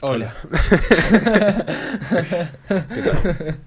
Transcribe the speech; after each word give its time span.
Hola. 0.00 0.32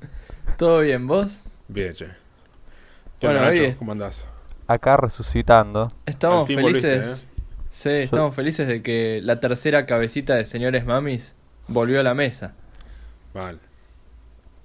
¿Todo 0.57 0.79
bien, 0.81 1.07
vos? 1.07 1.43
Bien, 1.67 1.93
che. 1.93 2.07
¿Qué 3.19 3.27
Bueno, 3.27 3.45
hoy 3.47 3.57
es- 3.59 3.75
¿Cómo 3.77 3.91
andás? 3.91 4.25
Acá 4.67 4.97
resucitando. 4.97 5.91
Estamos 6.05 6.47
felices. 6.47 6.81
volviste, 6.81 7.31
Sí, 7.69 7.89
estamos 7.89 8.35
felices 8.35 8.67
de 8.67 8.81
que 8.81 9.21
la 9.23 9.39
tercera 9.39 9.85
cabecita 9.85 10.35
de 10.35 10.45
señores 10.45 10.85
mamis 10.85 11.35
volvió 11.67 11.99
a 11.99 12.03
la 12.03 12.13
mesa. 12.13 12.53
Vale. 13.33 13.59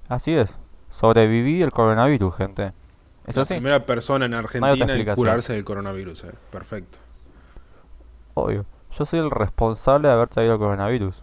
Así 0.08 0.34
es. 0.34 0.54
Sobreviví 0.90 1.62
el 1.62 1.72
coronavirus, 1.72 2.34
gente. 2.36 2.72
¿Es 3.26 3.36
la 3.36 3.42
así? 3.42 3.54
primera 3.54 3.86
persona 3.86 4.26
en 4.26 4.34
Argentina 4.34 4.72
en 4.74 4.80
explicación. 4.82 5.16
curarse 5.16 5.52
del 5.52 5.64
coronavirus, 5.64 6.24
eh. 6.24 6.32
Perfecto. 6.50 6.98
Obvio. 8.34 8.64
Yo 8.98 9.04
soy 9.04 9.20
el 9.20 9.30
responsable 9.30 10.08
de 10.08 10.14
haber 10.14 10.28
traído 10.28 10.54
el 10.54 10.58
coronavirus. 10.58 11.22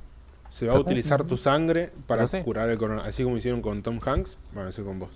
Se 0.53 0.67
va 0.67 0.75
a 0.75 0.79
utilizar 0.79 1.23
tu 1.23 1.35
sangre 1.35 1.91
para 2.05 2.27
sí. 2.27 2.39
curar 2.43 2.69
el 2.69 2.77
coronavirus. 2.77 3.09
Así 3.09 3.23
como 3.23 3.37
hicieron 3.37 3.59
con 3.59 3.81
Tom 3.81 3.99
Hanks, 4.05 4.37
van 4.53 4.67
a 4.67 4.69
hacer 4.69 4.85
con 4.85 4.99
vos. 4.99 5.09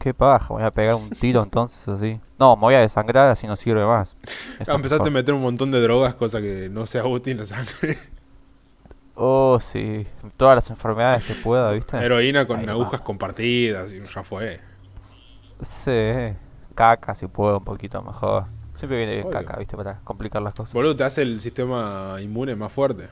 Qué 0.00 0.12
paja, 0.12 0.48
voy 0.48 0.64
a 0.64 0.72
pegar 0.72 0.96
un 0.96 1.10
tiro 1.10 1.44
entonces 1.44 1.86
así. 1.86 2.18
No, 2.40 2.56
me 2.56 2.62
voy 2.62 2.74
a 2.74 2.80
desangrar 2.80 3.30
así 3.30 3.46
no 3.46 3.54
sirve 3.54 3.86
más. 3.86 4.16
Eso 4.58 4.72
Ah, 4.72 4.74
empezaste 4.74 5.06
a 5.10 5.12
meter 5.12 5.32
un 5.32 5.42
montón 5.42 5.70
de 5.70 5.80
drogas, 5.80 6.14
cosa 6.14 6.40
que 6.40 6.68
no 6.72 6.88
sea 6.88 7.06
útil 7.06 7.38
la 7.38 7.46
sangre. 7.46 7.98
Oh, 9.14 9.60
sí. 9.60 10.06
Todas 10.38 10.56
las 10.56 10.70
enfermedades 10.70 11.22
que 11.24 11.34
pueda, 11.34 11.70
¿viste? 11.72 11.98
Heroína 11.98 12.46
con 12.46 12.60
Ahí 12.60 12.66
agujas 12.66 13.00
va. 13.00 13.04
compartidas 13.04 13.92
y 13.92 14.00
ya 14.00 14.22
fue. 14.24 14.58
Sí. 15.62 16.34
Caca 16.74 17.14
si 17.14 17.26
puedo 17.26 17.58
un 17.58 17.64
poquito 17.64 18.02
mejor. 18.02 18.46
Siempre 18.82 18.98
viene 18.98 19.12
bien 19.14 19.26
Obvio. 19.28 19.38
caca, 19.38 19.56
¿viste? 19.60 19.76
Para 19.76 20.00
complicar 20.02 20.42
las 20.42 20.54
cosas. 20.54 20.72
Boludo, 20.74 20.96
te 20.96 21.04
hace 21.04 21.22
el 21.22 21.40
sistema 21.40 22.16
inmune 22.20 22.56
más 22.56 22.72
fuerte. 22.72 23.08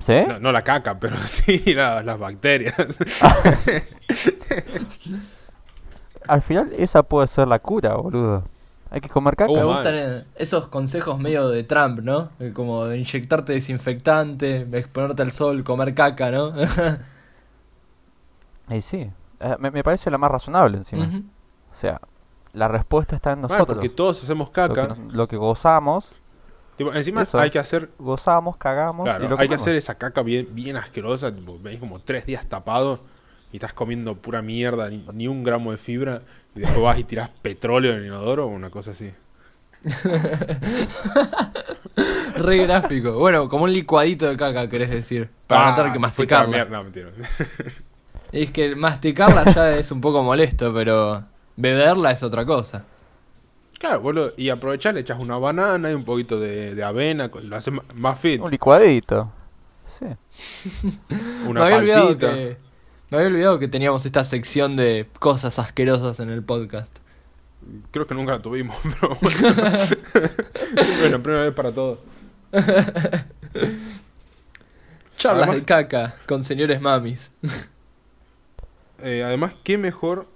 ¿Sí? 0.00 0.14
No, 0.26 0.40
no 0.40 0.52
la 0.52 0.62
caca, 0.62 0.98
pero 0.98 1.18
sí 1.26 1.74
la- 1.74 2.02
las 2.02 2.18
bacterias. 2.18 2.74
Al 6.26 6.40
final 6.40 6.72
esa 6.78 7.02
puede 7.02 7.26
ser 7.28 7.46
la 7.48 7.58
cura, 7.58 7.94
boludo. 7.96 8.44
Hay 8.90 9.00
que 9.02 9.08
comer 9.10 9.36
caca. 9.36 9.50
Oh, 9.52 9.56
Me 9.56 9.64
mal. 9.64 9.74
gustan 9.74 10.24
esos 10.36 10.68
consejos 10.68 11.18
medio 11.18 11.48
de 11.48 11.62
Trump, 11.64 12.00
¿no? 12.00 12.30
Como 12.54 12.86
de 12.86 12.98
inyectarte 12.98 13.52
desinfectante, 13.52 14.66
exponerte 14.72 15.20
al 15.22 15.32
sol, 15.32 15.62
comer 15.62 15.94
caca, 15.94 16.30
¿no? 16.30 16.54
Y 18.70 18.80
sí. 18.80 19.10
Eh, 19.40 19.56
me, 19.58 19.70
me 19.70 19.82
parece 19.84 20.10
la 20.10 20.16
más 20.16 20.30
razonable 20.30 20.78
encima. 20.78 21.04
O 21.72 21.76
sea, 21.76 22.00
la 22.52 22.68
respuesta 22.68 23.16
está 23.16 23.32
en 23.32 23.42
nosotros. 23.42 23.66
porque 23.66 23.88
todos 23.88 24.22
hacemos 24.22 24.48
lo, 24.48 24.52
caca. 24.52 24.88
que, 24.94 25.00
nos- 25.02 25.12
lo 25.14 25.28
que 25.28 25.36
gozamos, 25.36 26.12
Tipo, 26.76 26.92
encima 26.94 27.22
Eso. 27.22 27.38
hay 27.38 27.50
que 27.50 27.58
hacer 27.58 27.90
gozamos, 27.98 28.56
cagamos 28.56 29.04
y 29.06 29.10
Claro, 29.10 29.28
lo 29.28 29.38
hay 29.38 29.46
que 29.46 29.54
hacer 29.56 29.76
esa 29.76 29.96
caca 29.98 30.22
bien, 30.22 30.48
bien 30.52 30.76
asquerosa, 30.76 31.32
tipo, 31.34 31.58
venís 31.60 31.78
como 31.78 32.00
tres 32.00 32.24
días 32.24 32.46
tapado 32.46 33.00
y 33.52 33.56
estás 33.56 33.74
comiendo 33.74 34.14
pura 34.16 34.40
mierda, 34.40 34.88
ni, 34.88 35.04
ni 35.12 35.28
un 35.28 35.44
gramo 35.44 35.70
de 35.72 35.76
fibra, 35.76 36.22
y 36.56 36.60
después 36.60 36.80
vas 36.82 36.98
y 36.98 37.04
tirás 37.04 37.28
petróleo 37.42 37.92
en 37.92 37.98
el 37.98 38.06
inodoro 38.06 38.46
o 38.46 38.48
una 38.48 38.70
cosa 38.70 38.92
así. 38.92 39.12
Re 42.36 42.56
gráfico. 42.66 43.12
Bueno, 43.18 43.48
como 43.48 43.64
un 43.64 43.72
licuadito 43.72 44.26
de 44.26 44.36
caca, 44.36 44.68
querés 44.68 44.90
decir. 44.90 45.28
Para 45.46 45.70
no 45.70 45.76
tener 45.76 45.92
que 45.92 45.92
Ah, 45.92 45.92
a 45.92 45.94
la 45.94 46.00
masticarla. 46.00 46.48
mierda. 46.48 46.70
No, 46.78 46.84
mentira. 46.84 47.10
Es 48.32 48.50
que 48.50 48.74
masticarla 48.76 49.44
ya 49.52 49.76
es 49.76 49.92
un 49.92 50.00
poco 50.00 50.22
molesto, 50.22 50.72
pero 50.72 51.24
beberla 51.56 52.10
es 52.12 52.22
otra 52.22 52.44
cosa. 52.46 52.84
claro, 53.78 54.00
boludo, 54.00 54.32
y 54.36 54.48
aprovechar, 54.48 54.94
le 54.94 55.00
echas 55.00 55.18
una 55.20 55.36
banana 55.38 55.90
y 55.90 55.94
un 55.94 56.04
poquito 56.04 56.38
de, 56.40 56.74
de 56.74 56.84
avena, 56.84 57.30
lo 57.42 57.56
haces 57.56 57.74
más 57.94 58.18
fit, 58.20 58.40
Un 58.40 58.50
licuadito. 58.50 59.30
Sí. 59.98 60.06
una 61.46 61.60
me 61.60 61.66
había 61.66 61.78
olvidado 61.78 62.06
paltita. 62.08 62.32
que 62.34 62.56
me 63.10 63.16
había 63.18 63.28
olvidado 63.28 63.58
que 63.58 63.68
teníamos 63.68 64.06
esta 64.06 64.24
sección 64.24 64.74
de 64.76 65.06
cosas 65.18 65.58
asquerosas 65.58 66.18
en 66.20 66.30
el 66.30 66.42
podcast. 66.42 66.96
Creo 67.90 68.06
que 68.06 68.14
nunca 68.14 68.32
la 68.32 68.42
tuvimos, 68.42 68.76
pero 69.00 69.16
bueno. 69.20 69.54
bueno, 71.00 71.22
primera 71.22 71.44
vez 71.44 71.54
para 71.54 71.70
todo. 71.72 72.00
Charlas 75.16 75.48
Además- 75.48 75.56
de 75.56 75.64
caca 75.64 76.14
con 76.26 76.42
señores 76.44 76.80
mamis. 76.80 77.30
Eh, 79.02 79.22
además, 79.24 79.54
qué 79.62 79.78
mejor 79.78 80.26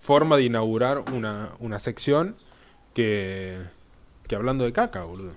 forma 0.00 0.36
de 0.36 0.44
inaugurar 0.44 0.98
una, 1.12 1.50
una 1.60 1.78
sección 1.80 2.36
que, 2.94 3.58
que 4.26 4.34
hablando 4.36 4.64
de 4.64 4.72
caca, 4.72 5.04
boludo. 5.04 5.32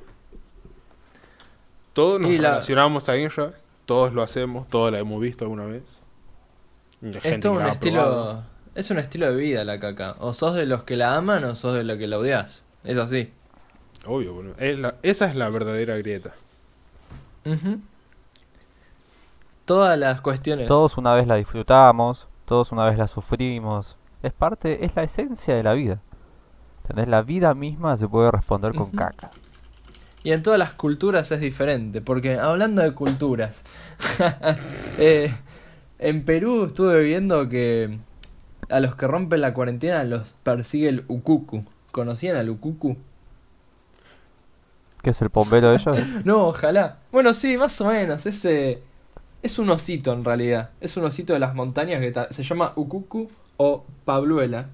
Todos 1.94 2.19
nos 2.19 2.31
Y 2.31 2.38
la- 2.38 2.51
relacionamos 2.51 3.07
a 3.09 3.16
ella, 3.16 3.53
todos 3.85 4.13
lo 4.13 4.24
hacemos, 4.24 4.68
todos 4.69 4.91
la 4.91 5.00
hemos 5.00 5.22
visto 5.22 5.46
alguna 5.46 5.66
vez. 5.66 5.84
Es 7.24 7.40
todo 7.40 7.51
un 7.53 7.57
probado. 7.59 7.72
estilo. 7.72 8.44
Es 8.75 8.90
un 8.90 8.97
estilo 8.97 9.28
de 9.29 9.35
vida 9.35 9.63
la 9.66 9.79
caca. 9.79 10.16
O 10.19 10.34
sos 10.34 10.56
de 10.56 10.66
los 10.66 10.84
que 10.84 10.95
la 10.97 11.16
aman 11.18 11.44
o 11.44 11.56
sos 11.56 11.75
de 11.75 11.84
los 11.84 11.97
que 11.97 12.07
la 12.07 12.18
odias. 12.18 12.62
Es 12.84 12.97
así. 12.97 13.31
Obvio, 14.07 14.34
boludo. 14.34 14.56
Es 14.57 14.80
la- 14.80 14.95
esa 15.03 15.25
es 15.30 15.35
la 15.35 15.50
verdadera 15.50 15.95
grieta. 15.97 16.34
Todas 19.66 19.97
las 19.97 20.22
cuestiones. 20.22 20.68
Todos 20.68 20.97
una 20.97 21.13
vez 21.13 21.28
la 21.28 21.35
disfrutamos, 21.35 22.28
todos 22.45 22.72
una 22.72 22.85
vez 22.85 22.97
la 22.97 23.07
sufrimos. 23.07 23.95
Es 24.23 24.34
parte, 24.34 24.85
es 24.85 24.95
la 24.95 25.03
esencia 25.03 25.53
de 25.53 25.63
la 25.63 25.73
vida. 25.73 26.00
¿Entendés? 26.81 27.07
La 27.07 27.22
vida 27.22 27.53
misma 27.53 27.97
se 27.97 28.07
puede 28.07 28.31
responder 28.31 28.73
con 28.73 28.91
caca. 28.91 29.29
Y 30.23 30.31
en 30.31 30.41
todas 30.41 30.57
las 30.57 30.73
culturas 30.73 31.31
es 31.31 31.41
diferente, 31.41 32.00
porque 32.00 32.39
hablando 32.39 32.81
de 32.81 32.94
culturas, 32.94 33.62
eh, 34.97 35.33
en 36.00 36.23
Perú 36.23 36.66
estuve 36.67 37.03
viendo 37.03 37.50
que 37.50 38.00
a 38.69 38.79
los 38.79 38.95
que 38.95 39.07
rompen 39.07 39.41
la 39.41 39.53
cuarentena 39.53 40.03
los 40.06 40.33
persigue 40.44 40.88
el 40.88 41.03
ukuku. 41.09 41.66
¿Conocían 41.91 42.38
al 42.38 42.50
ukuku? 42.50 42.95
¿Qué 45.01 45.09
es 45.09 45.22
el 45.22 45.28
bombero 45.28 45.72
de 45.72 45.75
ellos? 45.75 45.97
No, 46.23 46.47
ojalá. 46.47 47.00
Bueno, 47.12 47.33
sí, 47.33 47.57
más 47.57 47.79
o 47.81 47.88
menos. 47.88 48.25
Ese 48.25 48.81
es 49.44 49.59
un 49.59 49.70
osito 49.70 50.14
en 50.14 50.24
realidad. 50.24 50.72
Es 50.80 50.96
un 50.98 51.04
osito 51.04 51.34
de 51.34 51.40
las 51.40 51.54
montañas 51.54 52.00
que 52.00 52.34
se 52.34 52.44
llama 52.44 52.72
ukuku 52.76 53.30
o 53.58 53.86
pabluela. 54.06 54.70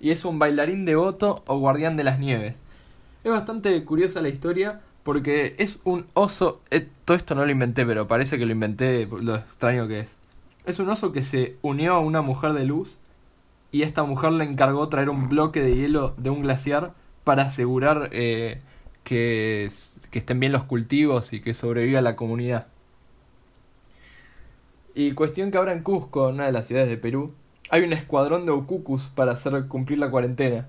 Y 0.00 0.10
es 0.10 0.24
un 0.24 0.38
bailarín 0.38 0.84
devoto 0.84 1.42
o 1.46 1.58
guardián 1.58 1.96
de 1.96 2.04
las 2.04 2.18
nieves. 2.18 2.56
Es 3.24 3.30
bastante 3.30 3.84
curiosa 3.84 4.22
la 4.22 4.28
historia 4.28 4.80
porque 5.02 5.56
es 5.58 5.80
un 5.84 6.06
oso. 6.14 6.60
eh, 6.70 6.88
todo 7.04 7.16
esto 7.16 7.34
no 7.34 7.44
lo 7.44 7.50
inventé, 7.50 7.84
pero 7.84 8.06
parece 8.06 8.38
que 8.38 8.46
lo 8.46 8.52
inventé 8.52 9.06
lo 9.06 9.36
extraño 9.36 9.88
que 9.88 10.00
es. 10.00 10.16
Es 10.64 10.78
un 10.78 10.88
oso 10.88 11.10
que 11.10 11.24
se 11.24 11.56
unió 11.60 11.94
a 11.94 11.98
una 11.98 12.22
mujer 12.22 12.52
de 12.52 12.64
luz 12.64 12.98
y 13.72 13.82
esta 13.82 14.04
mujer 14.04 14.32
le 14.32 14.44
encargó 14.44 14.88
traer 14.88 15.10
un 15.10 15.28
bloque 15.28 15.60
de 15.60 15.74
hielo 15.74 16.14
de 16.16 16.30
un 16.30 16.42
glaciar 16.42 16.92
para 17.24 17.42
asegurar 17.42 18.10
eh, 18.12 18.60
que, 19.02 19.68
que 20.10 20.18
estén 20.18 20.38
bien 20.38 20.52
los 20.52 20.62
cultivos 20.64 21.32
y 21.32 21.40
que 21.40 21.54
sobreviva 21.54 22.00
la 22.00 22.14
comunidad. 22.14 22.68
Y 24.94 25.12
cuestión 25.12 25.50
que 25.50 25.58
ahora 25.58 25.72
en 25.72 25.82
Cusco, 25.82 26.28
una 26.28 26.46
de 26.46 26.52
las 26.52 26.66
ciudades 26.66 26.88
de 26.90 26.96
Perú, 26.96 27.32
hay 27.70 27.82
un 27.82 27.92
escuadrón 27.92 28.44
de 28.46 28.52
ukukus 28.52 29.04
para 29.14 29.32
hacer 29.32 29.66
cumplir 29.68 29.98
la 29.98 30.10
cuarentena, 30.10 30.66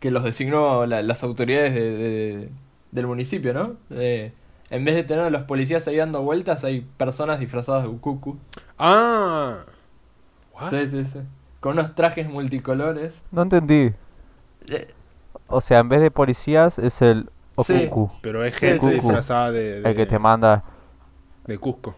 que 0.00 0.10
los 0.10 0.24
designó 0.24 0.86
la- 0.86 1.02
las 1.02 1.22
autoridades 1.22 1.74
de- 1.74 1.92
de- 1.96 2.48
del 2.90 3.06
municipio, 3.06 3.54
¿no? 3.54 3.74
Eh, 3.90 4.32
en 4.70 4.84
vez 4.84 4.94
de 4.96 5.04
tener 5.04 5.24
a 5.24 5.30
los 5.30 5.42
policías 5.42 5.86
ahí 5.86 5.96
dando 5.96 6.22
vueltas, 6.22 6.64
hay 6.64 6.80
personas 6.96 7.38
disfrazadas 7.38 7.82
de 7.84 7.88
ukuku. 7.88 8.36
¡Ah! 8.78 9.58
¿What? 10.54 10.70
Sí, 10.70 10.88
sí, 10.88 11.04
sí. 11.04 11.18
Con 11.60 11.72
unos 11.78 11.94
trajes 11.94 12.28
multicolores. 12.28 13.22
No 13.30 13.42
entendí. 13.42 13.92
Eh, 14.68 14.88
O 15.52 15.60
sea, 15.60 15.80
en 15.80 15.88
vez 15.88 16.00
de 16.00 16.10
policías 16.10 16.78
es 16.78 17.02
el 17.02 17.28
Sí. 17.64 17.86
Okuku, 17.88 18.10
Pero 18.22 18.44
es 18.44 18.54
Sí, 18.54 18.66
gente 18.68 18.80
sí, 18.86 18.86
sí. 18.86 18.94
disfrazada 19.00 19.50
de, 19.52 19.80
de, 19.82 19.90
el 19.90 19.96
que 19.96 20.06
te 20.06 20.18
manda. 20.18 20.64
de 21.46 21.58
Cusco. 21.58 21.94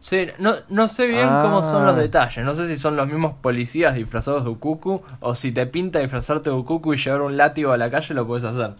Sí, 0.00 0.26
no, 0.38 0.54
no 0.70 0.88
sé 0.88 1.06
bien 1.06 1.28
cómo 1.42 1.62
son 1.62 1.84
los 1.84 1.94
Ah. 1.94 1.98
detalles. 1.98 2.42
No 2.44 2.54
sé 2.54 2.66
si 2.66 2.76
son 2.76 2.96
los 2.96 3.06
mismos 3.06 3.34
policías 3.40 3.94
disfrazados 3.94 4.44
de 4.44 4.50
Ukuku 4.50 5.02
o 5.20 5.34
si 5.34 5.52
te 5.52 5.66
pinta 5.66 5.98
disfrazarte 6.00 6.48
de 6.50 6.56
Ukuku 6.56 6.94
y 6.94 6.96
llevar 6.96 7.20
un 7.20 7.36
látigo 7.36 7.70
a 7.72 7.76
la 7.76 7.90
calle 7.90 8.14
lo 8.14 8.26
puedes 8.26 8.44
hacer. 8.44 8.72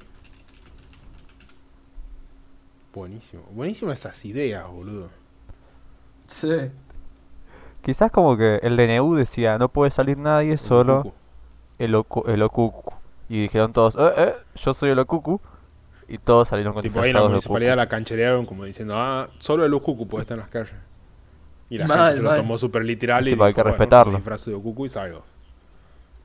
Buenísimo. 2.95 3.43
Buenísimas 3.53 4.01
esas 4.01 4.25
ideas, 4.25 4.67
boludo. 4.69 5.09
Sí. 6.27 6.71
Quizás 7.83 8.11
como 8.11 8.37
que 8.37 8.57
el 8.63 8.77
DNU 8.77 9.15
decía, 9.15 9.59
no 9.59 9.69
puede 9.69 9.91
salir 9.91 10.19
nadie, 10.19 10.57
solo 10.57 11.13
el, 11.79 11.95
oku- 11.95 12.29
el 12.29 12.43
Okuku. 12.43 12.93
Y 13.29 13.43
dijeron 13.43 13.73
todos, 13.73 13.95
eh, 13.97 14.13
eh, 14.17 14.35
yo 14.57 14.75
soy 14.75 14.91
el 14.91 14.99
Okuku. 14.99 15.41
Y 16.09 16.19
todos 16.19 16.49
salieron 16.49 16.73
con 16.73 16.83
Tipo 16.83 17.01
ahí 17.01 17.11
en 17.11 17.17
la 17.17 17.23
municipalidad 17.23 17.75
Okuku. 17.75 17.83
la 17.85 17.89
cancherearon 17.89 18.45
como 18.47 18.65
diciendo, 18.65 18.95
ah, 18.97 19.29
solo 19.39 19.65
el 19.65 19.73
Ukuku 19.73 20.09
puede 20.09 20.23
estar 20.23 20.35
en 20.37 20.41
las 20.41 20.49
calles. 20.51 20.73
Y 21.71 21.79
la 21.79 21.87
Mal, 21.87 21.89
gente 21.89 22.15
se 22.15 22.23
lo 22.23 22.35
tomó 22.35 22.59
súper 22.59 22.85
literal 22.85 23.27
y 23.29 23.31
pero 23.31 23.45
hay 23.45 23.47
dijo, 23.47 23.55
que 23.55 23.63
bueno, 23.63 23.63
respetarlo. 23.63 24.07
me 24.07 24.17
disfrazo 24.17 24.51
de 24.51 24.57
Ukuku 24.57 24.87
y 24.87 24.89
salgo. 24.91 25.25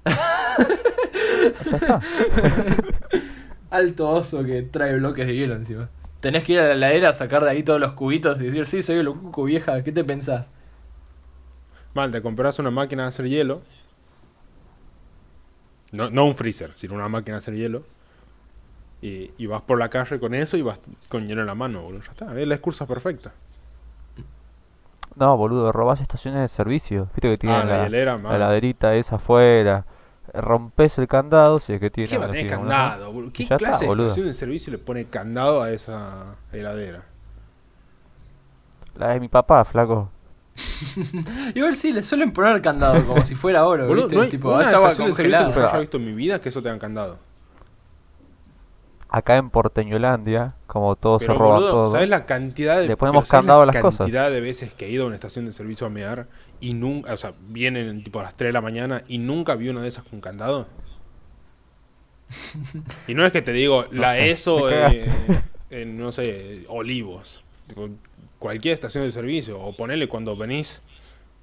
Alto 3.70 4.10
oso 4.10 4.44
que 4.44 4.62
trae 4.64 4.96
bloques 4.96 5.28
de 5.28 5.36
hielo 5.36 5.56
encima. 5.56 5.90
Tenés 6.20 6.44
que 6.44 6.54
ir 6.54 6.60
a 6.60 6.68
la 6.70 6.74
heladera, 6.74 7.14
sacar 7.14 7.44
de 7.44 7.52
ahí 7.52 7.64
todos 7.64 7.80
los 7.80 7.94
cubitos 7.94 8.40
y 8.42 8.46
decir, 8.46 8.66
sí, 8.68 8.84
soy 8.84 8.98
el 8.98 9.10
cucu 9.10 9.44
vieja, 9.46 9.84
¿qué 9.84 9.92
te 9.92 10.04
pensás? 10.04 10.48
Mal, 11.96 12.12
te 12.12 12.22
compras 12.22 12.60
una 12.60 12.72
máquina 12.72 13.04
de 13.04 13.10
hacer 13.10 13.28
hielo. 13.28 13.62
No, 15.92 16.10
no 16.10 16.26
un 16.26 16.36
freezer, 16.36 16.72
sino 16.76 16.94
una 16.96 17.08
máquina 17.10 17.36
de 17.36 17.40
hacer 17.40 17.56
hielo. 17.56 17.84
Y, 19.02 19.32
y 19.38 19.46
vas 19.46 19.62
por 19.62 19.78
la 19.80 19.90
calle 19.90 20.20
con 20.20 20.34
eso 20.34 20.58
y 20.58 20.62
vas 20.62 20.80
con 21.10 21.28
hielo 21.28 21.42
en 21.42 21.48
la 21.48 21.56
mano, 21.56 21.82
boludo. 21.84 22.02
Ya 22.02 22.12
está, 22.12 22.40
es 22.40 22.48
la 22.48 22.56
excusa 22.56 22.86
perfecta. 22.88 23.34
No, 25.16 25.38
boludo, 25.38 25.72
robás 25.72 26.02
estaciones 26.02 26.42
de 26.42 26.48
servicio. 26.50 27.08
Viste 27.16 27.30
que 27.30 27.38
tienen 27.38 27.60
Ah, 27.62 27.64
la 27.66 27.78
la, 27.78 27.84
hielera, 27.86 28.96
esa 28.96 29.16
afuera. 29.16 29.86
Rompes 30.34 30.98
el 30.98 31.08
candado, 31.08 31.60
si 31.60 31.74
es 31.74 31.80
que 31.80 31.90
tiene. 31.90 32.10
¿Qué 32.10 32.18
va 32.18 32.26
a 32.26 32.32
tener 32.32 32.48
candado, 32.48 33.14
boludo? 33.14 33.32
¿Qué 33.32 33.46
Ya 33.46 33.58
clase 33.58 33.74
está, 33.74 33.84
de 33.84 33.88
boludo. 33.88 34.08
estación 34.08 34.28
de 34.28 34.34
servicio 34.34 34.72
le 34.72 34.78
pone 34.78 35.06
candado 35.06 35.62
a 35.62 35.72
esa 35.72 36.36
heladera? 36.52 37.04
La 38.96 39.10
de 39.10 39.20
mi 39.20 39.30
papá, 39.30 39.64
flaco. 39.66 40.10
Igual 41.56 41.76
sí, 41.76 41.92
le 41.92 42.02
suelen 42.04 42.32
poner 42.32 42.62
candado 42.62 43.06
como 43.06 43.24
si 43.26 43.36
fuera 43.36 43.66
oro, 43.66 43.88
Boludo, 43.88 44.04
¿viste? 44.08 44.16
no 44.16 44.22
hay 44.22 44.30
tipo, 44.30 44.54
una 44.54 44.62
estación 44.64 45.08
de 45.10 45.14
servicio 45.14 45.48
que 45.52 45.54
yo 45.60 45.68
haya 45.68 45.80
visto 45.80 45.98
en 45.98 46.06
mi 46.06 46.14
vida 46.14 46.40
que 46.40 46.50
eso 46.50 46.62
tenga 46.62 46.80
candado. 46.80 47.20
Acá 49.16 49.38
en 49.38 49.50
Porteñolandia, 49.50 50.56
como 50.68 50.98
todo 50.98 51.20
Pero, 51.20 51.34
se 51.36 51.40
roba 51.40 51.56
boludo, 51.56 51.72
todo. 51.72 51.88
¿sabes 51.88 52.10
la 52.10 52.26
cantidad 52.26 52.82
de 52.82 52.86
Le 52.90 52.98
ponemos 52.98 53.22
pero 53.22 53.26
¿sabes 53.28 53.42
candado 53.44 53.62
a 53.62 53.66
la 53.66 53.72
las 53.72 53.82
cosas? 53.82 54.00
cantidad 54.00 54.30
de 54.30 54.42
veces 54.42 54.74
que 54.74 54.88
he 54.88 54.90
ido 54.90 55.06
a 55.06 55.08
una 55.08 55.16
estación 55.16 55.46
de 55.46 55.54
servicio 55.54 55.88
a 55.88 55.90
mear 55.90 56.28
y 56.60 56.74
nunca, 56.74 57.14
o 57.14 57.16
sea, 57.16 57.34
vienen 57.48 58.04
tipo 58.04 58.20
a 58.20 58.24
las 58.24 58.36
3 58.36 58.50
de 58.50 58.52
la 58.52 58.60
mañana 58.60 59.04
y 59.08 59.20
nunca 59.20 59.56
vi 59.56 59.70
una 59.70 59.82
de 59.82 59.88
esas 59.88 60.04
con 60.04 60.20
candado? 60.20 60.68
Y 63.08 63.14
no 63.14 63.26
es 63.26 63.32
que 63.32 63.42
te 63.42 63.54
digo 63.54 63.86
la 63.90 64.20
ESO 64.20 64.70
eh, 64.70 65.06
cagaste. 65.06 65.44
en, 65.70 65.98
no 65.98 66.12
sé, 66.12 66.66
Olivos. 66.68 67.42
Cualquier 68.38 68.74
estación 68.74 69.06
de 69.06 69.14
servicio. 69.14 69.62
O 69.62 69.78
ponele 69.78 70.10
cuando 70.10 70.36
venís 70.36 70.82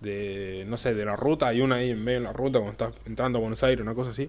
de, 0.03 0.67
no 0.69 0.77
sé, 0.77 0.93
de 0.93 1.07
la 1.07 1.17
ruta, 1.17 1.49
hay 1.49 1.63
una 1.63 1.77
ahí 1.77 1.93
en 1.93 2.05
medio 2.05 2.19
de 2.19 2.25
la 2.27 2.35
ruta 2.35 2.59
cuando 2.59 2.73
estás 2.73 2.93
entrando 3.07 3.39
a 3.39 3.41
Buenos 3.41 3.63
Aires, 3.63 3.81
una 3.81 3.95
cosa 3.95 4.11
así. 4.11 4.29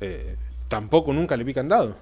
Eh, 0.00 0.36
tampoco 0.68 1.12
nunca 1.12 1.36
le 1.36 1.42
vi 1.42 1.52
candado. 1.52 1.96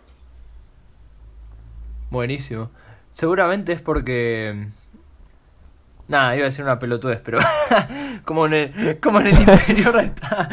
Buenísimo. 2.11 2.71
Seguramente 3.13 3.73
es 3.73 3.81
porque. 3.81 4.69
Nada, 6.07 6.37
iba 6.37 6.45
a 6.45 6.49
decir 6.51 6.65
una 6.65 6.79
pelotudez, 6.79 7.21
pero. 7.25 7.39
como, 8.25 8.47
en 8.47 8.55
el, 8.55 9.01
como 9.01 9.21
en 9.21 9.29
el 9.29 9.39
interior 9.39 9.99
está 10.01 10.49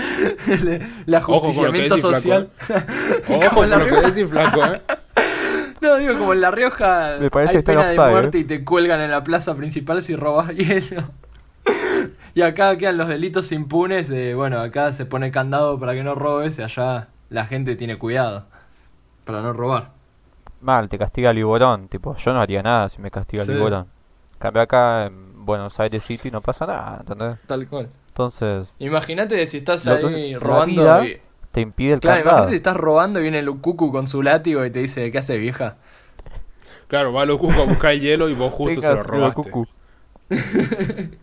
el, 0.48 0.88
el 1.06 1.16
ajusticiamiento 1.16 1.98
social. 1.98 2.52
Ojo 3.30 3.50
Como 3.50 3.64
en 3.64 3.70
la 3.70 3.80
con 3.80 3.80
lo 3.80 3.86
que 3.86 3.92
Rioja. 3.92 4.12
decís, 4.12 4.30
flaco, 4.30 4.66
eh. 4.66 4.82
No, 5.82 5.98
digo, 5.98 6.18
como 6.20 6.34
en 6.34 6.42
La 6.42 6.52
Rioja 6.52 7.18
Me 7.20 7.32
parece 7.32 7.50
hay 7.50 7.56
que 7.56 7.60
está 7.60 7.72
en 7.72 7.80
pena 7.80 7.90
de 7.90 8.12
muerte 8.12 8.38
eh. 8.38 8.42
y 8.42 8.44
te 8.44 8.64
cuelgan 8.64 9.02
en 9.02 9.10
la 9.10 9.24
plaza 9.24 9.56
principal 9.56 10.04
si 10.04 10.16
robas 10.16 10.50
hielo. 10.56 11.10
y 12.36 12.42
acá 12.44 12.78
quedan 12.78 12.98
los 12.98 13.08
delitos 13.08 13.52
impunes. 13.52 14.08
de, 14.08 14.36
bueno, 14.36 14.60
acá 14.60 14.94
se 14.94 15.08
pone 15.08 15.32
candado 15.32 15.80
para 15.80 15.94
que 15.94 16.04
no 16.04 16.14
robes 16.14 16.60
y 16.60 16.62
allá 16.62 17.08
la 17.30 17.48
gente 17.48 17.76
tiene 17.76 17.98
cuidado 17.98 18.46
para 19.26 19.42
no 19.42 19.54
robar. 19.54 19.90
Mal, 20.62 20.90
te 20.90 20.98
castiga 20.98 21.34
Liborón. 21.34 21.88
Tipo, 21.88 22.16
yo 22.16 22.34
no 22.34 22.40
haría 22.42 22.62
nada 22.64 22.90
si 22.90 23.02
me 23.02 23.10
castiga 23.12 23.44
Sí. 23.44 23.52
Liborón. 23.54 23.88
Cambio 24.40 24.62
acá 24.62 25.06
en 25.08 25.46
Buenos 25.46 25.80
Aires 25.80 26.04
City 26.04 26.32
no 26.32 26.42
pasa 26.42 26.66
nada, 26.66 26.98
¿entendés? 27.02 27.38
Tal 27.48 27.68
cual. 27.68 27.90
Entonces, 28.10 28.72
Imagínate 28.80 29.46
si 29.48 29.58
estás 29.58 29.86
ahí 29.88 30.36
robando. 30.36 30.82
vida 30.82 31.06
y- 31.06 31.22
te 31.52 31.62
impide 31.62 31.94
el 31.94 32.00
Claro, 32.00 32.22
imagínate 32.22 32.50
si 32.50 32.56
estás 32.56 32.78
robando 32.78 33.20
y 33.20 33.24
viene 33.24 33.40
el 33.40 33.52
cucu 33.60 33.92
con 33.92 34.08
su 34.08 34.22
látigo 34.24 34.66
y 34.66 34.72
te 34.72 34.80
dice, 34.80 35.12
¿qué 35.12 35.18
hace 35.18 35.38
vieja? 35.38 35.76
Claro, 36.88 37.12
va 37.14 37.22
a 37.24 37.26
lo 37.26 37.38
cuco 37.40 37.62
a 37.62 37.66
buscar 37.66 37.92
el 37.94 38.02
hielo 38.02 38.30
y 38.30 38.34
vos 38.34 38.54
justo 38.58 38.82
se 38.82 38.94
lo 38.94 39.04
robaste. 39.04 39.50
cucu. 39.52 39.68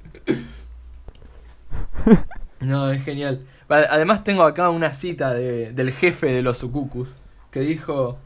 No, 2.60 2.90
es 2.90 3.04
genial. 3.04 3.46
Además 3.68 4.24
tengo 4.24 4.42
acá 4.42 4.70
una 4.70 4.92
cita 4.94 5.32
de- 5.34 5.72
del 5.72 5.92
jefe 5.92 6.26
de 6.32 6.42
los 6.42 6.62
Ucucus 6.62 7.14
que 7.50 7.60
dijo, 7.60 8.18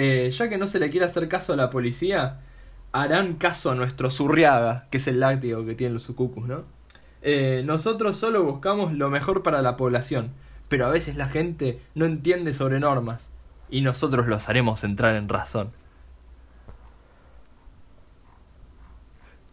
eh, 0.00 0.30
ya 0.30 0.48
que 0.48 0.58
no 0.58 0.68
se 0.68 0.78
le 0.78 0.90
quiere 0.90 1.06
hacer 1.06 1.26
caso 1.26 1.52
a 1.52 1.56
la 1.56 1.70
policía, 1.70 2.38
harán 2.92 3.34
caso 3.34 3.72
a 3.72 3.74
nuestro 3.74 4.10
Zurriaga, 4.10 4.86
que 4.92 4.98
es 4.98 5.08
el 5.08 5.18
látigo 5.18 5.66
que 5.66 5.74
tienen 5.74 5.94
los 5.94 6.08
Ucucus, 6.08 6.46
¿no? 6.46 6.62
Eh, 7.20 7.64
nosotros 7.66 8.16
solo 8.16 8.44
buscamos 8.44 8.92
lo 8.92 9.10
mejor 9.10 9.42
para 9.42 9.60
la 9.60 9.76
población, 9.76 10.30
pero 10.68 10.86
a 10.86 10.90
veces 10.90 11.16
la 11.16 11.26
gente 11.26 11.82
no 11.96 12.04
entiende 12.04 12.54
sobre 12.54 12.78
normas 12.78 13.32
y 13.70 13.80
nosotros 13.80 14.28
los 14.28 14.48
haremos 14.48 14.84
entrar 14.84 15.16
en 15.16 15.28
razón. 15.28 15.72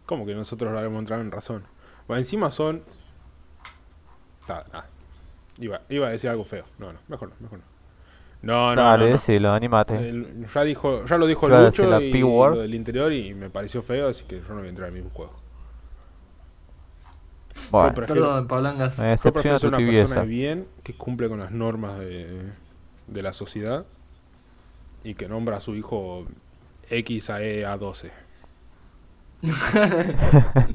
¿Cómo 0.06 0.26
que 0.26 0.34
nosotros 0.36 0.72
lo 0.72 0.78
haremos 0.78 1.00
entrar 1.00 1.18
en 1.18 1.32
razón? 1.32 1.64
Bueno, 2.06 2.20
encima 2.20 2.52
son. 2.52 2.84
Iba, 5.58 5.80
iba 5.88 6.06
a 6.06 6.10
decir 6.10 6.30
algo 6.30 6.44
feo. 6.44 6.66
No, 6.78 6.92
no, 6.92 7.00
mejor 7.08 7.30
no, 7.30 7.34
mejor 7.40 7.58
no. 7.58 7.75
No, 8.46 8.74
no, 8.74 8.82
Dale, 8.82 9.04
no, 9.04 9.10
no. 9.10 9.16
decilo, 9.16 9.52
animate. 9.52 9.96
El- 9.96 10.46
ya, 10.54 10.62
dijo, 10.64 11.04
ya 11.04 11.18
lo 11.18 11.26
dijo 11.26 11.48
Iba 11.48 11.58
a 11.58 11.62
decir 11.64 11.84
Lucho 11.84 11.90
la 11.98 12.02
y 12.02 12.12
P-word. 12.12 12.54
lo 12.54 12.60
del 12.62 12.74
interior 12.74 13.12
y 13.12 13.34
me 13.34 13.50
pareció 13.50 13.82
feo, 13.82 14.08
así 14.08 14.24
que 14.24 14.40
yo 14.40 14.48
no 14.50 14.56
voy 14.58 14.66
a 14.66 14.70
entrar 14.70 14.88
en 14.88 14.96
el 14.96 15.02
mismo 15.02 15.16
juego. 15.16 15.32
Bueno, 17.70 17.88
yo 17.88 17.94
prefiero- 17.94 18.20
Perdón, 18.22 18.46
Pablangas. 18.48 18.98
me 19.00 19.16
Yo 19.16 19.32
prefiero 19.32 19.58
ser 19.58 19.70
tu 19.70 19.76
una 19.76 19.78
persona 19.78 20.04
tibieza. 20.04 20.20
de 20.20 20.26
bien 20.26 20.66
que 20.84 20.94
cumple 20.94 21.28
con 21.28 21.40
las 21.40 21.50
normas 21.50 21.98
de, 21.98 22.52
de 23.08 23.22
la 23.22 23.32
sociedad 23.32 23.84
y 25.02 25.14
que 25.14 25.26
nombra 25.28 25.56
a 25.56 25.60
su 25.60 25.74
hijo 25.74 26.26
X 26.90 27.30
a 27.30 27.42
E 27.42 27.64
a 27.64 27.76
12. 27.76 28.12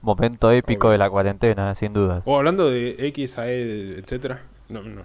Momento 0.00 0.50
épico 0.52 0.90
de 0.90 0.98
la 0.98 1.10
cuarentena, 1.10 1.74
sin 1.74 1.92
dudas. 1.92 2.22
O 2.24 2.36
hablando 2.38 2.70
de 2.70 2.94
X 3.08 3.38
a 3.38 3.48
E, 3.48 3.98
etcétera. 3.98 4.42
No, 4.68 4.82
no, 4.82 5.02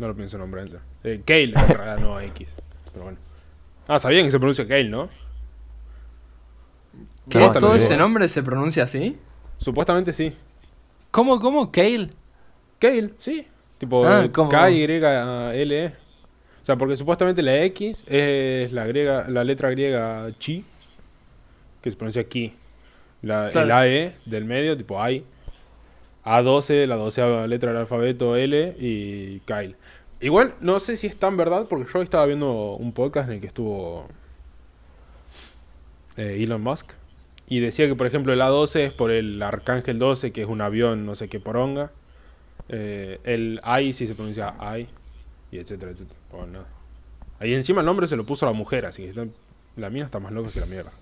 no 0.00 0.08
lo 0.08 0.16
pienso 0.16 0.38
nombrar. 0.38 0.66
Eh, 1.04 1.20
Kale, 1.24 1.44
en 1.54 1.68
realidad 1.68 1.98
no 1.98 2.18
X. 2.20 2.48
Pero 2.92 3.04
bueno. 3.04 3.18
Ah, 3.86 3.98
sabían 3.98 4.24
que 4.24 4.30
se 4.30 4.38
pronuncia 4.38 4.66
Kale, 4.66 4.88
¿no? 4.88 5.08
¿Qué? 7.28 7.38
No, 7.38 7.52
¿Todo 7.52 7.74
ese 7.74 7.96
nombre 7.96 8.28
se 8.28 8.42
pronuncia 8.42 8.84
así? 8.84 9.16
Supuestamente 9.58 10.12
sí. 10.12 10.34
¿Cómo, 11.10 11.38
cómo? 11.38 11.70
¿Kale? 11.70 12.10
Kale, 12.78 13.10
sí. 13.18 13.46
Tipo 13.78 14.04
Ah. 14.06 14.26
K-Y-L-E. 14.32 15.86
O 16.62 16.66
sea, 16.66 16.76
porque 16.76 16.96
supuestamente 16.96 17.42
la 17.42 17.62
X 17.64 18.04
es 18.06 18.72
la 18.72 18.86
griega, 18.86 19.26
la 19.28 19.44
letra 19.44 19.70
griega 19.70 20.30
chi, 20.38 20.64
que 21.80 21.90
se 21.90 21.96
pronuncia 21.96 22.24
ki. 22.24 22.54
La, 23.22 23.48
Claro. 23.50 23.66
El 23.66 23.72
AE 23.72 24.14
del 24.26 24.44
medio, 24.44 24.76
tipo 24.76 25.00
AI. 25.00 25.24
A12, 26.24 26.86
la 26.86 26.96
doceava 26.96 27.46
letra 27.46 27.70
del 27.70 27.80
alfabeto 27.80 28.36
L 28.36 28.76
y 28.78 29.40
Kyle. 29.40 29.74
Igual 30.20 30.54
no 30.60 30.80
sé 30.80 30.96
si 30.96 31.06
es 31.06 31.16
tan 31.16 31.36
verdad, 31.36 31.66
porque 31.68 31.90
yo 31.92 32.02
estaba 32.02 32.26
viendo 32.26 32.74
un 32.74 32.92
podcast 32.92 33.28
en 33.28 33.36
el 33.36 33.40
que 33.40 33.46
estuvo 33.46 34.06
eh, 36.16 36.36
Elon 36.42 36.62
Musk. 36.62 36.92
Y 37.48 37.60
decía 37.60 37.88
que, 37.88 37.96
por 37.96 38.06
ejemplo, 38.06 38.32
el 38.32 38.40
A12 38.40 38.80
es 38.80 38.92
por 38.92 39.10
el 39.10 39.42
Arcángel 39.42 39.98
12, 39.98 40.30
que 40.32 40.42
es 40.42 40.46
un 40.48 40.60
avión, 40.60 41.04
no 41.06 41.14
sé 41.14 41.28
qué 41.28 41.40
poronga. 41.40 41.90
Eh, 42.68 43.18
el 43.24 43.60
AI 43.64 43.92
sí 43.92 44.06
se 44.06 44.14
pronuncia 44.14 44.54
AI, 44.58 44.86
y 45.50 45.58
etcétera, 45.58 45.90
etcétera. 45.90 46.18
Bueno, 46.30 46.46
nada. 46.52 46.66
Ahí 47.40 47.54
encima 47.54 47.80
el 47.80 47.86
nombre 47.86 48.06
se 48.06 48.16
lo 48.16 48.24
puso 48.24 48.46
a 48.46 48.50
la 48.50 48.56
mujer, 48.56 48.86
así 48.86 49.02
que 49.02 49.08
está- 49.08 49.26
la 49.76 49.90
mía 49.90 50.04
está 50.04 50.20
más 50.20 50.30
loca 50.30 50.50
que 50.52 50.60
la 50.60 50.66
mierda. 50.66 50.92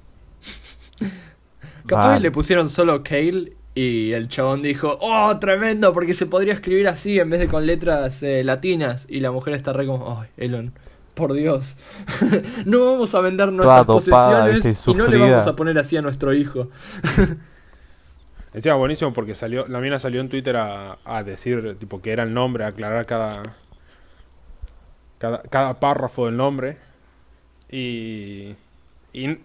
Capaz 1.87 2.19
le 2.21 2.31
pusieron 2.31 2.71
solo 2.71 3.03
Kale 3.03 3.53
y 3.75 4.13
el 4.13 4.29
chabón 4.29 4.63
dijo, 4.63 4.99
oh, 5.01 5.39
tremendo, 5.39 5.93
porque 5.93 6.15
se 6.15 6.27
podría 6.27 6.53
escribir 6.53 6.89
así 6.89 7.19
en 7.19 7.31
vez 7.31 7.41
de 7.41 7.49
con 7.49 7.67
letras 7.67 8.23
eh, 8.23 8.43
latinas. 8.43 9.07
Y 9.09 9.21
la 9.21 9.31
mujer 9.31 9.55
está 9.55 9.73
re 9.73 9.87
como, 9.87 10.21
ay, 10.21 10.29
Elon, 10.37 10.73
por 11.15 11.33
Dios. 11.33 11.77
no 12.65 12.93
vamos 12.93 13.15
a 13.15 13.21
vender 13.21 13.53
nuestras 13.53 13.87
posesiones 13.87 14.83
y 14.87 14.95
no 14.95 15.07
le 15.07 15.19
vamos 15.19 15.47
a 15.47 15.55
poner 15.55 15.79
así 15.79 15.97
a 15.97 16.03
nuestro 16.03 16.35
hijo. 16.35 16.69
Encima 18.55 18.75
buenísimo 18.77 19.13
porque 19.13 19.35
salió, 19.35 19.69
la 19.69 19.79
mina 19.79 19.99
salió 19.99 20.21
en 20.21 20.29
Twitter 20.29 20.57
a, 20.57 20.99
a 21.05 21.23
decir 21.23 21.77
tipo 21.79 22.01
que 22.01 22.11
era 22.13 22.25
el 22.25 22.33
nombre, 22.33 22.65
a 22.65 22.69
aclarar 22.69 23.07
cada, 23.07 23.55
cada, 25.19 25.43
cada 25.43 25.79
párrafo 25.79 26.27
del 26.27 26.37
nombre. 26.37 26.79
Y. 27.71 28.57
y 29.13 29.39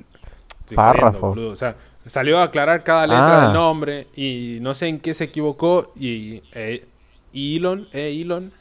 estoy 0.62 0.78
Párrafo. 0.78 1.30
boludo. 1.30 1.52
O 1.52 1.56
sea, 1.56 1.76
salió 2.06 2.40
a 2.40 2.44
aclarar 2.44 2.84
cada 2.84 3.08
letra 3.08 3.42
Ah. 3.42 3.46
del 3.46 3.54
nombre. 3.54 4.08
Y 4.16 4.58
no 4.62 4.74
sé 4.74 4.88
en 4.88 5.00
qué 5.00 5.14
se 5.14 5.26
equivocó. 5.26 5.92
Y 5.96 6.42
eh, 6.54 6.86
Elon, 7.34 7.88
eh, 7.94 8.20
Elon. 8.22 8.52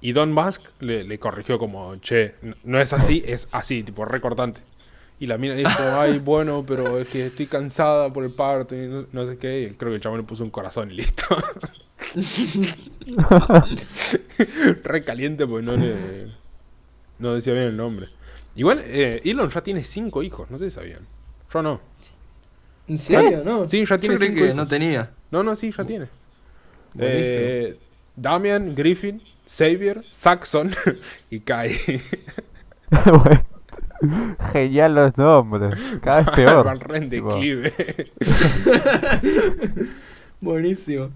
Y 0.00 0.12
Don 0.12 0.32
Musk 0.32 0.62
le, 0.80 1.04
le 1.04 1.18
corrigió 1.18 1.58
como, 1.58 1.96
che, 1.96 2.34
no- 2.64 2.78
es 2.78 2.92
así, 2.92 3.22
es 3.26 3.48
así, 3.52 3.82
tipo 3.82 4.04
recortante. 4.04 4.60
Y 5.18 5.26
la 5.26 5.38
mina 5.38 5.54
dijo, 5.54 5.70
ay, 5.98 6.18
bueno, 6.18 6.64
pero 6.66 6.98
es 6.98 7.08
que 7.08 7.26
estoy 7.26 7.46
cansada 7.46 8.12
por 8.12 8.22
el 8.24 8.30
parto 8.32 8.74
y 8.76 8.86
no, 8.86 9.06
no 9.12 9.26
sé 9.26 9.38
qué. 9.38 9.62
Y 9.62 9.74
creo 9.74 9.90
que 9.90 9.96
el 9.96 10.02
chabón 10.02 10.18
le 10.18 10.24
puso 10.24 10.44
un 10.44 10.50
corazón 10.50 10.90
y 10.90 10.94
listo. 10.96 11.24
Re 14.84 15.04
caliente 15.04 15.46
porque 15.46 15.64
no 15.66 15.76
le, 15.76 16.32
No 17.18 17.32
decía 17.34 17.52
bien 17.54 17.66
el 17.68 17.76
nombre. 17.76 18.08
Igual, 18.54 18.80
eh, 18.84 19.20
Elon 19.24 19.50
ya 19.50 19.62
tiene 19.62 19.84
cinco 19.84 20.22
hijos, 20.22 20.50
no 20.50 20.58
sé 20.58 20.70
si 20.70 20.74
sabían. 20.76 21.06
Yo 21.52 21.62
no. 21.62 21.80
¿En 22.88 22.98
serio? 22.98 23.42
No. 23.44 23.66
Sí, 23.66 23.84
ya 23.84 23.98
tiene 23.98 24.14
Yo 24.14 24.18
creí 24.18 24.28
cinco 24.30 24.40
que 24.40 24.44
hijos. 24.46 24.56
no 24.56 24.66
tenía. 24.66 25.10
No, 25.30 25.42
no, 25.42 25.56
sí, 25.56 25.72
ya 25.76 25.84
tiene. 25.84 26.06
Eh, 26.98 27.76
Damian, 28.14 28.74
Griffin, 28.74 29.20
Xavier, 29.48 30.02
Saxon 30.10 30.70
y 31.30 31.40
Kai. 31.40 31.76
Genial 34.52 34.94
los 34.94 35.16
nombres. 35.18 35.74
Cada 36.02 36.18
vez 36.22 36.30
peor. 36.30 36.64
Van 36.88 37.08
declive. 37.10 37.72
Buenísimo. 40.40 41.10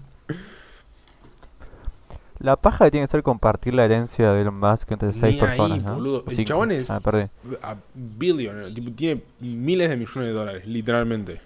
La 2.39 2.55
paja 2.55 2.85
que 2.85 2.91
tiene 2.91 3.05
que 3.05 3.11
ser 3.11 3.21
compartir 3.21 3.75
la 3.75 3.85
herencia 3.85 4.31
de 4.33 4.41
Elon 4.41 4.59
Musk 4.59 4.91
entre 4.91 5.09
Ni 5.09 5.13
seis 5.13 5.23
ahí, 5.35 5.39
personas, 5.39 5.83
¿no? 5.83 5.93
boludo. 5.95 6.23
El 6.27 6.35
Cinco. 6.37 6.47
chabón 6.47 6.71
es- 6.71 6.89
Ah, 6.89 6.99
perdí. 6.99 7.25
A 7.61 7.75
billionaire, 7.93 8.73
tipo, 8.73 8.91
tiene 8.91 9.21
miles 9.39 9.89
de 9.89 9.95
millones 9.95 10.23
de 10.25 10.31
dólares, 10.31 10.65
literalmente. 10.65 11.39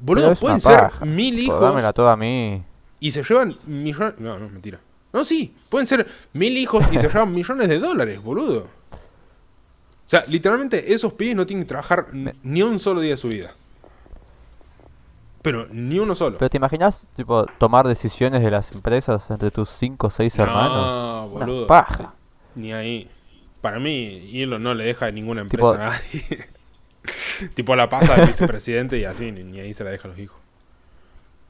Boludo, 0.00 0.34
pueden 0.34 0.60
ser 0.60 0.80
paja. 0.80 1.04
mil 1.04 1.38
hijos 1.38 1.60
dámela 1.60 1.92
toda 1.92 2.12
a 2.14 2.16
mí. 2.16 2.62
y 3.00 3.10
se 3.12 3.22
llevan 3.22 3.56
millones. 3.66 4.14
No, 4.18 4.38
no, 4.38 4.48
mentira. 4.48 4.78
No, 5.12 5.24
sí, 5.24 5.54
pueden 5.68 5.86
ser 5.86 6.06
mil 6.32 6.56
hijos 6.56 6.84
y 6.92 6.98
se 6.98 7.08
llevan 7.12 7.32
millones 7.34 7.68
de 7.68 7.78
dólares, 7.78 8.22
boludo. 8.22 8.60
O 8.92 10.08
sea, 10.10 10.24
literalmente 10.26 10.92
esos 10.92 11.12
pibes 11.12 11.36
no 11.36 11.46
tienen 11.46 11.64
que 11.64 11.68
trabajar 11.68 12.06
ni 12.42 12.62
un 12.62 12.78
solo 12.78 13.00
día 13.00 13.12
de 13.12 13.16
su 13.16 13.28
vida. 13.28 13.54
Pero 15.42 15.66
ni 15.70 15.98
uno 15.98 16.14
solo. 16.14 16.36
Pero 16.38 16.50
te 16.50 16.56
imaginas, 16.58 17.06
tipo, 17.16 17.46
tomar 17.58 17.86
decisiones 17.88 18.42
de 18.42 18.50
las 18.50 18.70
empresas 18.72 19.30
entre 19.30 19.50
tus 19.50 19.70
cinco 19.70 20.08
o 20.08 20.10
seis 20.10 20.38
hermanos. 20.38 20.72
No, 20.86 21.26
Una 21.34 21.46
boludo. 21.46 21.66
paja. 21.66 22.12
Ni 22.56 22.72
ahí. 22.72 23.08
Para 23.62 23.78
mí, 23.78 24.30
Elon 24.34 24.62
no 24.62 24.74
le 24.74 24.84
deja 24.84 25.10
ninguna 25.10 25.44
Tipo- 25.44 25.72
empresa 25.74 25.86
a 25.86 25.90
nadie. 25.90 26.48
tipo 27.54 27.76
la 27.76 27.88
pasa 27.88 28.16
de 28.16 28.26
vicepresidente 28.26 28.98
y 28.98 29.04
así, 29.04 29.32
ni, 29.32 29.44
ni 29.44 29.60
ahí 29.60 29.74
se 29.74 29.84
la 29.84 29.90
deja 29.90 30.08
a 30.08 30.10
los 30.10 30.18
hijos. 30.18 30.38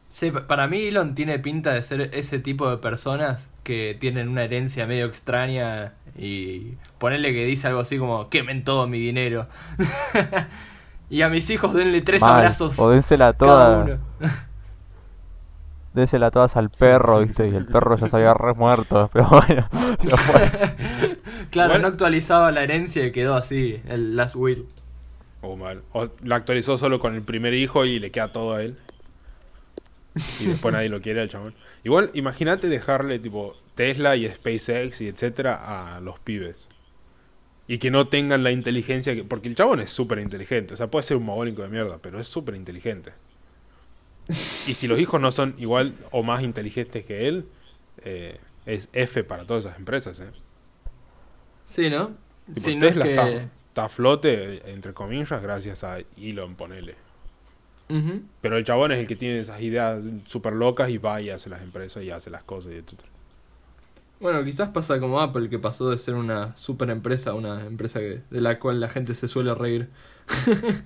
Sí, 0.09 0.31
pa- 0.33 0.47
para 0.47 0.67
mí 0.67 0.87
Elon 0.89 1.15
tiene 1.15 1.39
pinta 1.39 1.73
de 1.73 1.83
ser 1.83 2.11
ese 2.15 2.39
tipo 2.41 2.69
de 2.69 2.79
personas 2.79 3.51
que 3.63 3.97
tienen 3.99 4.29
una 4.29 4.43
herencia 4.43 4.87
medio 4.87 5.07
extraña 5.07 5.95
y 6.19 6.75
ponerle 6.99 7.33
que 7.33 7.45
dice 7.45 7.69
algo 7.69 7.81
así 7.81 7.97
como 7.99 8.29
quemen 8.29 8.65
todo 8.65 8.89
mi 8.89 8.99
dinero. 8.99 9.47
y 11.11 11.23
a 11.23 11.29
mis 11.29 11.49
hijos 11.51 11.75
denle 11.75 12.01
tres 12.03 12.23
Mal. 12.23 12.35
abrazos 12.37 12.79
O 12.79 12.91
dénsela 12.91 13.33
toda. 13.33 13.99
Désela 15.93 16.31
todas 16.31 16.57
al 16.57 16.71
perro, 16.71 17.19
¿viste? 17.19 17.49
Y 17.49 17.55
el 17.57 17.67
perro 17.67 17.97
ya 17.97 18.09
se 18.09 18.17
había 18.17 18.33
re 18.33 18.55
muerto. 18.55 19.11
Pero 19.13 19.29
bueno, 19.29 19.69
claro, 21.51 21.79
no 21.79 21.89
actualizaba 21.89 22.53
la 22.53 22.63
herencia 22.63 23.05
y 23.05 23.13
quedó 23.13 23.35
así, 23.35 23.81
el 23.89 24.17
last 24.17 24.37
will. 24.37 24.67
O 25.43 25.57
mal. 25.57 25.83
O 25.93 26.09
la 26.23 26.37
actualizó 26.37 26.77
solo 26.79 26.99
con 27.01 27.15
el 27.15 27.23
primer 27.23 27.55
hijo 27.55 27.85
y 27.85 27.99
le 27.99 28.11
queda 28.11 28.33
todo 28.33 28.55
a 28.55 28.63
él. 28.63 28.77
Y 30.41 30.47
después 30.47 30.73
nadie 30.73 30.89
lo 30.89 31.01
quiere 31.01 31.21
al 31.21 31.31
chabón. 31.31 31.55
Igual, 31.85 32.11
imagínate 32.15 32.69
dejarle 32.69 33.19
tipo 33.19 33.57
Tesla 33.75 34.17
y 34.17 34.29
SpaceX 34.29 35.01
y 35.01 35.09
etcétera 35.09 35.97
a 35.97 36.01
los 36.01 36.19
pibes. 36.19 36.69
Y 37.69 37.79
que 37.79 37.91
no 37.93 38.09
tengan 38.09 38.43
la 38.43 38.51
inteligencia 38.51 39.15
que. 39.15 39.23
Porque 39.25 39.49
el 39.49 39.55
chabón 39.55 39.81
es 39.81 39.93
súper 39.93 40.19
inteligente. 40.19 40.75
O 40.75 40.77
sea, 40.77 40.89
puede 40.91 41.05
ser 41.05 41.17
un 41.17 41.25
mogólico 41.25 41.63
de 41.63 41.69
mierda, 41.69 41.99
pero 42.03 42.19
es 42.21 42.27
súper 42.27 42.57
inteligente. 42.57 43.13
Y 44.67 44.75
si 44.75 44.87
los 44.89 44.99
hijos 45.01 45.21
no 45.21 45.31
son 45.33 45.55
igual 45.59 45.95
o 46.11 46.23
más 46.23 46.43
inteligentes 46.43 47.05
que 47.05 47.29
él, 47.29 47.47
eh, 48.05 48.39
es 48.67 48.89
F 48.93 49.25
para 49.25 49.45
todas 49.45 49.65
esas 49.65 49.79
empresas, 49.79 50.19
¿eh? 50.21 50.31
Sí, 51.67 51.89
¿no? 51.89 52.17
Tipo, 52.55 52.71
no 52.71 52.87
es 52.87 52.95
Tesla 52.95 53.05
que- 53.05 53.11
está, 53.11 53.49
está 53.81 53.85
a 53.87 53.89
flote, 53.89 54.71
entre 54.71 54.93
comillas, 54.93 55.43
gracias 55.43 55.85
a 55.85 55.99
Elon, 56.17 56.55
ponele. 56.55 56.95
Pero 58.41 58.57
el 58.57 58.65
chabón 58.65 58.93
es 58.93 58.99
el 59.01 59.07
que 59.09 59.17
tiene 59.17 59.41
esas 59.41 59.61
ideas 59.63 60.05
súper 60.25 60.53
locas 60.53 60.91
y 60.91 60.99
va 60.99 61.21
y 61.21 61.31
hace 61.31 61.51
las 61.51 61.61
empresas 61.61 62.05
y 62.05 62.11
hace 62.11 62.31
las 62.31 62.45
cosas 62.45 62.73
y 62.73 62.77
etc. 62.77 63.01
Bueno, 64.21 64.45
quizás 64.45 64.69
pasa 64.69 65.01
como 65.01 65.21
Apple, 65.21 65.49
que 65.49 65.59
pasó 65.59 65.91
de 65.91 65.99
ser 65.99 66.15
una 66.15 66.55
super 66.57 66.89
empresa 66.91 67.31
a 67.31 67.35
una 67.35 67.67
empresa 67.67 67.99
que- 67.99 68.21
de 68.31 68.41
la 68.41 68.59
cual 68.61 68.79
la 68.79 68.89
gente 68.89 69.15
se 69.15 69.27
suele 69.29 69.55
reír. 69.55 69.89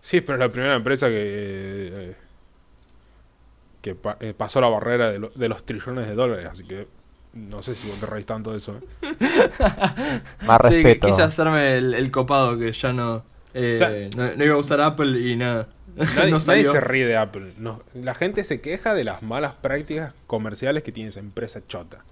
Sí, 0.00 0.20
pero 0.20 0.34
es 0.34 0.40
la 0.40 0.48
primera 0.52 0.74
empresa 0.74 1.06
que 1.08 1.14
eh, 1.16 2.16
que 3.80 3.94
pa- 3.94 4.16
eh, 4.20 4.34
pasó 4.36 4.60
la 4.60 4.68
barrera 4.68 5.10
de, 5.12 5.18
lo- 5.20 5.30
de 5.34 5.48
los 5.48 5.64
trillones 5.64 6.06
de 6.08 6.14
dólares, 6.14 6.48
así 6.50 6.64
que 6.64 6.88
no 7.34 7.62
sé 7.62 7.74
si 7.74 7.88
vos 7.88 7.98
te 7.98 8.06
reís 8.06 8.26
tanto 8.26 8.52
de 8.52 8.58
eso. 8.58 8.78
¿eh? 9.02 9.08
Más 10.46 10.58
Sí, 10.62 10.76
que 10.76 10.82
respeto. 10.84 11.06
quise 11.08 11.22
hacerme 11.22 11.78
el, 11.78 11.94
el 11.94 12.10
copado 12.10 12.58
que 12.58 12.72
ya 12.72 12.92
no, 12.92 13.24
eh, 13.54 13.74
O 13.74 13.78
sea- 13.78 14.26
no, 14.30 14.36
no 14.36 14.44
iba 14.44 14.54
a 14.54 14.58
usar 14.58 14.80
Apple 14.80 15.18
y 15.20 15.36
nada. 15.36 15.68
Nadie, 15.96 16.30
no 16.30 16.38
nadie 16.38 16.64
se 16.64 16.80
ríe 16.80 17.06
de 17.06 17.16
Apple. 17.18 17.52
No, 17.58 17.80
la 17.94 18.14
gente 18.14 18.44
se 18.44 18.60
queja 18.62 18.94
de 18.94 19.04
las 19.04 19.22
malas 19.22 19.52
prácticas 19.54 20.14
comerciales 20.26 20.82
que 20.82 20.90
tiene 20.92 21.10
esa 21.10 21.20
empresa 21.20 21.60
chota. 21.66 22.04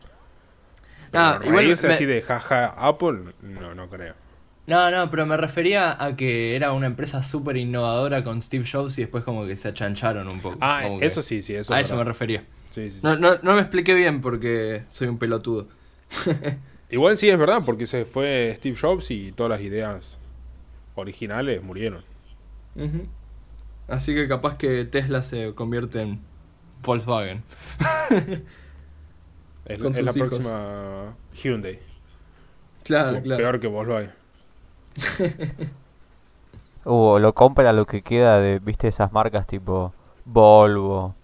Pero 1.10 1.24
Ah, 1.24 1.40
igual 1.42 1.64
reírse 1.64 1.88
me- 1.88 1.94
así 1.94 2.04
de 2.04 2.20
jaja 2.22 2.66
Apple, 2.76 3.20
no, 3.42 3.74
no 3.74 3.88
creo. 3.88 4.14
No, 4.66 4.90
no, 4.90 5.10
pero 5.10 5.26
me 5.26 5.36
refería 5.36 6.00
a 6.04 6.14
que 6.14 6.54
era 6.54 6.72
una 6.72 6.86
empresa 6.86 7.22
súper 7.22 7.56
innovadora 7.56 8.22
con 8.22 8.40
Steve 8.42 8.64
Jobs 8.70 8.98
y 8.98 9.02
después 9.02 9.24
como 9.24 9.46
que 9.46 9.56
se 9.56 9.68
achancharon 9.68 10.28
un 10.30 10.40
poco. 10.40 10.58
Ah, 10.60 10.84
que- 10.98 11.06
eso 11.06 11.22
sí, 11.22 11.42
sí, 11.42 11.54
eso. 11.54 11.72
a 11.74 11.80
es 11.80 11.86
eso 11.88 11.96
me 11.96 12.04
refería. 12.04 12.44
Sí, 12.70 12.90
sí, 12.90 12.92
sí. 12.92 13.00
No, 13.02 13.16
no, 13.16 13.36
no 13.42 13.54
me 13.54 13.60
expliqué 13.60 13.94
bien 13.94 14.20
porque 14.20 14.84
soy 14.90 15.08
un 15.08 15.18
pelotudo. 15.18 15.68
Igual 16.90 17.16
sí 17.16 17.28
es 17.28 17.38
verdad, 17.38 17.62
porque 17.64 17.86
se 17.86 18.04
fue 18.04 18.54
Steve 18.56 18.76
Jobs 18.80 19.10
y 19.10 19.32
todas 19.32 19.50
las 19.50 19.60
ideas 19.60 20.18
originales 20.94 21.62
murieron. 21.62 22.04
Así 23.88 24.14
que 24.14 24.28
capaz 24.28 24.56
que 24.56 24.84
Tesla 24.84 25.22
se 25.22 25.54
convierte 25.54 26.00
en 26.02 26.20
Volkswagen. 26.82 27.42
Es, 29.66 29.78
Con 29.82 29.92
es 29.92 30.02
la 30.02 30.12
hijos. 30.12 30.14
próxima 30.14 31.14
Hyundai. 31.34 31.78
Claro, 32.82 33.18
O 33.18 33.22
claro. 33.22 33.38
Peor 33.38 33.60
que 33.60 33.66
Volkswagen. 33.68 34.10
Uh, 36.84 37.18
lo 37.18 37.34
compra 37.34 37.72
lo 37.72 37.86
que 37.86 38.02
queda 38.02 38.38
de, 38.40 38.58
viste, 38.58 38.88
esas 38.88 39.12
marcas 39.12 39.46
tipo 39.46 39.92
Volvo, 40.24 41.14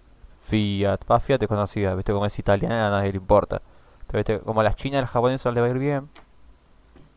Fiat. 0.49 1.01
Va, 1.11 1.21
Fiat 1.21 1.43
es 1.43 1.49
conocida, 1.49 1.95
viste, 1.95 2.13
como 2.13 2.27
es 2.27 2.39
italiana, 2.39 2.89
a 2.89 2.91
nadie 2.91 3.11
le 3.13 3.19
importa. 3.19 3.61
Pero 4.07 4.19
viste, 4.19 4.39
como 4.41 4.61
a 4.61 4.65
las 4.65 4.77
chinas 4.77 4.95
y 4.95 4.99
a 4.99 5.01
las 5.03 5.11
japonesas 5.11 5.53
le 5.55 5.61
va 5.61 5.67
a 5.67 5.71
ir 5.71 5.79
bien, 5.79 6.09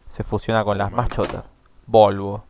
se 0.07 0.23
fusiona 0.23 0.63
con 0.63 0.77
las 0.77 0.91
más 0.91 1.09
chotas. 1.09 1.43
Volvo. 1.85 2.43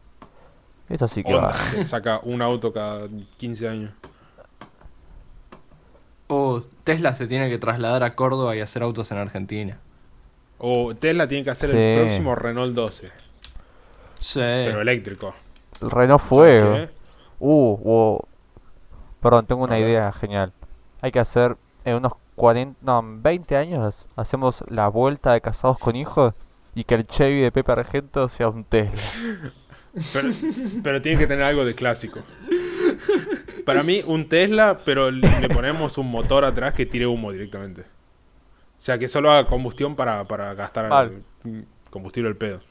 Eso 0.88 1.08
sí 1.08 1.24
que 1.24 1.36
Honda, 1.36 1.50
va. 1.78 1.86
saca 1.86 2.20
un 2.24 2.42
auto 2.42 2.74
cada 2.74 3.08
15 3.38 3.68
años. 3.68 3.92
O 6.28 6.62
Tesla 6.84 7.14
se 7.14 7.28
tiene 7.28 7.50
que 7.50 7.58
trasladar 7.58 8.04
a 8.04 8.16
Córdoba 8.16 8.56
y 8.56 8.62
hacer 8.62 8.84
autos 8.84 9.12
en 9.12 9.18
Argentina. 9.18 9.78
O 10.60 10.94
Tesla 10.96 11.28
tiene 11.28 11.44
que 11.44 11.50
hacer 11.50 11.72
Sí. 11.72 11.78
el 11.78 12.02
próximo 12.02 12.36
Renault 12.36 12.74
12, 12.74 13.10
Sí. 14.20 14.40
pero 14.40 14.82
eléctrico. 14.82 15.34
El 15.82 15.90
Renault 15.90 16.22
¿Sabes 16.22 16.30
Fuego. 16.30 16.88
Uh, 17.40 17.78
wow. 17.78 18.28
Perdón, 19.22 19.46
tengo 19.46 19.64
una 19.64 19.80
idea 19.80 20.12
genial. 20.12 20.54
Hay 21.02 21.12
que 21.12 21.20
hacer 21.20 21.58
en 21.86 21.96
unos 21.96 22.14
40, 22.36 22.80
no, 22.82 23.00
en 23.00 23.22
20 23.22 23.56
años 23.58 24.06
hacemos 24.16 24.64
la 24.70 24.88
vuelta 24.88 25.34
de 25.34 25.42
casados 25.42 25.78
con 25.78 25.96
hijos 25.96 26.34
y 26.76 26.84
que 26.84 26.96
el 26.96 27.08
Chevy 27.08 27.42
de 27.42 27.52
Pepe 27.52 27.72
Argento 27.72 28.30
sea 28.30 28.50
un 28.50 28.64
Tesla. 28.64 29.52
Pero, 30.14 30.30
pero 30.84 31.02
tiene 31.02 31.18
que 31.18 31.26
tener 31.26 31.44
algo 31.44 31.66
de 31.66 31.74
clásico. 31.74 32.20
Para 33.66 33.82
mí, 33.82 34.04
un 34.06 34.30
Tesla, 34.30 34.80
pero 34.86 35.10
le 35.10 35.50
ponemos 35.50 35.98
un 35.98 36.12
motor 36.12 36.46
atrás 36.46 36.76
que 36.76 36.86
tire 36.86 37.08
humo 37.08 37.32
directamente. 37.32 37.82
O 37.82 37.86
sea, 38.78 39.00
que 39.00 39.08
solo 39.08 39.32
haga 39.32 39.48
combustión 39.50 39.96
para, 39.96 40.24
para 40.26 40.54
gastar 40.54 40.90
Mal. 40.90 41.24
el- 41.44 41.66
combustible 41.90 42.30
al 42.30 42.36
pedo. 42.36 42.62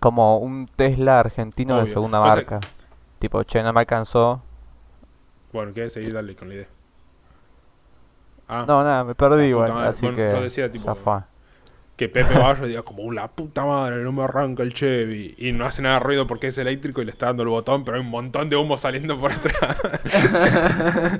Como 0.00 0.38
un 0.38 0.68
Tesla 0.76 1.18
argentino 1.18 1.80
de 1.80 1.88
segunda 1.92 2.20
marca. 2.20 2.60
Tipo, 3.18 3.42
che, 3.42 3.62
no 3.62 3.72
me 3.72 3.80
alcanzó. 3.80 4.40
Bueno, 5.52 5.72
¿quieres 5.72 5.92
seguir? 5.92 6.12
Dale 6.12 6.34
con 6.36 6.48
la 6.48 6.54
idea. 6.54 6.66
Ah, 8.48 8.64
No, 8.66 8.82
nada, 8.82 9.04
me 9.04 9.14
perdí 9.14 9.46
igual. 9.46 9.72
madre. 9.72 9.90
Así 9.90 10.00
Bueno, 10.02 10.16
que 10.16 10.30
yo 10.30 10.42
decía, 10.42 10.70
tipo, 10.72 10.86
que 11.96 12.08
Pepe 12.08 12.38
Barrio 12.38 12.68
diga 12.68 12.82
como 12.82 13.10
la 13.12 13.26
puta 13.28 13.64
madre, 13.66 14.04
no 14.04 14.12
me 14.12 14.22
arranca 14.22 14.62
el 14.62 14.72
Chevy. 14.72 15.34
Y 15.36 15.52
no 15.52 15.64
hace 15.64 15.82
nada 15.82 15.94
de 15.96 16.00
ruido 16.04 16.26
porque 16.28 16.46
es 16.48 16.56
eléctrico 16.58 17.02
y 17.02 17.04
le 17.04 17.10
está 17.10 17.26
dando 17.26 17.42
el 17.42 17.48
botón, 17.48 17.84
pero 17.84 17.96
hay 17.96 18.02
un 18.02 18.10
montón 18.10 18.48
de 18.48 18.56
humo 18.56 18.78
saliendo 18.78 19.18
por 19.18 19.32
atrás. 19.32 19.76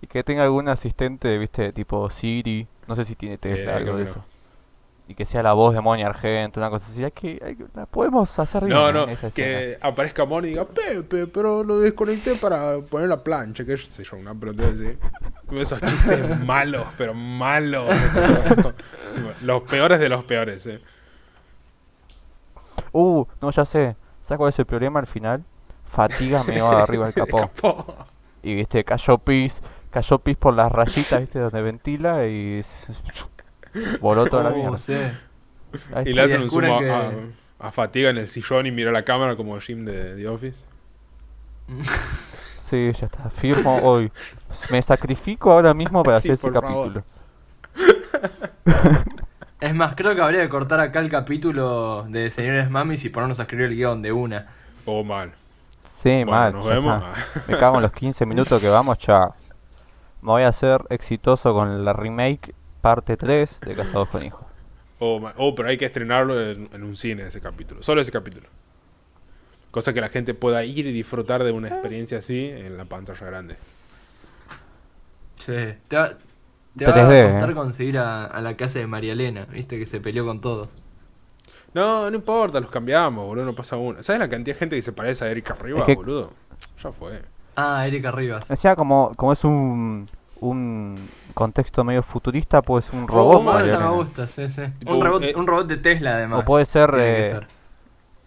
Y 0.00 0.06
que 0.06 0.22
tenga 0.22 0.44
algún 0.44 0.68
asistente, 0.68 1.36
viste, 1.38 1.72
tipo 1.72 2.08
Siri. 2.10 2.66
No 2.86 2.94
sé 2.96 3.04
si 3.04 3.16
tiene 3.16 3.38
Tesla, 3.38 3.72
Eh, 3.72 3.76
algo 3.76 3.96
de 3.96 4.04
eso. 4.04 4.24
Y 5.08 5.14
que 5.14 5.24
sea 5.24 5.42
la 5.42 5.52
voz 5.52 5.72
de 5.72 5.80
Moni 5.80 6.02
Argento, 6.02 6.58
una 6.58 6.68
cosa 6.70 6.86
así. 6.90 7.04
Hay 7.04 7.12
que, 7.12 7.40
hay 7.44 7.54
que- 7.56 7.66
la 7.74 7.86
podemos 7.86 8.36
hacer 8.38 8.64
bien 8.64 8.76
No, 8.76 8.88
¿eh? 8.88 8.92
no, 8.92 9.04
esa 9.04 9.28
escena. 9.28 9.34
que 9.34 9.78
aparezca 9.80 10.24
Moni 10.24 10.48
y 10.48 10.50
diga, 10.50 10.64
Pepe, 10.64 11.26
pero 11.28 11.62
lo 11.62 11.78
desconecté 11.78 12.34
para 12.34 12.78
poner 12.80 13.08
la 13.08 13.22
plancha, 13.22 13.64
que 13.64 13.76
sé 13.76 14.02
yo, 14.04 14.16
una 14.16 14.34
pelota 14.34 14.66
así. 14.68 14.98
Esos 15.52 15.80
chistes 15.80 16.40
malos, 16.44 16.86
pero 16.98 17.14
malos. 17.14 17.88
los 19.42 19.62
peores 19.62 20.00
de 20.00 20.08
los 20.08 20.24
peores, 20.24 20.66
eh. 20.66 20.80
Uh, 22.92 23.24
no, 23.40 23.50
ya 23.50 23.64
sé. 23.64 23.96
¿Sabes 24.22 24.38
cuál 24.38 24.48
es 24.50 24.58
el 24.58 24.66
problema 24.66 25.00
al 25.00 25.06
final? 25.06 25.44
Fatiga 25.92 26.42
me 26.44 26.60
va 26.60 26.82
arriba 26.82 27.04
del 27.10 27.14
capó. 27.14 27.38
Capó. 27.40 27.86
Y 28.42 28.54
viste, 28.54 28.84
cayó 28.84 29.18
pis, 29.18 29.60
cayó 29.90 30.18
pis 30.18 30.36
por 30.36 30.54
las 30.54 30.70
rayitas, 30.72 31.20
viste, 31.20 31.38
donde 31.38 31.62
ventila 31.62 32.26
y 32.26 32.64
voló 34.00 34.26
toda 34.26 34.44
la 34.44 34.50
Oh, 34.50 34.54
mierda. 34.56 34.76
sí. 34.76 34.96
Y 36.04 36.12
le 36.12 36.22
hacen 36.22 36.42
un 36.42 36.50
zoom 36.50 36.78
que- 36.78 36.90
a, 36.90 37.10
a 37.58 37.70
Fatiga 37.72 38.10
en 38.10 38.18
el 38.18 38.28
sillón 38.28 38.66
y 38.66 38.70
mira 38.70 38.92
la 38.92 39.02
cámara 39.04 39.36
como 39.36 39.58
Jim 39.60 39.84
de 39.84 40.14
The 40.16 40.28
Office. 40.28 40.58
Sí, 42.70 42.92
ya 42.98 43.06
está. 43.06 43.30
Firmo 43.30 43.78
hoy. 43.82 44.10
Me 44.70 44.82
sacrifico 44.82 45.52
ahora 45.52 45.74
mismo 45.74 46.02
para 46.02 46.20
Sí, 46.20 46.30
hacer 46.30 46.48
ese 46.50 46.52
capítulo. 46.60 47.02
Es 49.58 49.74
más, 49.74 49.94
creo 49.94 50.14
que 50.14 50.20
habría 50.20 50.42
que 50.42 50.48
cortar 50.50 50.80
acá 50.80 51.00
el 51.00 51.08
capítulo 51.08 52.04
de 52.10 52.28
Señores 52.28 52.68
Mamis 52.70 53.04
y 53.06 53.08
ponernos 53.08 53.40
a 53.40 53.44
escribir 53.44 53.66
el 53.68 53.74
guion 53.74 54.02
de 54.02 54.12
una. 54.12 54.48
Oh, 54.84 55.02
mal. 55.02 55.32
Sí, 56.02 56.24
Bueno, 56.24 56.30
mal. 56.30 56.52
nos 56.52 56.66
vemos. 56.66 57.02
está. 57.02 57.42
Me 57.52 57.58
cago 57.58 57.76
en 57.76 57.82
los 57.82 57.92
15 57.92 58.26
minutos 58.26 58.60
que 58.60 58.68
vamos, 58.68 58.98
chao. 58.98 59.34
Me 60.20 60.28
voy 60.32 60.42
a 60.42 60.48
hacer 60.48 60.82
exitoso 60.90 61.54
con 61.54 61.84
la 61.86 61.94
remake 61.94 62.54
parte 62.86 63.16
3 63.16 63.60
de 63.66 63.74
Casados 63.74 64.08
con 64.08 64.24
Hijos. 64.24 64.44
Oh, 64.98 65.20
oh, 65.36 65.54
pero 65.54 65.68
hay 65.68 65.76
que 65.76 65.86
estrenarlo 65.86 66.40
en, 66.40 66.68
en 66.72 66.82
un 66.84 66.96
cine 66.96 67.26
ese 67.26 67.40
capítulo. 67.40 67.82
Solo 67.82 68.00
ese 68.00 68.12
capítulo. 68.12 68.48
Cosa 69.70 69.92
que 69.92 70.00
la 70.00 70.08
gente 70.08 70.34
pueda 70.34 70.64
ir 70.64 70.86
y 70.86 70.92
disfrutar 70.92 71.42
de 71.44 71.52
una 71.52 71.68
experiencia 71.68 72.18
así 72.18 72.46
en 72.46 72.76
la 72.76 72.84
pantalla 72.84 73.26
grande. 73.26 73.56
Sí. 75.38 75.52
Te 75.88 75.96
va, 75.96 76.10
te 76.76 76.86
va 76.86 76.94
3D, 76.94 77.20
a 77.20 77.30
costar 77.30 77.50
eh. 77.50 77.54
conseguir 77.54 77.98
a, 77.98 78.24
a 78.24 78.40
la 78.40 78.56
casa 78.56 78.78
de 78.78 78.86
María 78.86 79.12
Elena, 79.12 79.46
viste 79.46 79.78
que 79.78 79.86
se 79.86 80.00
peleó 80.00 80.24
con 80.24 80.40
todos. 80.40 80.68
No, 81.74 82.08
no 82.10 82.16
importa, 82.16 82.58
los 82.60 82.70
cambiamos, 82.70 83.26
boludo, 83.26 83.44
no 83.44 83.54
pasa 83.54 83.76
uno. 83.76 84.02
¿Sabes 84.02 84.20
la 84.20 84.30
cantidad 84.30 84.54
de 84.54 84.58
gente 84.60 84.76
que 84.76 84.82
se 84.82 84.92
parece 84.92 85.24
a 85.24 85.30
Erika 85.30 85.54
Rivas, 85.60 85.82
Es 85.82 85.86
que- 85.86 85.94
boludo? 85.94 86.32
Ya 86.82 86.90
fue. 86.92 87.22
Ah, 87.56 87.86
Erika 87.86 88.10
Rivas. 88.12 88.50
O 88.50 88.56
sea, 88.56 88.76
como, 88.76 89.14
como 89.14 89.32
es 89.32 89.44
un, 89.44 90.08
un 90.40 91.08
contexto 91.34 91.84
medio 91.84 92.02
futurista, 92.02 92.62
puede 92.62 92.82
ser 92.82 92.94
un 92.94 93.08
robot. 93.08 93.42
Oh, 93.46 93.58
esa 93.58 93.78
me 93.80 93.88
gusta, 93.90 94.26
sí, 94.26 94.48
sí. 94.48 94.62
Tipo, 94.78 94.94
Un 94.94 95.04
robot, 95.04 95.22
eh, 95.22 95.34
un 95.36 95.46
robot 95.46 95.66
de 95.66 95.76
Tesla, 95.78 96.14
además. 96.16 96.40
O 96.40 96.44
puede 96.44 96.66
ser, 96.66 96.94
eh, 96.98 97.24
ser. 97.24 97.46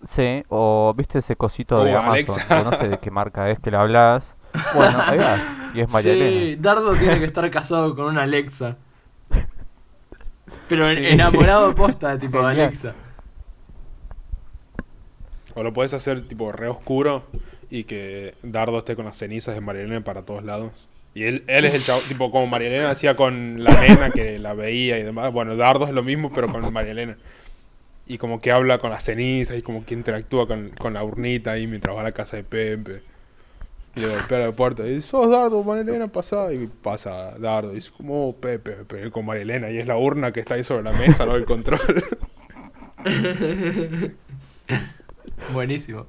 Sí, 0.03 0.43
o 0.49 0.93
viste 0.95 1.19
ese 1.19 1.35
cosito 1.35 1.83
de 1.83 1.93
Oh, 1.95 1.99
Amazon, 1.99 2.39
no 2.63 2.71
sé 2.73 2.87
de 2.89 2.97
qué 2.99 3.11
marca 3.11 3.49
es 3.49 3.59
que 3.59 3.69
le 3.71 3.77
hablas. 3.77 4.33
Bueno, 4.73 5.01
ahí 5.05 5.17
va, 5.17 5.71
y 5.73 5.81
es 5.81 5.91
María 5.91 6.13
Sí, 6.13 6.19
Elena. 6.21 6.61
Dardo 6.61 6.95
tiene 6.95 7.19
que 7.19 7.25
estar 7.25 7.49
casado 7.51 7.93
con 7.95 8.05
una 8.05 8.23
Alexa. 8.23 8.77
Pero 10.67 10.89
Sí. 10.89 10.97
enamorado 10.99 11.75
posta, 11.75 12.17
tipo 12.19 12.39
de. 12.41 12.47
Alexa. 12.51 12.93
O 15.55 15.63
lo 15.63 15.73
puedes 15.73 15.93
hacer 15.93 16.27
tipo 16.27 16.51
re 16.51 16.67
oscuro 16.69 17.23
y 17.69 17.83
que 17.83 18.35
Dardo 18.43 18.77
esté 18.79 18.95
con 18.95 19.05
las 19.05 19.17
cenizas 19.17 19.55
de 19.55 19.61
Marielena 19.61 20.01
para 20.03 20.23
todos 20.23 20.43
lados. 20.43 20.87
Y 21.19 21.25
él, 21.25 21.43
él 21.47 21.65
es 21.65 21.73
el 21.73 21.83
chavo, 21.83 21.99
tipo 22.07 22.31
como 22.31 22.47
Marielena 22.47 22.89
hacía 22.91 23.17
con 23.17 23.61
la 23.61 23.81
nena 23.81 24.09
que 24.09 24.39
la 24.39 24.53
veía 24.53 24.97
y 24.97 25.03
demás. 25.03 25.33
Bueno, 25.33 25.57
Dardo 25.57 25.85
es 25.85 25.91
lo 25.91 26.01
mismo, 26.01 26.31
pero 26.33 26.49
con 26.49 26.71
Marielena. 26.71 27.17
Y 28.07 28.17
como 28.17 28.39
que 28.39 28.53
habla 28.53 28.77
con 28.77 28.89
las 28.89 29.03
cenizas 29.03 29.57
y 29.57 29.61
como 29.61 29.85
que 29.85 29.95
interactúa 29.95 30.47
con, 30.47 30.69
con 30.69 30.93
la 30.93 31.03
urnita 31.03 31.51
ahí 31.51 31.67
mientras 31.67 31.93
va 31.93 31.99
a 31.99 32.03
la 32.05 32.13
casa 32.13 32.37
de 32.37 32.45
Pepe. 32.45 33.01
Y 33.97 33.99
le 33.99 34.07
golpea 34.07 34.39
la 34.39 34.51
puerta 34.53 34.87
y 34.87 34.91
dice, 34.95 35.09
sos 35.09 35.29
Dardo, 35.29 35.61
Marielena, 35.61 36.07
pasa. 36.07 36.53
Y 36.53 36.67
pasa 36.67 37.37
Dardo 37.37 37.73
y 37.73 37.75
dice, 37.75 37.91
como 37.97 38.29
"Oh, 38.29 38.33
Pepe, 38.37 38.71
Pepe, 38.85 39.11
con 39.11 39.25
Marielena. 39.25 39.69
Y 39.71 39.77
es 39.77 39.87
la 39.87 39.97
urna 39.97 40.31
que 40.31 40.39
está 40.39 40.53
ahí 40.53 40.63
sobre 40.63 40.83
la 40.83 40.93
mesa, 40.93 41.25
no 41.25 41.35
el 41.35 41.43
control. 41.43 41.81
Buenísimo. 45.51 46.05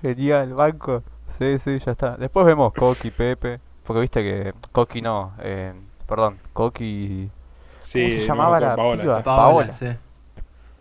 Genial, 0.00 0.54
banco. 0.54 1.02
Sí, 1.38 1.58
sí, 1.62 1.78
ya 1.84 1.92
está. 1.92 2.16
Después 2.16 2.46
vemos 2.46 2.72
Coqui, 2.72 3.10
Pepe. 3.10 3.60
Porque 3.86 4.00
viste 4.00 4.22
que. 4.22 4.54
Coqui 4.72 5.02
no, 5.02 5.34
eh, 5.40 5.74
perdón, 6.06 6.38
Coqui. 6.52 7.30
Sí, 7.78 8.00
¿Cómo 8.00 8.10
se 8.10 8.20
llamaba 8.26 8.60
la 8.60 8.76
Paola 8.76 8.96
piba? 8.98 9.22
Paola, 9.22 9.24
Paola. 9.34 9.72
sí. 9.72 9.86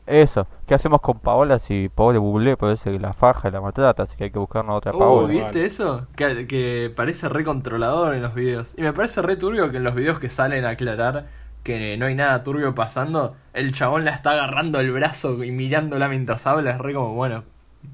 Eso, 0.07 0.47
¿qué 0.67 0.75
hacemos 0.75 1.01
con 1.01 1.19
Paola 1.19 1.57
si 1.59 1.89
pobre 1.89 2.17
Bublé 2.19 2.57
parece 2.57 2.91
que 2.91 2.99
la 2.99 3.13
faja 3.13 3.47
y 3.49 3.51
la 3.51 3.61
maltrata? 3.61 4.03
Así 4.03 4.15
que 4.15 4.25
hay 4.25 4.31
que 4.31 4.39
buscarnos 4.39 4.77
otra 4.77 4.93
Uh, 4.93 4.97
Paola. 4.97 5.27
¿viste 5.27 5.59
Vale. 5.59 5.65
eso? 5.65 6.07
Que, 6.15 6.47
que 6.47 6.91
parece 6.95 7.27
re 7.29 7.43
controlador 7.43 8.15
en 8.15 8.21
los 8.21 8.33
videos. 8.33 8.75
Y 8.77 8.81
me 8.81 8.93
parece 8.93 9.21
re 9.21 9.35
turbio 9.35 9.71
que 9.71 9.77
en 9.77 9.83
los 9.83 9.95
videos 9.95 10.19
que 10.19 10.29
salen 10.29 10.63
a 10.65 10.69
aclarar 10.69 11.27
que 11.63 11.97
no 11.97 12.05
hay 12.05 12.15
nada 12.15 12.43
turbio 12.43 12.75
pasando, 12.75 13.35
el 13.53 13.73
chabón 13.73 14.05
la 14.05 14.11
está 14.11 14.31
agarrando 14.31 14.79
el 14.79 14.91
brazo 14.91 15.43
y 15.43 15.51
mirándola 15.51 16.07
mientras 16.07 16.45
habla. 16.47 16.71
Es 16.71 16.77
re 16.77 16.93
como, 16.93 17.13
bueno, 17.15 17.43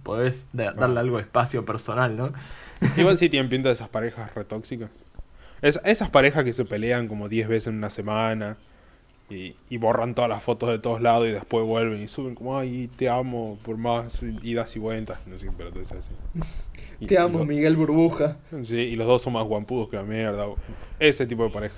podés 0.04 0.48
da- 0.54 0.74
darle 0.74 1.00
algo 1.00 1.16
de 1.18 1.24
espacio 1.24 1.66
personal, 1.66 2.18
¿no? 2.18 2.30
Igual 2.98 3.18
sí 3.18 3.30
tienen 3.30 3.50
pinta 3.50 3.70
de 3.70 3.76
esas 3.76 3.90
parejas 3.90 4.34
retóxicas. 4.36 4.90
Es, 5.62 5.80
esas 5.86 6.10
parejas 6.10 6.44
que 6.44 6.54
se 6.54 6.66
pelean 6.66 7.08
como 7.08 7.30
10 7.30 7.48
veces 7.48 7.68
en 7.68 7.76
una 7.78 7.90
semana 7.92 8.58
y, 9.30 9.56
y 9.70 9.78
borran 9.78 10.16
todas 10.16 10.30
las 10.30 10.42
fotos 10.44 10.70
de 10.70 10.80
todos 10.80 11.02
lados 11.02 11.28
y 11.28 11.32
después 11.32 11.66
vuelven 11.66 12.02
y 12.02 12.08
suben 12.08 12.34
como, 12.36 12.58
ay, 12.58 12.90
te 12.96 13.10
amo 13.10 13.58
por 13.64 13.78
más 13.78 14.22
idas 14.42 14.76
y 14.76 14.80
vueltas. 14.80 15.20
No 15.28 15.38
sé, 15.38 15.50
pero 15.56 15.70
así. 15.80 15.94
Y- 17.00 17.06
y 17.06 17.08
lo- 17.18 17.46
Miguel 17.46 17.76
Burbuja. 17.78 18.38
Sí, 18.64 18.76
y 18.76 18.96
los 18.96 19.08
dos 19.08 19.24
son 19.24 19.34
más 19.34 19.44
guampudos 19.46 19.90
que 19.90 19.96
la 19.98 20.04
mierda. 20.04 20.46
Ese 21.00 21.26
tipo 21.26 21.44
de 21.44 21.50
pareja. 21.50 21.76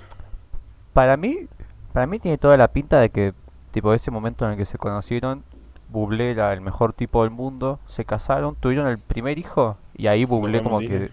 Para 0.92 1.16
mí, 1.16 1.46
para 1.92 2.06
mí 2.06 2.18
tiene 2.18 2.36
toda 2.38 2.56
la 2.58 2.68
pinta 2.68 3.00
de 3.00 3.08
que, 3.10 3.32
tipo, 3.72 3.94
ese 3.94 4.10
momento 4.10 4.44
en 4.44 4.52
el 4.52 4.56
que 4.58 4.66
se 4.66 4.76
conocieron, 4.78 5.42
Bublé 5.88 6.30
era 6.32 6.52
el 6.52 6.60
mejor 6.60 6.92
tipo 6.92 7.22
del 7.22 7.30
mundo, 7.30 7.78
se 7.86 8.04
casaron, 8.04 8.54
tuvieron 8.56 8.86
el 8.88 8.98
primer 8.98 9.38
hijo, 9.38 9.76
y 9.96 10.06
ahí 10.08 10.24
Bublé 10.24 10.62
como 10.62 10.78
que 10.80 11.10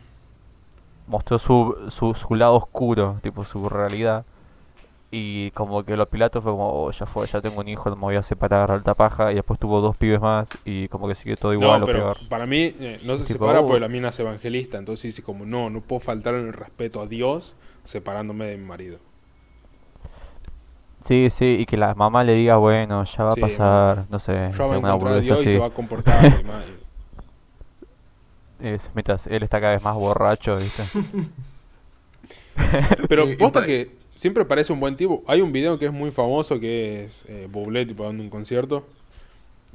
mostró 1.07 1.37
su, 1.39 1.75
su, 1.89 2.13
su 2.13 2.35
lado 2.35 2.55
oscuro, 2.55 3.19
tipo 3.21 3.45
su 3.45 3.67
realidad. 3.69 4.25
Y 5.13 5.51
como 5.51 5.83
que 5.83 5.97
los 5.97 6.07
pilatos 6.07 6.41
fue 6.41 6.53
como, 6.53 6.69
oh, 6.71 6.91
ya 6.91 7.05
fue, 7.05 7.27
ya 7.27 7.41
tengo 7.41 7.59
un 7.59 7.67
hijo, 7.67 7.89
no 7.89 7.97
me 7.97 8.03
voy 8.03 8.15
a 8.15 8.23
separar 8.23 8.71
alta 8.71 8.93
paja. 8.95 9.31
Y 9.31 9.35
después 9.35 9.59
tuvo 9.59 9.81
dos 9.81 9.97
pibes 9.97 10.21
más 10.21 10.47
y 10.63 10.87
como 10.87 11.07
que 11.07 11.15
sigue 11.15 11.35
todo 11.35 11.53
igual 11.53 11.81
No, 11.81 11.85
o 11.85 11.85
pero 11.85 11.99
peor. 11.99 12.17
para 12.29 12.45
mí 12.45 12.73
eh, 12.79 12.99
no 13.03 13.17
se 13.17 13.25
Tipo, 13.25 13.45
separa 13.45 13.59
oh. 13.61 13.65
porque 13.65 13.81
la 13.81 13.89
mina 13.89 14.09
es 14.09 14.19
evangelista. 14.19 14.77
Entonces 14.77 15.03
dice 15.03 15.21
como, 15.23 15.45
no, 15.45 15.69
no 15.69 15.81
puedo 15.81 15.99
faltar 15.99 16.35
en 16.35 16.47
el 16.47 16.53
respeto 16.53 17.01
a 17.01 17.07
Dios 17.07 17.55
separándome 17.83 18.45
de 18.45 18.57
mi 18.57 18.65
marido. 18.65 18.99
Sí, 21.07 21.29
sí, 21.31 21.57
y 21.59 21.65
que 21.65 21.77
la 21.77 21.95
mamá 21.95 22.23
le 22.23 22.33
diga, 22.33 22.57
bueno, 22.57 23.03
ya 23.05 23.23
va 23.23 23.31
a 23.31 23.35
pasar, 23.35 24.05
no 24.09 24.19
sé, 24.19 24.51
Ya 24.57 24.65
va 24.65 24.75
a 24.75 24.77
encontrar 24.77 25.13
a 25.13 25.19
Dios 25.19 25.41
y 25.41 25.49
se 25.49 25.57
va 25.57 25.65
a 25.67 25.69
comportar. 25.71 26.43
Es, 28.61 28.91
mientras 28.93 29.27
él 29.27 29.43
está 29.43 29.59
cada 29.59 29.73
vez 29.73 29.83
más 29.83 29.95
borracho, 29.95 30.55
¿viste? 30.57 30.83
Pero 33.07 33.25
posta 33.37 33.65
que 33.65 33.91
siempre 34.15 34.45
parece 34.45 34.73
un 34.73 34.79
buen 34.79 34.95
tipo. 34.95 35.23
Hay 35.27 35.41
un 35.41 35.51
video 35.51 35.79
que 35.79 35.85
es 35.85 35.91
muy 35.91 36.11
famoso 36.11 36.59
que 36.59 37.05
es 37.05 37.23
eh, 37.27 37.47
Bublé 37.51 37.85
tipo 37.85 38.03
dando 38.03 38.23
un 38.23 38.29
concierto 38.29 38.85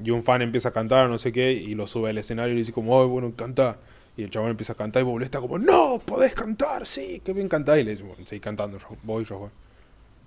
y 0.02 0.10
un 0.10 0.22
fan 0.22 0.42
empieza 0.42 0.68
a 0.68 0.72
cantar 0.72 1.06
o 1.06 1.08
no 1.08 1.18
sé 1.18 1.32
qué 1.32 1.52
y 1.52 1.74
lo 1.74 1.86
sube 1.86 2.10
al 2.10 2.18
escenario 2.18 2.52
y 2.52 2.54
le 2.54 2.60
dice 2.60 2.72
como, 2.72 2.96
oh, 2.96 3.08
bueno, 3.08 3.32
canta. 3.34 3.78
Y 4.16 4.22
el 4.22 4.30
chabón 4.30 4.50
empieza 4.50 4.72
a 4.72 4.76
cantar 4.76 5.02
y 5.02 5.04
Bublé 5.04 5.26
está 5.26 5.40
como, 5.40 5.58
no, 5.58 6.00
podés 6.04 6.32
cantar, 6.32 6.86
sí, 6.86 7.20
qué 7.24 7.32
bien 7.32 7.48
cantás. 7.48 7.78
Y 7.78 7.84
le 7.84 7.90
dice, 7.90 8.02
bueno, 8.02 8.24
seguí 8.24 8.40
cantando, 8.40 8.78
yo 8.78 8.86
voy, 9.02 9.24
yo 9.24 9.38
voy. 9.38 9.50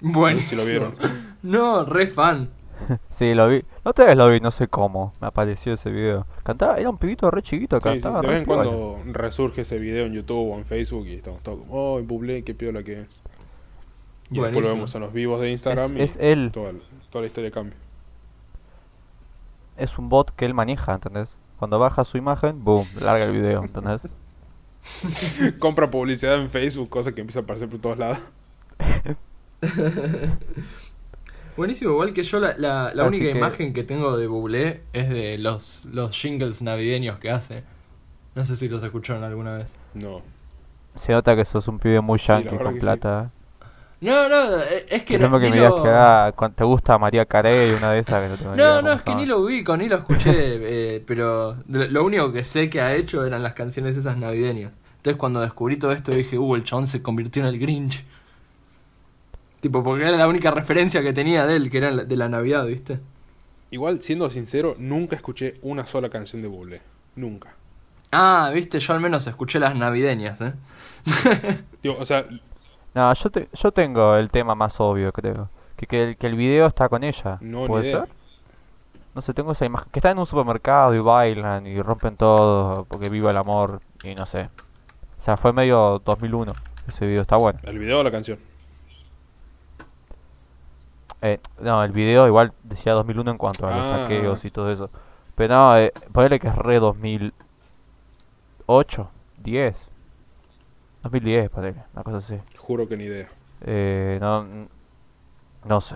Bueno, 0.02 0.40
si 0.40 0.56
lo 0.56 0.66
vieron. 0.66 0.96
No, 1.42 1.86
re 1.86 2.08
fan. 2.08 2.50
Sí, 3.18 3.34
lo 3.34 3.48
vi. 3.50 3.64
La 3.84 3.92
otra 3.92 4.06
vez 4.06 4.18
lo 4.18 4.30
vi, 4.30 4.40
no 4.40 4.52
sé 4.52 4.68
cómo. 4.68 5.12
Me 5.22 5.28
apareció 5.28 5.74
ese 5.74 5.90
video. 5.92 6.26
Cantaba, 6.44 6.78
era 6.78 6.90
un 6.90 6.98
pibito 6.98 7.30
re 7.32 7.42
chiquito, 7.44 7.78
Sí, 7.80 7.90
sí, 8.02 8.02
cantaba 8.02 8.22
de 8.22 8.28
vez 8.28 8.38
en 8.38 8.46
piola. 8.46 8.46
cuando 8.46 9.00
resurge 9.06 9.62
ese 9.62 9.78
video 9.80 10.06
en 10.06 10.14
YouTube 10.14 10.54
o 10.54 10.58
en 10.58 10.66
Facebook 10.66 11.08
y 11.08 11.16
estamos 11.16 11.42
todos 11.44 11.60
como, 11.60 11.74
oh, 11.74 12.02
Bublé, 12.04 12.44
qué 12.44 12.54
piola 12.56 12.82
que 12.84 13.02
es. 13.02 13.22
Y 14.32 14.40
después 14.42 14.66
lo 14.66 14.70
Buenísimo. 14.70 14.70
vemos 14.72 14.96
en 14.96 15.02
los 15.02 15.14
vivos 15.14 15.42
de 15.42 15.52
Instagram 15.52 15.98
Es, 15.98 16.12
es 16.16 16.18
y 16.18 16.20
él, 16.20 16.52
toda, 16.54 16.72
toda 17.10 17.22
la 17.24 17.28
historia 17.28 17.52
cambia. 17.52 17.76
es 19.78 19.98
un 19.98 20.10
bot 20.10 20.32
que 20.36 20.46
él 20.46 20.54
maneja, 20.54 20.94
¿entendés? 20.94 21.38
Cuando 21.58 21.80
baja 21.80 22.04
su 22.06 22.18
imagen, 22.18 22.64
boom, 22.64 22.88
larga 23.02 23.26
el 23.26 23.32
video, 23.34 23.64
¿entendés? 23.64 24.08
Compra 25.60 25.90
publicidad 25.92 26.36
en 26.42 26.50
Facebook, 26.50 26.90
cosa 26.90 27.12
que 27.12 27.20
empieza 27.22 27.40
a 27.40 27.44
aparecer 27.44 27.70
por 27.70 27.80
todos 27.80 27.98
lados. 27.98 28.20
Buenísimo, 31.60 31.92
igual 31.92 32.14
que 32.14 32.24
yo 32.24 32.40
la, 32.40 32.56
la, 32.58 33.04
única 33.04 33.26
que- 33.26 33.32
imagen 33.32 33.74
que 33.74 33.84
tengo 33.84 34.16
de 34.18 34.28
Bublé 34.28 34.82
es 34.94 35.10
de 35.10 35.38
los, 35.38 35.84
los 35.92 36.16
jingles 36.16 36.62
navideños 36.62 37.20
que 37.20 37.30
hace. 37.32 37.64
No 38.34 38.46
sé 38.46 38.56
si 38.56 38.70
los 38.70 38.82
escucharon 38.82 39.26
alguna 39.26 39.58
vez. 39.58 39.76
No. 39.94 40.22
Se 40.96 41.12
nota 41.12 41.36
que 41.36 41.44
sos 41.44 41.68
un 41.68 41.78
pibe 41.78 42.00
muy 42.00 42.18
yankee 42.18 42.56
con 42.58 42.76
sí. 42.76 42.80
plata. 42.80 43.32
No, 44.00 44.30
no, 44.30 44.58
eh, 44.58 44.86
es 44.88 45.04
que 45.04 45.20
no, 45.20 45.28
no, 45.28 45.38
que 45.38 45.48
ni 45.48 45.50
me 45.50 45.56
digas 45.58 45.72
lo- 45.72 45.84
que 45.84 45.90
ah, 45.90 46.34
te 46.56 46.64
gusta 46.64 46.98
María 46.98 47.26
Carey, 47.26 47.72
una 47.72 47.92
de 47.92 48.00
esas 48.00 48.24
que 48.38 48.46
no 48.46 48.56
idea 48.56 48.66
No, 48.76 48.82
no, 48.82 48.94
es 48.94 49.02
que 49.02 49.14
ni 49.14 49.26
lo 49.26 49.40
ubico, 49.40 49.76
ni 49.76 49.90
lo 49.90 49.98
escuché, 49.98 50.32
eh, 50.96 51.04
pero 51.06 51.58
lo 51.68 52.06
único 52.06 52.32
que 52.32 52.46
sé 52.46 52.70
que 52.70 52.80
ha 52.80 52.96
hecho 52.96 53.26
eran 53.26 53.44
las 53.44 53.54
canciones 53.54 53.98
esas 53.98 54.16
navideñas. 54.16 54.80
Entonces 54.96 55.18
cuando 55.18 55.42
descubrí 55.42 55.76
todo 55.76 55.92
esto 55.92 56.14
dije, 56.14 56.38
uh, 56.38 56.56
el 56.56 56.64
chabón 56.64 56.88
se 56.88 57.02
convirtió 57.02 57.42
en 57.42 57.50
el 57.50 57.60
Grinch. 57.60 58.06
Tipo, 59.62 59.84
porque 59.84 60.04
era 60.06 60.16
la 60.18 60.28
única 60.28 60.52
referencia 60.52 61.02
que 61.02 61.14
tenía 61.14 61.46
de 61.46 61.56
él, 61.58 61.70
que 61.70 61.80
era 61.80 61.92
la- 61.92 62.04
de 62.04 62.16
la 62.16 62.30
Navidad, 62.30 62.66
¿viste? 62.66 63.00
Igual, 63.72 64.02
siendo 64.02 64.30
sincero, 64.30 64.76
nunca 64.80 65.16
escuché 65.16 65.60
una 65.62 65.86
sola 65.86 66.10
canción 66.10 66.42
de 66.42 66.48
Buble. 66.48 66.82
Nunca. 67.16 67.54
Ah, 68.12 68.50
viste, 68.54 68.80
yo 68.80 68.94
al 68.94 69.00
menos 69.02 69.28
escuché 69.28 69.60
las 69.60 69.76
navideñas, 69.76 70.42
¿eh? 70.42 70.54
Digo, 71.84 71.98
o 72.00 72.06
sea, 72.06 72.26
No, 72.96 73.14
yo, 73.14 73.30
te- 73.30 73.50
yo 73.54 73.72
tengo 73.72 74.16
el 74.16 74.30
tema 74.32 74.56
más 74.56 74.80
obvio, 74.80 75.12
creo. 75.12 75.50
Que, 75.76 75.86
que, 75.86 76.04
el, 76.04 76.18
que 76.18 76.28
el 76.28 76.36
video 76.36 76.66
está 76.68 76.90
con 76.90 77.04
ella. 77.04 77.38
no, 77.42 77.62
ni 77.62 77.68
¿Puede 77.68 77.88
idea. 77.90 78.00
ser? 78.02 78.10
No 79.14 79.22
sé, 79.22 79.34
tengo 79.34 79.52
esa 79.52 79.66
imagen. 79.66 79.90
Que 79.92 80.00
están 80.00 80.14
en 80.14 80.20
un 80.20 80.26
supermercado 80.26 80.94
y 80.96 81.00
bailan 81.00 81.68
y 81.68 81.82
rompen 81.82 82.16
todo 82.16 82.86
porque 82.86 83.10
viva 83.10 83.32
el 83.32 83.38
amor 83.38 83.82
y 84.04 84.16
no 84.16 84.26
sé. 84.26 84.50
O 85.20 85.22
sea, 85.22 85.38
fue 85.38 85.52
medio 85.54 86.02
2001. 86.06 86.54
Ese 86.88 87.06
video 87.06 87.22
está 87.22 87.36
bueno. 87.38 87.60
¿El 87.64 87.78
video 87.80 88.00
o 88.00 88.04
la 88.04 88.12
canción? 88.12 88.40
Eh, 91.22 91.40
no, 91.60 91.84
el 91.84 91.92
video 91.92 92.26
igual 92.28 92.54
decía 92.64 92.94
2001 92.94 93.32
en 93.32 93.38
cuanto 93.38 93.68
a 93.68 93.76
los 93.76 93.86
Ah. 93.86 93.98
saqueos 94.04 94.46
y 94.46 94.52
todo 94.52 94.72
eso. 94.72 94.90
Pero 95.36 95.56
no, 95.56 95.78
eh, 95.78 95.92
ponele 96.14 96.40
que 96.40 96.48
es 96.48 96.56
re 96.56 96.80
2008, 96.80 99.10
10. 99.44 99.90
2010, 101.04 101.50
ponele, 101.50 101.84
una 101.94 102.04
cosa 102.04 102.18
así. 102.18 102.38
Juro 102.58 102.88
que 102.88 102.98
ni 102.98 103.06
idea. 103.06 103.28
Eh, 103.62 104.18
no, 104.22 104.46
no 105.66 105.82
sé. 105.82 105.96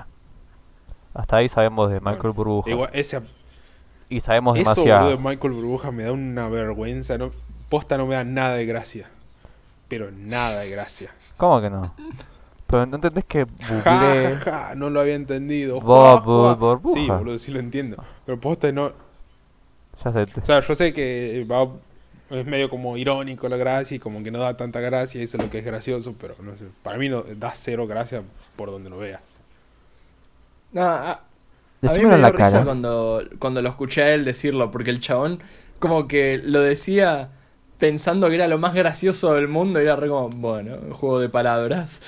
Hasta 1.13 1.37
ahí 1.37 1.47
sabemos 1.49 1.89
de 1.91 1.99
Michael 1.99 2.17
Bueno, 2.19 2.33
Burbuja. 2.33 2.69
Igual, 2.71 2.89
ese, 2.93 3.21
Y 4.09 4.19
sabemos 4.21 4.57
eso, 4.57 4.71
demasiado. 4.73 5.09
de 5.09 5.17
Michael 5.17 5.53
Burbuja 5.53 5.91
me 5.91 6.03
da 6.03 6.11
una 6.11 6.47
vergüenza. 6.49 7.17
No, 7.17 7.31
posta 7.69 7.97
no 7.97 8.05
me 8.07 8.15
da 8.15 8.23
nada 8.23 8.55
de 8.55 8.65
gracia. 8.65 9.09
Pero 9.87 10.09
nada 10.11 10.59
de 10.61 10.69
gracia. 10.69 11.11
¿Cómo 11.37 11.61
que 11.61 11.69
no? 11.69 11.93
Pero 12.73 12.85
no 12.87 12.95
entendés 12.95 13.25
que 13.25 13.45
Ja, 13.61 13.81
ja, 13.83 14.39
ja, 14.39 14.75
no 14.75 14.89
lo 14.89 14.99
había 14.99 15.15
entendido. 15.15 15.79
Bob. 15.81 16.57
Burbuja. 16.57 16.99
Sí, 16.99 17.07
boludo, 17.07 17.37
sí 17.39 17.51
lo 17.51 17.59
entiendo. 17.59 17.97
Pero 18.25 18.39
posta 18.39 18.71
no. 18.71 18.93
Ya 20.03 20.11
sé. 20.11 20.25
te- 20.25 20.41
O 20.41 20.45
sea, 20.45 20.59
yo 20.61 20.75
sé 20.75 20.93
que 20.93 21.45
va, 21.49 21.67
es 22.29 22.45
medio 22.45 22.69
como 22.69 22.97
irónico 22.97 23.47
la 23.47 23.57
gracia 23.57 23.95
y 23.95 23.99
como 23.99 24.23
que 24.23 24.31
no 24.31 24.39
da 24.39 24.57
tanta 24.57 24.79
gracia 24.79 25.21
y 25.21 25.25
eso 25.25 25.37
es 25.37 25.43
lo 25.43 25.49
que 25.49 25.59
es 25.59 25.65
gracioso, 25.65 26.15
pero 26.19 26.35
no 26.41 26.57
sé. 26.57 26.65
Para 26.81 26.97
mí 26.97 27.09
no 27.09 27.23
da 27.23 27.53
cero 27.55 27.85
gracia 27.87 28.23
por 28.55 28.71
donde 28.71 28.89
lo 28.89 28.97
veas. 28.97 29.21
No, 30.71 30.81
a, 30.83 31.11
a 31.11 31.93
mí 31.93 32.05
me 32.05 32.17
dio 32.17 32.17
la 32.17 32.31
risa 32.31 32.51
cara. 32.51 32.63
cuando, 32.63 33.21
cuando 33.39 33.61
lo 33.61 33.69
escuché 33.69 34.03
a 34.03 34.13
él 34.13 34.25
decirlo, 34.25 34.71
porque 34.71 34.89
el 34.89 34.99
chabón 34.99 35.39
como 35.79 36.07
que 36.07 36.39
lo 36.43 36.61
decía 36.61 37.29
pensando 37.79 38.29
que 38.29 38.35
era 38.35 38.47
lo 38.47 38.57
más 38.57 38.73
gracioso 38.73 39.33
del 39.33 39.47
mundo 39.47 39.79
y 39.79 39.83
era 39.83 39.95
re 39.95 40.07
como, 40.07 40.29
bueno, 40.29 40.77
un 40.81 40.93
juego 40.93 41.19
de 41.19 41.29
palabras. 41.29 42.01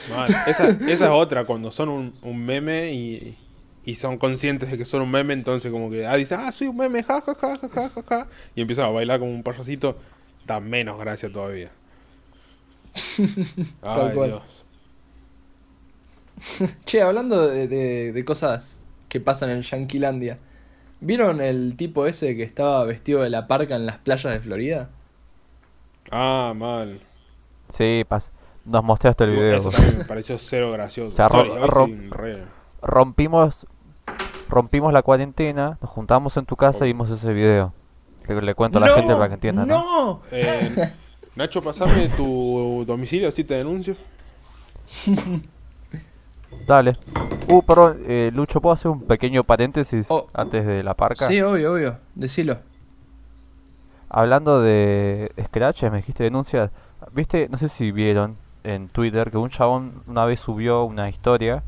Esa, 0.47 0.69
esa 0.69 0.89
es 1.05 1.11
otra, 1.11 1.45
cuando 1.45 1.71
son 1.71 1.89
un, 1.89 2.13
un 2.21 2.45
meme 2.45 2.93
y, 2.93 3.37
y 3.85 3.95
son 3.95 4.17
conscientes 4.17 4.71
de 4.71 4.77
que 4.77 4.85
son 4.85 5.01
un 5.01 5.11
meme, 5.11 5.33
entonces 5.33 5.71
como 5.71 5.89
que 5.89 6.05
ah, 6.05 6.15
dicen, 6.15 6.39
ah, 6.41 6.51
soy 6.51 6.67
un 6.67 6.77
meme, 6.77 7.03
ja, 7.03 7.21
ja, 7.21 7.35
ja, 7.35 7.57
ja, 7.57 7.69
ja, 7.69 7.89
ja, 7.89 8.03
ja", 8.07 8.27
y 8.55 8.61
empiezan 8.61 8.85
a 8.85 8.89
bailar 8.89 9.19
como 9.19 9.31
un 9.31 9.43
payasito, 9.43 9.97
da 10.45 10.59
menos 10.59 10.99
gracia 10.99 11.31
todavía. 11.31 11.71
Ay, 13.81 14.13
cual. 14.13 14.29
Dios. 14.29 14.65
Che, 16.85 17.01
hablando 17.01 17.47
de, 17.47 17.67
de- 17.67 18.11
de 18.13 18.25
cosas 18.25 18.81
que 19.09 19.19
pasan 19.19 19.49
en 19.49 19.61
Yanquilandia, 19.61 20.39
¿vieron 21.01 21.41
el 21.41 21.75
tipo 21.77 22.07
ese 22.07 22.35
que 22.35 22.43
estaba 22.43 22.83
vestido 22.85 23.21
de 23.21 23.29
la 23.29 23.47
parca 23.47 23.75
en 23.75 23.85
las 23.85 23.97
playas 23.99 24.33
de 24.33 24.39
Florida? 24.39 24.89
Ah, 26.11 26.53
mal. 26.55 26.99
Sí, 27.73 28.03
pas- 28.09 28.25
nos 28.65 28.83
mostraste 28.83 29.23
el 29.25 29.31
video. 29.31 29.57
Eso 29.57 29.69
también 29.69 29.97
me 29.99 30.05
pareció 30.05 30.37
cero 30.39 30.71
gracioso. 30.71 31.11
O 31.11 31.15
sea, 31.15 31.29
Sorry, 31.29 31.49
ro- 31.49 31.55
hoy 31.61 31.67
ro- 31.67 31.85
sí, 31.87 32.09
re- 32.11 32.43
Rompimos 32.81 33.67
rompimos 34.47 34.93
la 34.93 35.01
cuarentena, 35.01 35.77
nos 35.81 35.89
juntamos 35.89 36.37
en 36.37 36.45
tu 36.45 36.55
casa 36.55 36.85
y 36.85 36.89
vimos 36.89 37.09
ese 37.09 37.33
video. 37.33 37.73
Le, 38.27 38.41
le 38.41 38.53
cuento 38.55 38.77
a 38.77 38.81
la 38.81 38.89
gente 38.89 39.13
para 39.13 39.27
que 39.27 39.33
entienda, 39.35 39.65
¿no? 39.65 39.79
¡No! 39.79 40.21
Eh, 40.31 40.93
Nacho, 41.35 41.61
pasame 41.61 42.09
tu 42.17 42.83
domicilio, 42.87 43.27
así 43.29 43.43
te 43.43 43.55
denuncio. 43.55 43.95
Dale. 46.67 46.97
Uh, 47.49 47.61
perdón, 47.63 48.03
eh, 48.07 48.31
Lucho, 48.33 48.61
¿puedo 48.61 48.73
hacer 48.73 48.89
un 48.89 49.01
pequeño 49.01 49.43
paréntesis 49.43 50.05
Oh. 50.09 50.27
antes 50.33 50.65
de 50.65 50.83
la 50.83 50.93
parca? 50.93 51.27
Sí, 51.27 51.41
obvio, 51.41 51.73
obvio, 51.73 51.97
decilo. 52.15 52.57
Hablando 54.09 54.61
de 54.61 55.31
scratches, 55.45 55.91
me 55.91 55.97
dijiste 55.97 56.23
denuncias. 56.23 56.71
Viste, 57.13 57.49
no 57.49 57.57
sé 57.57 57.69
si 57.69 57.91
vieron 57.91 58.37
en 58.63 58.87
Twitter 58.89 59.29
que 59.31 59.37
un 59.37 59.49
chabón 59.49 60.03
una 60.07 60.25
vez 60.25 60.39
subió 60.39 60.83
una 60.85 61.09
historia 61.09 61.63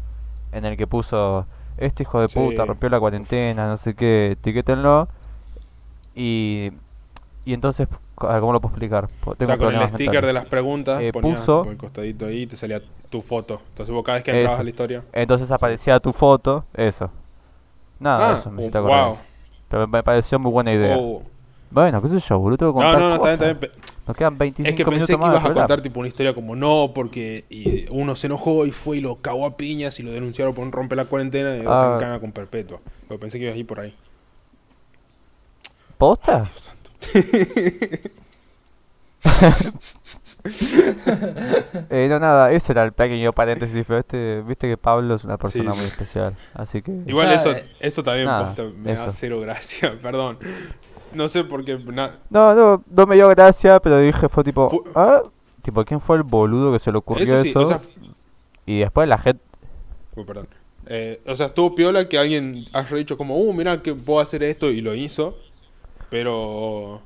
en 0.51 0.65
el 0.65 0.77
que 0.77 0.87
puso 0.87 1.45
este 1.77 2.03
hijo 2.03 2.21
de 2.21 2.27
Sí. 2.29 2.39
puta 2.39 2.65
rompió 2.65 2.89
la 2.89 2.99
cuarentena, 2.99 3.67
no 3.67 3.77
sé 3.77 3.93
qué, 3.93 4.31
etiquétenlo. 4.31 5.07
Y, 6.15 6.71
y 7.45 7.53
entonces, 7.53 7.87
¿cómo 8.15 8.53
lo 8.53 8.59
puedo 8.61 8.73
explicar? 8.73 9.07
Po- 9.23 9.31
O 9.31 9.35
Tengo 9.35 9.51
sea, 9.51 9.57
con 9.57 9.75
el 9.75 9.81
sticker 9.89 9.99
mentales. 10.05 10.27
de 10.27 10.33
las 10.33 10.45
preguntas, 10.45 11.01
Eh, 11.01 11.11
ponías 11.11 11.39
puso- 11.41 11.59
tipo, 11.61 11.71
el 11.71 11.77
costadito 11.77 12.25
ahí 12.25 12.41
y 12.43 12.47
te 12.47 12.57
salía 12.57 12.81
tu 13.09 13.21
foto. 13.21 13.61
Entonces 13.69 13.93
vos 13.93 14.03
cada 14.03 14.15
vez 14.17 14.23
que 14.23 14.31
entrabas 14.31 14.53
Eso. 14.53 14.61
a 14.61 14.63
la 14.63 14.69
historia... 14.69 15.03
Entonces 15.13 15.51
aparecía 15.51 15.99
tu 15.99 16.13
foto, 16.13 16.65
eso. 16.73 17.11
Nada, 17.99 18.35
Ah, 18.35 18.37
eso 18.39 18.51
me 18.51 18.67
oh, 18.67 18.81
wow. 18.81 19.17
Pero 19.69 19.87
me 19.87 20.01
pareció 20.03 20.39
muy 20.39 20.51
buena 20.51 20.71
idea. 20.73 20.97
Oh. 20.97 21.21
Bueno, 21.69 22.01
qué 22.01 22.09
sé 22.09 22.19
yo, 22.21 22.39
boludo, 22.39 22.57
tengo 22.57 22.73
que 22.73 22.79
No, 22.79 22.85
contar 22.85 22.99
no, 23.01 23.09
no, 23.09 23.19
cosas. 23.19 23.39
bien, 23.39 23.51
está 23.51 23.67
bien. 23.67 23.81
Nos 24.07 24.15
quedan 24.15 24.37
25 24.37 24.69
Es 24.69 24.75
que 24.75 24.85
pensé 24.85 25.17
que 25.17 25.25
ibas 25.25 25.43
a 25.43 25.53
contar 25.53 25.81
tipo 25.81 25.99
una 25.99 26.07
historia 26.07 26.33
como 26.33 26.55
no, 26.55 26.91
porque 26.95 27.43
y 27.49 27.85
uno 27.89 28.15
se 28.15 28.27
enojó 28.27 28.65
y 28.65 28.71
fue 28.71 28.97
y 28.97 29.01
lo 29.01 29.17
cagó 29.17 29.45
a 29.45 29.57
piñas 29.57 29.99
y 29.99 30.03
lo 30.03 30.11
denunciaron 30.11 30.53
por 30.55 30.63
un 30.63 30.71
rompe 30.71 30.95
la 30.95 31.03
cuarentena 31.05 31.57
y 31.57 31.63
Ah. 31.67 31.91
en 31.93 31.99
cana 31.99 32.19
con 32.21 32.31
perpetua. 32.31 32.79
Pero 33.07 33.19
pensé 33.19 33.37
que 33.37 33.43
ibas 33.45 33.55
a 33.55 33.59
ir 33.59 33.67
por 33.67 33.81
ahí. 33.81 33.93
¿Posta? 35.97 36.41
Dios 36.41 36.69
santo. 36.69 36.89
Eh, 41.89 42.07
no, 42.09 42.19
nada, 42.19 42.51
ese 42.51 42.71
era 42.71 42.83
el 42.83 42.93
pequeño 42.93 43.33
paréntesis, 43.33 43.83
pero 43.85 43.99
este, 43.99 44.41
viste 44.41 44.67
que 44.69 44.77
Pablo 44.77 45.15
es 45.15 45.23
una 45.25 45.37
persona 45.37 45.73
Sí. 45.73 45.77
muy 45.77 45.87
especial, 45.87 46.35
así 46.53 46.81
que... 46.81 46.91
Igual 47.05 47.27
O 47.27 47.29
sea, 47.31 47.37
eso, 47.39 47.51
eh, 47.51 47.65
eso 47.79 48.03
también 48.03 48.27
nada, 48.27 48.45
posta, 48.47 48.63
me 48.63 48.93
da 48.93 49.07
eso. 49.07 49.15
cero 49.17 49.39
gracia, 49.41 49.97
perdón. 50.01 50.37
No 51.13 51.29
sé 51.29 51.43
por 51.43 51.63
qué. 51.65 51.77
na- 51.77 52.19
No, 52.29 52.53
no, 52.53 52.83
no 52.89 53.05
me 53.05 53.15
dio 53.15 53.27
gracia, 53.29 53.79
pero 53.79 53.99
dije, 53.99 54.29
fue 54.29 54.43
tipo, 54.43 54.69
Fu- 54.69 54.83
¿ah? 54.95 55.21
Tipo, 55.61 55.83
¿quién 55.85 55.99
fue 56.01 56.17
el 56.17 56.23
boludo 56.23 56.71
que 56.73 56.79
se 56.79 56.91
le 56.91 56.97
ocurrió 56.97 57.23
eso 57.23 57.35
eso? 57.35 57.43
sí, 57.43 57.53
o 57.55 57.65
sea, 57.65 57.81
Y 58.65 58.79
después 58.79 59.07
la 59.07 59.17
gente... 59.17 59.41
Uy, 60.15 60.23
perdón. 60.23 60.47
Eh, 60.87 61.21
o 61.27 61.35
sea, 61.35 61.47
estuvo 61.47 61.75
piola 61.75 62.07
que 62.07 62.17
alguien 62.17 62.65
haya 62.73 62.95
dicho 62.95 63.17
como, 63.17 63.37
uh, 63.37 63.53
mira 63.53 63.81
que 63.83 63.93
puedo 63.93 64.19
hacer 64.21 64.43
esto 64.43 64.71
y 64.71 64.81
lo 64.81 64.95
hizo. 64.95 65.35
Pero 66.09 67.01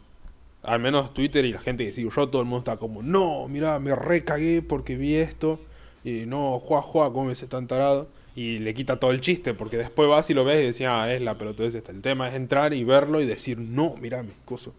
al 0.63 0.79
menos 0.79 1.13
Twitter 1.13 1.43
y 1.45 1.53
la 1.53 1.59
gente 1.59 1.85
que 1.85 1.93
sigo 1.93 2.11
yo, 2.11 2.29
todo 2.29 2.41
el 2.41 2.47
mundo 2.47 2.59
está 2.59 2.77
como, 2.77 3.01
no, 3.01 3.47
mira, 3.47 3.79
me 3.79 3.95
recagué 3.95 4.61
porque 4.61 4.95
vi 4.95 5.15
esto. 5.15 5.59
Y 6.03 6.25
no, 6.25 6.59
juá, 6.59 6.81
juá, 6.81 7.11
cómo 7.13 7.31
ese 7.31 7.47
tan 7.47 7.67
tarado. 7.67 8.07
Y 8.35 8.59
le 8.59 8.73
quita 8.73 8.97
todo 8.97 9.11
el 9.11 9.21
chiste, 9.21 9.53
porque 9.53 9.77
después 9.77 10.07
vas 10.07 10.29
y 10.29 10.33
lo 10.33 10.45
ves 10.45 10.61
y 10.61 10.65
decís, 10.67 10.87
ah, 10.87 11.11
es 11.13 11.21
la 11.21 11.37
pelotudez 11.37 11.75
esta. 11.75 11.91
El 11.91 12.01
tema 12.01 12.29
es 12.29 12.35
entrar 12.35 12.73
y 12.73 12.83
verlo 12.83 13.19
y 13.19 13.25
decir, 13.25 13.57
no, 13.57 13.95
mira 13.99 14.23
mi 14.23 14.31
coso. 14.45 14.73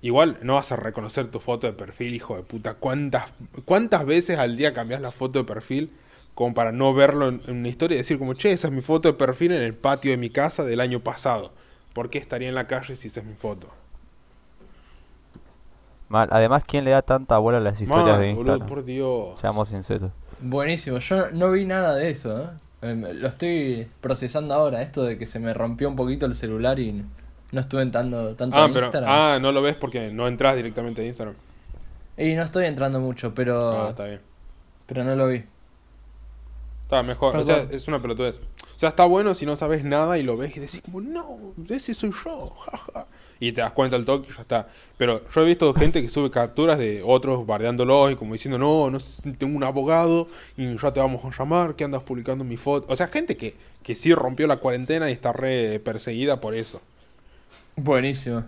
Igual 0.00 0.38
no 0.42 0.54
vas 0.54 0.72
a 0.72 0.76
reconocer 0.76 1.28
tu 1.28 1.38
foto 1.38 1.68
de 1.68 1.72
perfil, 1.72 2.14
hijo 2.14 2.34
de 2.36 2.42
puta. 2.42 2.74
¿Cuántas, 2.74 3.26
cuántas 3.64 4.04
veces 4.04 4.38
al 4.38 4.56
día 4.56 4.74
cambias 4.74 5.00
la 5.00 5.12
foto 5.12 5.38
de 5.38 5.44
perfil 5.44 5.92
como 6.34 6.54
para 6.54 6.72
no 6.72 6.92
verlo 6.92 7.28
en, 7.28 7.40
en 7.46 7.58
una 7.58 7.68
historia 7.68 7.94
y 7.94 7.98
decir 7.98 8.18
como, 8.18 8.34
che, 8.34 8.50
esa 8.50 8.66
es 8.66 8.72
mi 8.72 8.80
foto 8.80 9.08
de 9.08 9.14
perfil 9.14 9.52
en 9.52 9.62
el 9.62 9.74
patio 9.74 10.10
de 10.10 10.16
mi 10.16 10.30
casa 10.30 10.64
del 10.64 10.80
año 10.80 11.00
pasado? 11.00 11.52
¿Por 11.92 12.10
qué 12.10 12.18
estaría 12.18 12.48
en 12.48 12.54
la 12.54 12.66
calle 12.66 12.96
si 12.96 13.08
esa 13.08 13.20
es 13.20 13.26
mi 13.26 13.34
foto? 13.34 13.68
Mal. 16.08 16.28
Además, 16.32 16.64
¿quién 16.66 16.84
le 16.84 16.90
da 16.90 17.02
tanta 17.02 17.38
bola 17.38 17.58
a 17.58 17.60
las 17.60 17.80
historias 17.80 18.18
de 18.18 18.34
boludo, 18.34 18.52
Instagram? 18.52 18.68
por 18.68 18.84
Dios. 18.84 19.40
Seamos 19.40 19.68
sinceros. 19.68 20.10
Buenísimo, 20.42 20.98
yo 20.98 21.30
no 21.30 21.52
vi 21.52 21.64
nada 21.64 21.94
de 21.94 22.10
eso, 22.10 22.42
¿eh? 22.42 22.46
Em, 22.82 23.02
Lo 23.14 23.28
estoy 23.28 23.86
procesando 24.00 24.54
ahora, 24.54 24.82
esto 24.82 25.04
de 25.04 25.16
que 25.18 25.26
se 25.26 25.38
me 25.38 25.54
rompió 25.54 25.88
un 25.88 25.96
poquito 25.96 26.26
el 26.26 26.34
celular 26.34 26.78
y 26.80 27.04
no 27.52 27.60
estuve 27.60 27.82
entrando 27.82 28.34
tanto 28.34 28.56
Ah, 28.56 28.64
en 28.66 28.72
pero 28.72 28.86
Instagram. 28.86 29.10
ah, 29.12 29.38
no 29.40 29.52
lo 29.52 29.62
ves 29.62 29.76
porque 29.76 30.10
no 30.10 30.26
entras 30.26 30.56
directamente 30.56 31.02
a 31.02 31.04
Instagram. 31.06 31.36
Y 32.18 32.34
no 32.34 32.42
estoy 32.42 32.66
entrando 32.66 32.98
mucho, 33.00 33.34
pero 33.34 33.84
Ah, 33.86 33.90
está 33.90 34.06
bien. 34.06 34.20
pero 34.86 35.04
no 35.04 35.14
lo 35.14 35.28
vi. 35.28 35.44
Está 36.84 37.02
mejor, 37.02 37.36
o 37.36 37.44
sea, 37.44 37.56
Perdón. 37.60 37.74
es 37.76 37.88
una 37.88 38.02
pelotudez. 38.02 38.40
O 38.74 38.78
sea, 38.78 38.88
está 38.90 39.04
bueno 39.06 39.34
si 39.34 39.46
no 39.46 39.54
sabes 39.56 39.84
nada 39.84 40.18
y 40.18 40.22
lo 40.22 40.36
ves 40.36 40.56
y 40.56 40.60
decís 40.60 40.82
como, 40.84 41.00
no, 41.00 41.38
ese 41.68 41.94
soy 41.94 42.10
yo, 42.24 42.50
jaja. 42.70 43.06
Y 43.44 43.50
te 43.50 43.60
das 43.60 43.72
cuenta 43.72 43.96
al 43.96 44.04
toque 44.04 44.28
y 44.30 44.34
ya 44.36 44.42
está. 44.42 44.68
Pero 44.96 45.20
yo 45.34 45.40
he 45.42 45.44
visto 45.46 45.74
gente 45.74 46.00
que 46.00 46.08
sube 46.08 46.30
capturas 46.30 46.78
de 46.78 47.02
otros 47.04 47.44
bardeándolos 47.44 48.12
y 48.12 48.14
como 48.14 48.34
diciendo, 48.34 48.56
no, 48.56 48.88
no 48.88 48.98
tengo 49.36 49.56
un 49.56 49.64
abogado 49.64 50.28
y 50.56 50.76
ya 50.78 50.92
te 50.92 51.00
vamos 51.00 51.24
a 51.24 51.36
llamar, 51.36 51.74
que 51.74 51.82
andas 51.82 52.02
publicando 52.02 52.44
mi 52.44 52.56
foto. 52.56 52.86
O 52.92 52.94
sea, 52.94 53.08
gente 53.08 53.36
que, 53.36 53.56
que 53.82 53.96
sí 53.96 54.14
rompió 54.14 54.46
la 54.46 54.58
cuarentena 54.58 55.10
y 55.10 55.12
está 55.12 55.32
re 55.32 55.80
perseguida 55.80 56.40
por 56.40 56.54
eso. 56.54 56.80
Buenísimo. 57.76 58.44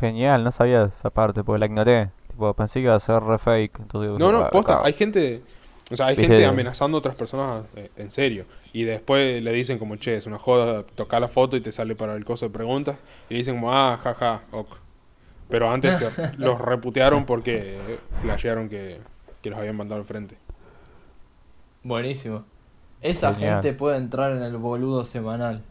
Genial, 0.00 0.44
no 0.44 0.52
sabía 0.52 0.90
esa 0.98 1.08
parte, 1.10 1.42
porque 1.44 1.60
la 1.60 1.66
ignoré. 1.66 2.10
Tipo, 2.30 2.52
pensé 2.54 2.74
que 2.80 2.86
iba 2.86 2.94
a 2.96 3.00
ser 3.00 3.22
re 3.22 3.38
fake. 3.38 3.78
Entonces 3.80 4.18
No, 4.18 4.32
no, 4.32 4.40
"Ah, 4.40 4.50
posta, 4.50 4.74
acá". 4.76 4.86
hay 4.86 4.92
gente, 4.92 5.40
o 5.90 5.96
sea, 5.96 6.06
hay 6.06 6.16
Viste- 6.16 6.28
gente 6.32 6.46
amenazando 6.46 6.96
a 6.96 7.00
otras 7.00 7.14
personas 7.14 7.66
eh, 7.76 7.90
en 7.96 8.10
serio. 8.10 8.46
Y 8.72 8.84
después 8.84 9.42
le 9.42 9.52
dicen 9.52 9.78
como, 9.78 9.96
che, 9.96 10.16
es 10.16 10.26
una 10.26 10.38
joda, 10.38 10.84
toca 10.94 11.20
la 11.20 11.28
foto 11.28 11.56
y 11.56 11.60
te 11.60 11.70
sale 11.72 11.94
para 11.94 12.14
el 12.16 12.24
coso 12.24 12.46
de 12.46 12.50
preguntas. 12.52 12.96
Y 13.28 13.34
dicen 13.36 13.54
como, 13.56 13.72
ah, 13.72 13.98
jaja, 14.02 14.42
ok. 14.50 14.76
Pero 15.48 15.70
antes 15.70 15.98
te- 15.98 16.32
los 16.38 16.58
reputearon 16.60 17.26
porque 17.26 17.78
flashearon 18.22 18.68
que, 18.68 18.98
que 19.42 19.50
los 19.50 19.58
habían 19.58 19.76
mandado 19.76 20.00
al 20.00 20.06
frente. 20.06 20.36
Buenísimo. 21.82 22.44
Esa 23.02 23.34
Genial. 23.34 23.62
gente 23.62 23.76
puede 23.76 23.98
entrar 23.98 24.32
en 24.32 24.42
el 24.42 24.56
boludo 24.56 25.04
semanal 25.04 25.62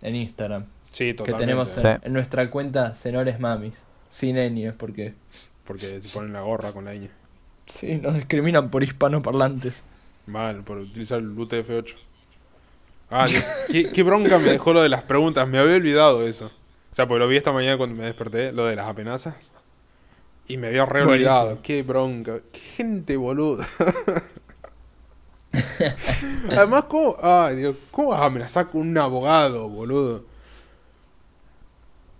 en 0.00 0.16
Instagram. 0.16 0.64
Sí, 0.90 1.06
Que 1.08 1.14
totalmente. 1.14 1.42
tenemos 1.44 1.68
Sí. 1.68 1.80
en, 2.02 2.12
nuestra 2.12 2.48
cuenta 2.50 2.94
Senores 2.94 3.38
Mamis. 3.40 3.84
Sin 4.08 4.36
ñes, 4.36 4.72
porque 4.72 5.12
Porque 5.66 6.00
se 6.00 6.08
ponen 6.08 6.32
la 6.32 6.40
gorra 6.40 6.72
con 6.72 6.86
la 6.86 6.94
ñ. 6.94 7.10
Sí, 7.68 7.96
nos 7.96 8.14
discriminan 8.14 8.70
por 8.70 8.82
hispanoparlantes. 8.82 9.84
Mal, 10.26 10.62
por 10.64 10.78
utilizar 10.78 11.18
el 11.20 11.34
UTF-8. 11.34 11.94
Ah, 13.10 13.26
qué, 13.70 14.02
bronca 14.02 14.38
me 14.38 14.50
dejó 14.50 14.72
lo 14.74 14.82
de 14.82 14.88
las 14.90 15.02
preguntas. 15.02 15.48
Me 15.48 15.58
había 15.58 15.76
olvidado 15.76 16.26
eso. 16.26 16.46
O 16.92 16.94
sea, 16.94 17.06
porque 17.08 17.20
lo 17.20 17.28
vi 17.28 17.36
esta 17.38 17.52
mañana 17.52 17.78
cuando 17.78 17.96
me 17.96 18.04
desperté, 18.04 18.52
lo 18.52 18.66
de 18.66 18.76
las 18.76 18.86
amenazas. 18.86 19.52
Y 20.46 20.56
me 20.58 20.66
había 20.68 20.84
re 20.84 21.02
olvidado. 21.02 21.60
Qué 21.62 21.82
bronca. 21.82 22.40
Qué 22.52 22.58
gente 22.60 23.16
boluda. 23.16 23.66
Además, 26.50 26.84
¿cómo, 26.88 27.16
ay, 27.22 27.56
Dios, 27.56 27.76
¿cómo 27.90 28.08
vas 28.10 28.20
a 28.20 28.26
amenazar 28.26 28.68
con 28.68 28.82
un 28.82 28.98
abogado, 28.98 29.68
boludo? 29.68 30.24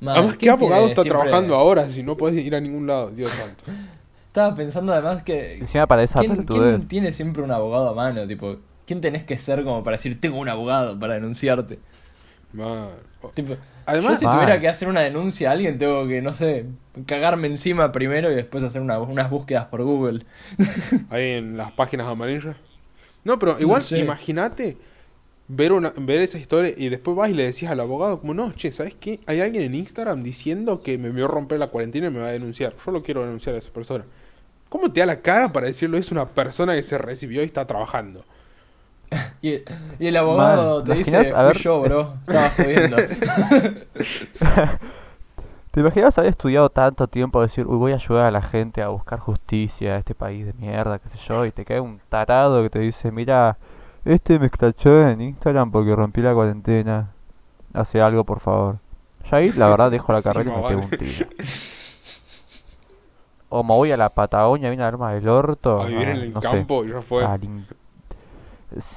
Man, 0.00 0.14
Además, 0.16 0.32
¿qué 0.34 0.38
¿quién 0.38 0.52
abogado 0.52 0.87
está 0.87 1.02
siempre- 1.02 1.22
trabajando 1.22 1.54
ahora 1.54 1.90
si 1.90 2.02
no 2.02 2.16
puedes 2.16 2.44
ir 2.44 2.54
a 2.54 2.61
ningún 2.61 2.87
lado? 2.87 3.11
Dios 3.11 3.30
santo. 3.32 3.64
Estaba 4.29 4.55
pensando 4.55 4.93
además 4.93 5.23
que. 5.23 5.59
Encima 5.59 5.87
para 5.87 6.03
esa 6.05 6.21
¿quién, 6.21 6.45
quién 6.45 6.87
tiene 6.88 7.12
siempre 7.12 7.43
un 7.43 7.51
abogado 7.51 7.88
a 7.91 7.95
mano? 7.95 8.27
Tipo, 8.27 8.57
¿quién 8.87 9.01
tenés 9.01 9.25
que 9.25 9.37
ser 9.37 9.64
como 9.64 9.83
para 9.83 9.97
decir 9.97 10.21
tengo 10.21 10.38
un 10.38 10.49
abogado 10.49 10.99
para 10.99 11.14
denunciarte? 11.14 11.79
Man. 12.53 12.88
Tipo, 13.35 13.57
Además, 13.85 14.21
yo 14.21 14.29
si 14.29 14.31
tuviera 14.37 14.61
que 14.61 14.69
hacer 14.69 14.87
una 14.88 15.01
denuncia 15.01 15.49
a 15.49 15.53
alguien, 15.53 15.79
tengo 15.79 16.07
que, 16.07 16.21
no 16.23 16.35
sé, 16.35 16.67
cagarme 17.07 17.49
encima 17.49 17.91
primero 17.91 18.31
y 18.31 18.35
después 18.35 18.62
hacer 18.62 18.83
una- 18.83 18.99
unas 19.01 19.31
búsquedas 19.31 19.64
por 19.67 19.83
Google. 19.83 20.25
ahí 21.11 21.31
en 21.33 21.57
las 21.57 21.73
páginas 21.73 22.07
amarillas. 22.07 22.55
No, 23.25 23.38
pero 23.38 23.59
igual, 23.59 23.81
Sí. 23.83 23.97
imagínate 23.97 24.77
ver 25.48 25.72
una 25.72 25.94
ver 25.96 26.20
esa 26.20 26.38
historia 26.38 26.74
y 26.76 26.90
después 26.90 27.16
vas 27.16 27.30
y 27.30 27.34
le 27.34 27.44
decís 27.44 27.68
al 27.68 27.80
abogado 27.80 28.20
como, 28.20 28.34
no, 28.34 28.52
che, 28.52 28.70
¿sabes 28.70 28.94
qué? 28.94 29.20
Hay 29.26 29.40
alguien 29.40 29.64
en 29.64 29.74
Instagram 29.74 30.22
diciendo 30.22 30.82
que 30.82 30.98
me 30.98 31.11
vio 31.11 31.26
romper 31.26 31.58
la 31.58 31.68
cuarentena 31.68 32.08
y 32.08 32.11
me 32.11 32.20
va 32.20 32.28
a 32.28 32.32
denunciar. 32.32 32.74
Yo 32.84 32.92
lo 32.92 33.02
quiero 33.02 33.22
denunciar 33.22 33.54
a 33.54 33.58
esa 33.58 33.72
persona. 33.72 34.04
¿Cómo 34.68 34.92
te 34.92 35.00
da 35.00 35.06
la 35.06 35.20
cara 35.22 35.50
para 35.52 35.66
decirlo? 35.66 35.96
Es 35.96 36.12
una 36.12 36.28
persona 36.28 36.74
que 36.74 36.82
se 36.82 36.98
recibió 36.98 37.42
y 37.42 37.46
está 37.46 37.66
trabajando. 37.66 38.24
Y, 39.40 39.62
y 40.00 40.08
el 40.08 40.16
abogado 40.16 40.84
Man, 40.84 40.84
te 40.84 40.94
dice, 40.94 41.11
imaginás? 41.12 41.32
A 41.32 41.44
fui 41.44 41.46
ver, 41.46 41.56
yo, 41.58 41.80
bro, 41.80 42.14
estaba 42.26 42.50
jodiendo. 42.50 42.96
¿Te 45.70 45.80
imaginas 45.80 46.18
haber 46.18 46.30
estudiado 46.30 46.68
tanto 46.70 47.06
tiempo 47.06 47.38
a 47.38 47.42
decir, 47.42 47.64
uy, 47.66 47.76
voy 47.76 47.92
a 47.92 47.94
ayudar 47.94 48.26
a 48.26 48.30
la 48.32 48.42
gente 48.42 48.82
a 48.82 48.88
buscar 48.88 49.20
justicia 49.20 49.94
a 49.94 49.98
este 49.98 50.14
país 50.14 50.44
de 50.44 50.52
mierda, 50.54 50.98
qué 50.98 51.08
sé 51.08 51.18
yo, 51.26 51.46
y 51.46 51.52
te 51.52 51.64
cae 51.64 51.80
un 51.80 52.00
tarado 52.08 52.62
que 52.64 52.70
te 52.70 52.80
dice, 52.80 53.12
mira, 53.12 53.56
este 54.04 54.38
me 54.38 54.46
escrachó 54.46 55.08
en 55.08 55.20
Instagram 55.20 55.70
porque 55.70 55.94
rompí 55.94 56.20
la 56.20 56.34
cuarentena, 56.34 57.11
hace 57.74 58.00
algo 58.00 58.24
por 58.24 58.40
favor. 58.40 58.78
Ya 59.30 59.38
ahí, 59.38 59.52
la 59.52 59.68
verdad, 59.68 59.90
dejo 59.90 60.12
la 60.12 60.18
Sí, 60.22 60.24
carrera 60.24 60.50
y 60.52 60.56
me 60.62 60.68
pego 60.68 60.80
un 60.82 60.90
tiro. 60.90 61.26
O 63.50 63.62
me 63.62 63.74
voy 63.74 63.92
a 63.92 63.96
la 63.96 64.11
Patagonia, 64.11 64.68
viene 64.68 64.84
a 64.84 64.88
arma 64.88 65.12
del 65.14 65.28
orto. 65.28 65.80
a 65.80 65.87
vivir 65.87 66.08
en 66.08 66.16
el 66.16 66.32
no 66.34 66.40
sé, 66.42 66.48
campo 66.48 66.84
y 66.84 66.90
ya 66.90 67.00
fue. 67.02 67.24
a 67.24 67.37
lim- 67.38 67.64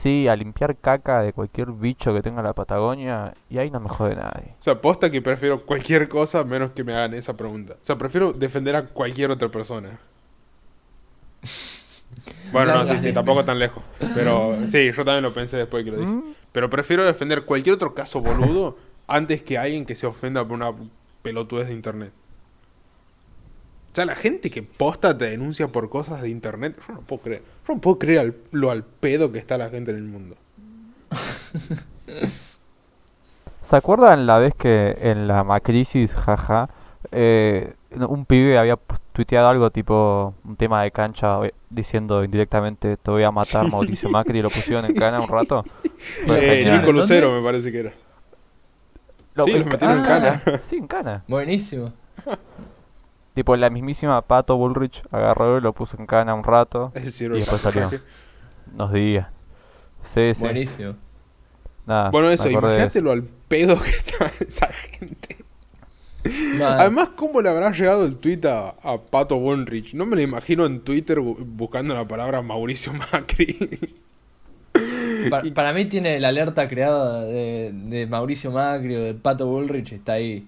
Sí, 0.01 0.27
a 0.27 0.35
limpiar 0.35 0.75
caca 0.75 1.21
de 1.21 1.31
cualquier 1.31 1.71
bicho 1.71 2.13
que 2.13 2.21
tenga 2.21 2.41
la 2.41 2.51
Patagonia 2.51 3.33
y 3.49 3.57
ahí 3.57 3.71
no 3.71 3.79
me 3.79 3.87
jode 3.87 4.15
nadie. 4.15 4.53
O 4.59 4.63
sea, 4.63 4.81
posta 4.81 5.09
que 5.09 5.21
prefiero 5.21 5.65
cualquier 5.65 6.09
cosa 6.09 6.43
menos 6.43 6.71
que 6.71 6.83
me 6.83 6.93
hagan 6.93 7.13
esa 7.13 7.37
pregunta. 7.37 7.75
O 7.81 7.85
sea, 7.85 7.97
prefiero 7.97 8.33
defender 8.33 8.75
a 8.75 8.87
cualquier 8.87 9.31
otra 9.31 9.47
persona. 9.49 9.99
Bueno, 12.51 12.73
no, 12.75 12.85
sí, 12.85 12.99
sí, 12.99 13.13
tampoco 13.13 13.45
tan 13.45 13.59
lejos. 13.59 13.83
Pero 14.13 14.57
sí, 14.69 14.91
yo 14.91 15.05
también 15.05 15.23
lo 15.23 15.33
pensé 15.33 15.57
después 15.57 15.83
que 15.85 15.91
lo 15.91 15.97
dije. 15.97 16.09
Mm, 16.09 16.33
Pero 16.51 16.69
prefiero 16.69 17.03
defender 17.05 17.43
cualquier 17.45 17.75
otro 17.75 17.93
caso 17.93 18.21
boludo 18.21 18.77
antes 19.07 19.41
que 19.43 19.57
alguien 19.57 19.85
que 19.85 19.95
se 19.95 20.05
ofenda 20.07 20.43
por 20.45 20.53
una 20.57 20.71
pelotudez 21.21 21.67
de 21.67 21.73
internet. 21.73 22.11
O 23.91 23.95
sea, 23.95 24.05
la 24.05 24.15
gente 24.15 24.49
que 24.49 24.63
posta 24.63 25.17
te 25.17 25.29
denuncia 25.29 25.67
por 25.67 25.89
cosas 25.89 26.21
de 26.21 26.29
internet, 26.29 26.77
yo 26.87 26.93
no 26.93 27.01
puedo 27.01 27.21
creer. 27.21 27.41
Yo 27.67 27.75
no 27.75 27.81
puedo 27.81 27.99
creer 27.99 28.19
al- 28.19 28.35
lo 28.51 28.71
al 28.71 28.83
pedo 28.83 29.31
que 29.31 29.39
está 29.39 29.57
la 29.57 29.69
gente 29.69 29.91
en 29.91 29.97
el 29.97 30.03
mundo. 30.03 30.35
¿Se 33.69 33.75
acuerdan 33.75 34.25
la 34.25 34.37
vez 34.39 34.53
que 34.55 34.95
en 35.01 35.27
la 35.27 35.43
Macrisis, 35.43 36.13
jaja, 36.13 36.69
eh, 37.11 37.73
un 37.95 38.25
pibe 38.25 38.57
había 38.57 38.77
tuiteado 39.13 39.47
algo 39.50 39.69
tipo 39.71 40.34
un 40.43 40.56
tema 40.56 40.84
de 40.84 40.91
cancha 40.91 41.45
eh, 41.45 41.54
diciendo 41.69 42.24
indirectamente 42.24 42.97
te 42.97 43.12
voy 43.12 43.24
a 43.24 43.32
matar 43.32 43.67
Mauricio 43.71 44.10
Macri 44.10 44.39
y 44.39 44.41
lo 44.41 44.50
pusieron 44.50 44.86
en 44.86 44.93
cana 44.95 45.19
un 45.19 45.28
rato? 45.28 45.63
Eh. 46.28 46.82
Lucero 46.91 47.32
me 47.32 47.43
parece 47.43 47.71
que 47.71 47.80
era. 47.80 47.93
Lo- 49.36 49.45
sí, 49.45 49.52
en 49.52 49.60
los 49.60 49.67
metieron 49.67 50.00
en 50.00 50.06
ah. 50.06 50.08
cana. 50.08 50.62
Sí, 50.63 50.76
en 50.78 50.88
cana. 50.88 51.24
Buenísimo. 51.28 51.93
Tipo 53.34 53.56
la 53.56 53.69
mismísima 53.69 54.21
Pato 54.24 54.58
Bullrich 54.58 55.02
agarró 55.10 55.58
y 55.58 55.62
lo 55.62 55.71
puso 55.74 55.97
en 55.97 56.06
cana 56.06 56.34
un 56.34 56.43
rato, 56.43 56.91
Es 56.95 57.06
decir, 57.06 57.32
Y 57.32 57.39
después 57.39 57.62
salió. 57.62 57.89
unos 58.74 58.91
días. 58.91 59.28
Sí, 60.13 60.34
sí. 60.34 60.41
Buenísimo. 60.41 60.95
Nada, 61.86 62.10
Bueno, 62.12 62.30
eso, 62.30 62.43
acordé 62.50 62.67
de 62.67 62.74
imagínate 62.76 63.00
eso. 63.00 63.06
lo 63.06 63.12
al 63.12 63.24
pedo 63.24 63.82
que 63.82 63.89
está 63.89 64.26
esa 64.43 64.67
gente. 64.67 65.40
Man, 66.23 66.79
Además, 66.79 67.10
¿cómo 67.15 67.41
le 67.41 67.49
habrá 67.49 67.71
llegado 67.71 68.05
el 68.05 68.17
tweet 68.17 68.41
a, 68.45 68.75
a 68.84 69.01
Pato 69.01 69.38
Bullrich? 69.39 69.93
No 69.95 70.05
me 70.05 70.15
lo 70.15 70.21
imagino 70.21 70.65
en 70.65 70.81
Twitter 70.81 71.17
bu- 71.19 71.38
buscando 71.39 71.95
la 71.95 72.07
palabra 72.07 72.41
Mauricio 72.43 72.93
Macri. 72.93 73.57
pa- 75.29 75.43
para 75.55 75.73
mí 75.73 75.86
tiene 75.86 76.19
la 76.19 76.27
alerta 76.29 76.67
creada 76.69 77.23
de, 77.23 77.71
de 77.73 78.05
Mauricio 78.05 78.51
Macri 78.51 78.95
o 78.95 79.01
de 79.01 79.13
Pato 79.15 79.47
Bullrich, 79.47 79.93
está 79.93 80.13
ahí. 80.13 80.47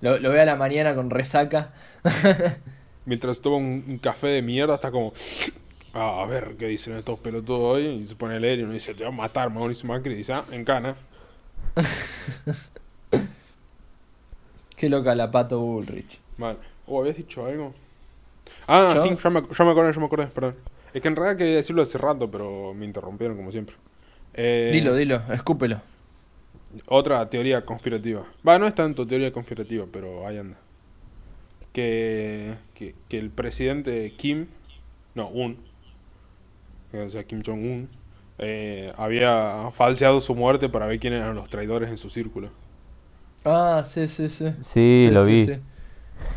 Lo, 0.00 0.18
lo 0.18 0.30
ve 0.30 0.40
a 0.42 0.44
la 0.44 0.56
mañana 0.56 0.94
con 0.94 1.10
resaca. 1.10 1.72
Mientras 3.04 3.40
toma 3.40 3.56
un, 3.56 3.84
un 3.88 3.98
café 3.98 4.28
de 4.28 4.42
mierda, 4.42 4.76
está 4.76 4.90
como... 4.92 5.12
"Ah, 5.92 6.22
a 6.22 6.26
ver 6.26 6.54
qué 6.56 6.68
dicen 6.68 6.96
estos 6.96 7.18
pelotudos 7.18 7.60
hoy. 7.74 7.86
Y 7.86 8.06
se 8.06 8.14
pone 8.14 8.36
a 8.36 8.38
leer 8.38 8.60
y 8.60 8.62
uno 8.62 8.72
dice, 8.74 8.94
te 8.94 9.02
va 9.02 9.08
a 9.08 9.12
matar 9.12 9.50
Mauricio 9.50 9.88
Macri. 9.88 10.12
Y 10.12 10.16
dice, 10.18 10.34
ah, 10.34 10.44
en 10.52 10.64
cana. 10.64 10.94
Qué 14.80 14.88
loca 14.88 15.14
la 15.14 15.30
Pato 15.30 15.60
Bullrich. 15.60 16.18
Vale. 16.38 16.58
¿O 16.86 17.00
habías 17.02 17.18
dicho 17.18 17.44
algo? 17.44 17.74
Ah, 18.66 18.94
¿Yo? 18.96 19.02
sí, 19.02 19.10
ya 19.22 19.28
me, 19.28 19.42
ya 19.42 19.64
me 19.66 19.72
acordé, 19.72 19.92
ya 19.92 20.00
me 20.00 20.06
acordé, 20.06 20.26
perdón. 20.28 20.56
Es 20.94 21.02
que 21.02 21.08
en 21.08 21.16
realidad 21.16 21.36
quería 21.36 21.56
decirlo 21.56 21.82
hace 21.82 21.98
rato, 21.98 22.30
pero 22.30 22.72
me 22.72 22.86
interrumpieron 22.86 23.36
como 23.36 23.50
siempre. 23.52 23.76
Eh, 24.32 24.70
Dilo, 24.72 24.94
dilo, 24.94 25.20
escúpelo. 25.34 25.82
Otra 26.86 27.28
teoría 27.28 27.62
conspirativa. 27.66 28.24
Va, 28.48 28.58
no 28.58 28.66
es 28.66 28.74
tanto 28.74 29.06
teoría 29.06 29.30
conspirativa, 29.32 29.84
pero 29.92 30.26
ahí 30.26 30.38
anda. 30.38 30.56
Que, 31.74 32.56
que, 32.72 32.94
que 33.10 33.18
el 33.18 33.28
presidente 33.28 34.14
Kim, 34.16 34.46
no, 35.14 35.28
Un, 35.28 35.58
o 36.94 37.10
sea, 37.10 37.24
Kim 37.24 37.42
Jong-un, 37.44 37.90
eh, 38.38 38.94
había 38.96 39.70
falseado 39.74 40.22
su 40.22 40.34
muerte 40.34 40.70
para 40.70 40.86
ver 40.86 40.98
quiénes 40.98 41.20
eran 41.20 41.36
los 41.36 41.50
traidores 41.50 41.90
en 41.90 41.98
su 41.98 42.08
círculo. 42.08 42.50
Ah, 43.44 43.82
sí, 43.84 44.06
sí, 44.08 44.28
sí. 44.28 44.52
Sí, 44.72 45.08
lo 45.10 45.24
sí, 45.24 45.36
vi. 45.36 45.46
sí. 45.46 45.52
¿Te 45.52 45.62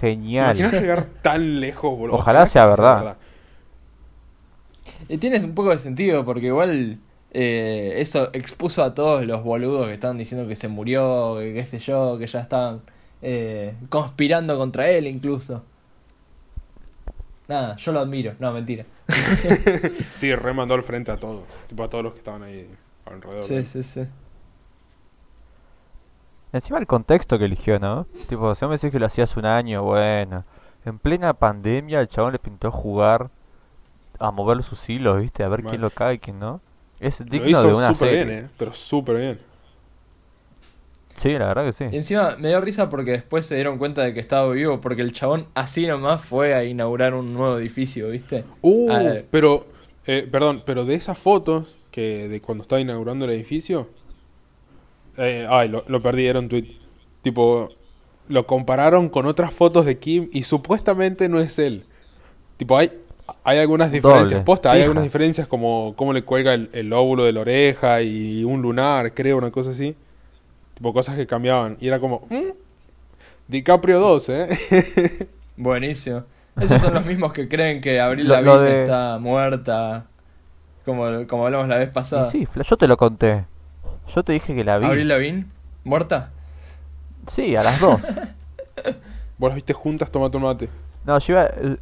Genial. 0.02 0.46
imaginas 0.46 0.74
llegar 0.74 1.06
tan 1.22 1.60
lejos, 1.60 1.98
boludo? 1.98 2.18
Ojalá 2.18 2.46
sea 2.48 2.66
verdad. 2.68 3.18
Y 5.10 5.18
tienes 5.18 5.44
un 5.44 5.54
poco 5.56 5.70
de 5.70 5.78
sentido 5.80 6.26
porque 6.26 6.48
igual 6.48 7.00
eh, 7.32 7.94
eso 7.98 8.30
expuso 8.34 8.84
a 8.84 8.94
todos 8.94 9.26
los 9.26 9.44
boludos 9.44 9.88
que 9.88 9.94
estaban 9.94 10.18
diciendo 10.18 10.48
que 10.48 10.56
se 10.56 10.68
murió, 10.68 11.38
que 11.40 11.54
qué 11.54 11.66
sé 11.66 11.80
yo, 11.80 12.18
que 12.18 12.28
ya 12.28 12.40
estaban 12.42 12.82
eh, 13.22 13.76
conspirando 13.90 14.58
contra 14.58 14.90
él 14.90 15.08
incluso. 15.08 15.64
Nada, 17.48 17.76
yo 17.76 17.92
lo 17.92 18.00
admiro, 18.00 18.36
no, 18.40 18.52
mentira. 18.54 18.86
Sí, 20.16 20.34
remandó 20.36 20.76
al 20.76 20.84
frente 20.84 21.12
a 21.12 21.18
todos, 21.18 21.44
tipo 21.68 21.84
a 21.84 21.90
todos 21.90 22.04
los 22.04 22.14
que 22.14 22.20
estaban 22.20 22.44
ahí. 22.44 22.70
alrededor. 23.06 23.52
de 23.52 23.62
Sí, 23.62 23.64
sí, 23.64 23.84
sí. 23.84 24.08
Encima 26.54 26.80
el 26.80 26.88
contexto 26.88 27.38
que 27.40 27.46
eligió, 27.46 27.80
¿no? 27.80 28.06
Tipo, 28.30 28.54
si 28.56 28.64
vos 28.66 28.70
me 28.70 28.76
decís 28.78 28.92
que 28.92 29.00
lo 29.00 29.08
hacía 29.08 29.26
hace 29.26 29.40
un 29.40 29.46
año, 29.46 29.84
bueno. 29.84 30.46
En 30.86 31.00
plena 31.00 31.34
pandemia 31.34 32.00
el 32.02 32.08
chabón 32.08 32.34
le 32.34 32.40
pintó 32.40 32.72
jugar 32.72 33.30
a 34.20 34.32
mover 34.32 34.64
sus 34.64 34.88
hilos, 34.90 35.22
¿viste? 35.22 35.44
A 35.44 35.50
ver 35.50 35.64
quién 35.64 35.82
lo 35.82 35.90
cae 35.90 36.16
y 36.16 36.20
quién 36.20 36.40
no. 36.40 36.62
Es 37.00 37.20
Lo 37.20 37.26
digno 37.26 37.48
hizo 37.50 37.68
de 37.68 37.74
una 37.74 37.88
súper 37.90 38.10
serie. 38.10 38.26
bien, 38.26 38.46
eh. 38.46 38.50
Pero 38.58 38.74
súper 38.74 39.18
bien. 39.18 39.40
Sí, 41.16 41.32
la 41.38 41.48
verdad 41.48 41.64
que 41.64 41.70
Y 41.70 41.74
sí. 41.90 41.96
encima 41.96 42.36
me 42.38 42.50
dio 42.50 42.60
risa 42.60 42.90
porque 42.90 43.12
después 43.12 43.46
se 43.46 43.56
dieron 43.56 43.78
cuenta 43.78 44.04
de 44.04 44.14
que 44.14 44.20
estaba 44.20 44.52
vivo, 44.52 44.82
porque 44.82 45.02
el 45.04 45.14
chabón 45.14 45.48
así 45.54 45.86
nomás 45.88 46.24
fue 46.24 46.54
a 46.56 46.64
inaugurar 46.64 47.14
un 47.14 47.34
nuevo 47.34 47.58
edificio, 47.58 48.10
¿viste? 48.10 48.46
Uh, 48.62 48.92
A 48.92 49.00
ver. 49.00 49.28
pero, 49.30 49.68
eh, 50.08 50.28
perdón, 50.32 50.64
pero 50.66 50.86
de 50.86 50.96
esas 50.96 51.18
fotos 51.18 51.78
que 51.92 52.28
de 52.28 52.42
cuando 52.42 52.64
estaba 52.64 52.82
inaugurando 52.82 53.26
el 53.26 53.32
edificio, 53.32 53.90
eh, 55.18 55.48
ay, 55.50 55.70
lo, 55.70 55.84
lo 55.88 56.02
perdí, 56.02 56.28
era 56.28 56.40
un 56.40 56.50
tweet. 56.50 56.66
Tipo, 57.22 57.70
lo 58.28 58.46
compararon 58.48 59.10
con 59.10 59.26
otras 59.26 59.54
fotos 59.54 59.86
de 59.86 59.98
Kim 60.00 60.30
y 60.32 60.44
supuestamente 60.44 61.30
no 61.30 61.40
es 61.40 61.60
él. 61.60 61.86
Tipo, 62.58 62.78
hay, 62.78 62.92
hay 63.44 63.60
algunas 63.60 63.92
diferencias, 63.92 64.32
Doble, 64.32 64.44
posta, 64.46 64.72
hay 64.72 64.78
fija. 64.78 64.86
algunas 64.86 65.04
diferencias 65.04 65.48
como 65.48 65.94
cómo 65.96 66.14
le 66.14 66.24
cuelga 66.24 66.54
el, 66.54 66.70
el 66.74 66.92
óvulo 66.94 67.24
de 67.26 67.34
la 67.34 67.42
oreja 67.42 68.02
y 68.02 68.44
un 68.44 68.62
lunar, 68.62 69.14
creo, 69.14 69.38
una 69.38 69.52
cosa 69.52 69.72
así. 69.72 69.96
Tipo, 70.76 70.94
cosas 70.94 71.16
que 71.16 71.28
cambiaban. 71.28 71.78
Y 71.80 71.88
era 71.88 72.00
como, 72.00 72.26
"Mm, 72.30 72.52
DiCaprio 73.48 74.00
2, 74.00 74.30
¿eh? 74.30 75.28
Buenísimo. 75.58 76.24
Esos 76.60 76.82
son 76.82 76.94
los 76.94 77.06
mismos 77.06 77.34
que 77.34 77.48
creen 77.48 77.82
que 77.82 78.00
Abril 78.00 78.28
Lavigne 78.28 78.60
de- 78.60 78.82
está 78.84 79.18
muerta, 79.20 80.06
como, 80.86 81.26
como 81.28 81.46
hablamos 81.46 81.68
la 81.68 81.78
vez 81.78 81.90
Y 81.90 81.94
pasada. 81.94 82.32
sí, 82.32 82.48
yo 82.70 82.78
te 82.78 82.88
lo 82.88 82.96
conté. 82.98 83.46
Yo 84.14 84.24
te 84.24 84.34
dije 84.34 84.56
que 84.56 84.64
la 84.64 84.78
vi. 84.78 84.86
¿Abril 84.86 85.08
Lavigne? 85.08 85.46
¿Muerta? 85.84 86.32
Sí, 87.28 87.56
a 87.56 87.64
las 87.64 87.80
dos. 87.80 88.02
Vos 89.38 89.50
las 89.50 89.56
viste 89.56 89.74
juntas, 89.74 90.12
tomate 90.12 90.38
un 90.38 90.44
mate. 90.44 90.70
No, 91.06 91.20
yo 91.20 91.34
iba, 91.34 91.46
eh, 91.46 91.78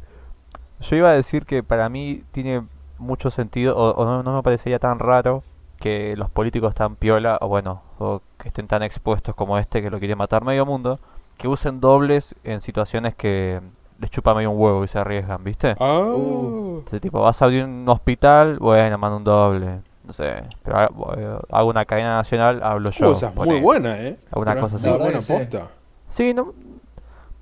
yo 0.80 0.96
iba 0.96 1.10
a 1.10 1.14
decir 1.14 1.46
que 1.46 1.62
para 1.62 1.88
mí 1.88 2.22
tiene 2.32 2.62
mucho 2.98 3.30
sentido, 3.30 3.76
o, 3.76 3.90
o 3.92 4.04
no, 4.04 4.22
no 4.22 4.36
me 4.36 4.42
parecería 4.42 4.78
tan 4.78 4.98
raro 4.98 5.42
que 5.78 6.16
los 6.16 6.30
políticos 6.30 6.74
tan 6.74 6.96
piola, 6.96 7.38
o 7.40 7.48
bueno, 7.48 7.82
o 7.98 8.22
que 8.38 8.48
estén 8.48 8.68
tan 8.68 8.82
expuestos 8.82 9.34
como 9.34 9.58
este 9.58 9.82
que 9.82 9.90
lo 9.90 9.98
quiere 9.98 10.14
matar 10.14 10.44
medio 10.44 10.64
mundo, 10.64 10.98
que 11.36 11.48
usen 11.48 11.80
dobles 11.80 12.34
en 12.44 12.60
situaciones 12.60 13.14
que 13.14 13.60
les 13.98 14.10
chupa 14.10 14.34
medio 14.34 14.50
un 14.50 14.60
huevo 14.60 14.84
y 14.84 14.88
se 14.88 14.98
arriesgan, 14.98 15.42
¿viste? 15.44 15.74
Ah. 15.78 16.00
Uh. 16.00 16.84
Tipo, 17.00 17.20
vas 17.20 17.40
a 17.40 17.44
abrir 17.46 17.64
un 17.64 17.88
hospital, 17.88 18.58
bueno, 18.58 18.98
mando 18.98 19.16
un 19.16 19.24
doble, 19.24 19.80
no 20.04 20.12
sé, 20.12 20.44
pero 20.64 20.82
eh, 21.16 21.38
hago 21.50 21.70
una 21.70 21.84
cadena 21.84 22.16
nacional, 22.16 22.60
hablo 22.62 22.90
yo. 22.90 23.10
Uh, 23.10 23.12
esa 23.14 23.28
es 23.28 23.34
muy 23.36 23.60
buena, 23.60 24.00
¿eh? 24.02 24.16
Alguna 24.30 24.52
Pero 24.54 24.64
cosa 24.66 24.76
así. 24.76 24.88
Muy 24.88 24.98
buena 24.98 25.20
posta. 25.20 25.68
Sí, 26.10 26.34
no, 26.34 26.52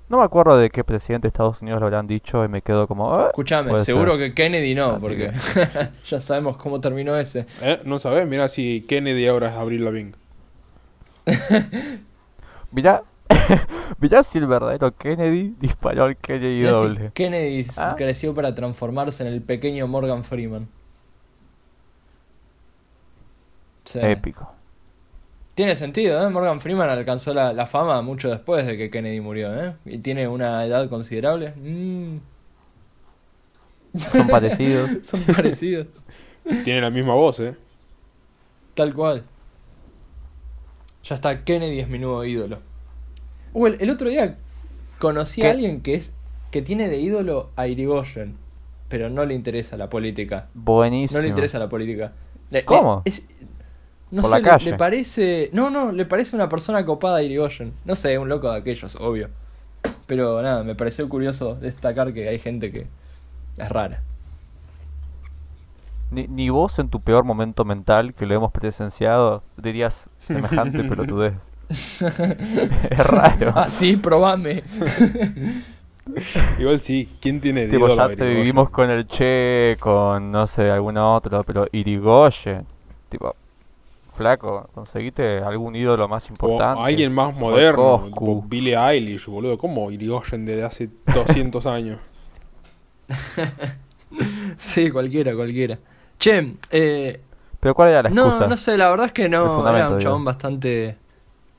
no 0.09 0.17
me 0.19 0.23
acuerdo 0.23 0.57
de 0.57 0.69
qué 0.69 0.83
presidente 0.83 1.23
de 1.25 1.29
Estados 1.29 1.61
Unidos 1.61 1.79
lo 1.79 1.87
habrán 1.87 2.05
dicho 2.07 2.43
y 2.45 2.47
me 2.47 2.61
quedo 2.61 2.87
como... 2.87 3.13
"Ah". 3.13 3.27
Escuchame, 3.29 3.69
Puede 3.71 3.83
seguro 3.85 4.17
ser. 4.17 4.29
que 4.29 4.33
Kennedy 4.35 4.75
no, 4.75 4.91
Así 4.91 5.01
porque 5.01 5.31
ya 6.05 6.19
sabemos 6.21 6.57
cómo 6.57 6.79
terminó 6.81 7.15
ese. 7.15 7.45
¿Eh? 7.61 7.79
¿No 7.85 7.97
sabes? 7.99 8.27
Mira 8.27 8.47
si 8.49 8.85
Kennedy 8.87 9.25
ahora 9.27 9.49
es 9.49 9.53
Abril 9.55 9.83
Lavigne. 9.85 10.13
Mirá, 12.71 13.03
mirá 13.99 14.23
si 14.23 14.37
el 14.37 14.47
verdadero 14.47 14.95
Kennedy 14.95 15.55
disparó 15.59 16.03
al 16.05 16.15
Kennedy 16.17 16.59
Mirá 16.59 16.73
si 16.73 16.79
doble. 16.79 17.11
Kennedy 17.13 17.65
Ah. 17.77 17.95
creció 17.97 18.33
para 18.33 18.55
transformarse 18.55 19.23
en 19.27 19.33
el 19.33 19.41
pequeño 19.41 19.87
Morgan 19.87 20.23
Freeman. 20.23 20.67
Sí. 23.93 23.99
Épico. 24.01 24.51
Tiene 25.55 25.75
sentido, 25.75 26.25
¿eh? 26.25 26.29
Morgan 26.29 26.61
Freeman 26.61 26.89
alcanzó 26.89 27.33
la, 27.33 27.51
la 27.53 27.65
fama 27.65 28.01
mucho 28.01 28.29
después 28.29 28.65
de 28.65 28.77
que 28.77 28.89
Kennedy 28.89 29.19
murió, 29.19 29.53
¿eh? 29.53 29.73
Y 29.85 29.97
tiene 29.99 30.27
una 30.27 30.63
edad 30.65 30.87
considerable. 30.89 31.53
Mm, 31.57 32.17
Son 34.11 34.27
parecidos. 34.27 34.89
son 35.03 35.21
parecidos. 35.23 35.87
Tiene 36.63 36.81
la 36.81 36.89
misma 36.89 37.13
voz, 37.13 37.39
¿eh? 37.41 37.55
Tal 38.73 38.93
cual. 38.93 39.23
Ya 41.03 41.15
está, 41.15 41.43
Kennedy 41.43 41.79
es 41.79 41.89
mi 41.89 41.99
nuevo 41.99 42.23
ídolo. 42.23 42.59
Uh, 43.53 43.67
el, 43.67 43.77
el 43.81 43.89
otro 43.89 44.07
día 44.09 44.37
conocí 44.99 45.41
¿Qué? 45.41 45.47
a 45.47 45.51
alguien 45.51 45.81
que 45.81 45.95
es 45.95 46.13
que 46.51 46.61
tiene 46.61 46.87
de 46.89 46.99
ídolo 46.99 47.49
a 47.55 47.67
Irigoyen, 47.67 48.37
pero 48.87 49.09
no 49.09 49.25
le 49.25 49.33
interesa 49.33 49.75
la 49.77 49.89
política. 49.89 50.47
Buenísimo. 50.53 51.17
No 51.17 51.23
le 51.23 51.29
interesa 51.29 51.59
la 51.59 51.67
política. 51.69 52.13
Le- 52.49 52.63
¿Cómo? 52.65 53.01
le- 53.05 53.09
es- 53.09 53.27
no 54.11 54.21
Por 54.21 54.31
sé, 54.31 54.35
la 54.35 54.41
le- 54.41 54.43
calle. 54.43 54.71
Le, 54.71 54.77
parece. 54.77 55.49
No, 55.53 55.69
no, 55.69 55.91
le 55.91 56.05
parece 56.05 56.35
una 56.35 56.49
persona 56.49 56.85
copada 56.85 57.17
a 57.17 57.23
Irigoyen. 57.23 57.73
No 57.85 57.95
sé, 57.95 58.17
un 58.17 58.29
loco 58.29 58.51
de 58.51 58.57
aquellos, 58.59 58.95
obvio. 58.97 59.29
Pero 60.07 60.41
nada, 60.41 60.63
me 60.63 60.75
pareció 60.75 61.07
curioso 61.09 61.55
destacar 61.55 62.13
que 62.13 62.27
hay 62.29 62.39
gente 62.39 62.71
que 62.71 62.87
es 63.57 63.69
rara. 63.69 64.01
Ni, 66.11 66.27
ni 66.27 66.49
vos 66.49 66.77
en 66.79 66.89
tu 66.89 66.99
peor 67.01 67.23
momento 67.23 67.63
mental, 67.65 68.13
que 68.13 68.25
lo 68.25 68.35
hemos 68.35 68.51
presenciado, 68.51 69.43
dirías 69.57 70.09
semejante 70.19 70.83
pelotudez. 70.83 71.35
es 71.69 73.07
raro. 73.07 73.53
Ah, 73.55 73.69
sí, 73.69 73.95
probame. 73.95 74.63
Igual 76.59 76.79
sí, 76.79 77.09
¿quién 77.21 77.39
tiene 77.39 77.67
Tipo, 77.67 77.87
ya 77.87 78.09
te 78.09 78.25
vivimos 78.25 78.69
con 78.69 78.89
el 78.89 79.07
Che, 79.07 79.77
con 79.79 80.31
no 80.31 80.47
sé, 80.47 80.69
alguno 80.69 81.15
otro, 81.15 81.43
pero 81.43 81.67
Irigoyen, 81.71 82.65
tipo, 83.09 83.35
flaco, 84.21 84.69
conseguiste 84.73 85.39
algún 85.39 85.75
ídolo 85.75 86.07
más 86.07 86.29
O 86.29 86.29
importante. 86.29 86.81
alguien 86.81 87.13
más 87.13 87.33
moderno, 87.35 88.09
tipo 88.13 88.41
Billie 88.43 88.75
Eilish, 88.77 89.25
boludo. 89.27 89.57
¿Cómo 89.57 89.91
Irigoyen 89.91 90.45
desde 90.45 90.63
hace 90.63 90.89
200 91.05 91.65
años? 91.65 91.99
sí, 94.57 94.89
cualquiera, 94.91 95.35
cualquiera. 95.35 95.79
Che, 96.19 96.55
eh, 96.71 97.21
Pero 97.59 97.75
¿cuál 97.75 97.89
era 97.89 98.03
la 98.03 98.09
no, 98.09 98.25
excusa? 98.27 98.47
no 98.47 98.57
sé, 98.57 98.77
la 98.77 98.89
verdad 98.89 99.07
es 99.07 99.11
que 99.13 99.29
no, 99.29 99.67
era 99.67 99.89
un 99.89 99.97
digo. 99.97 99.99
chabón 99.99 100.25
bastante 100.25 100.97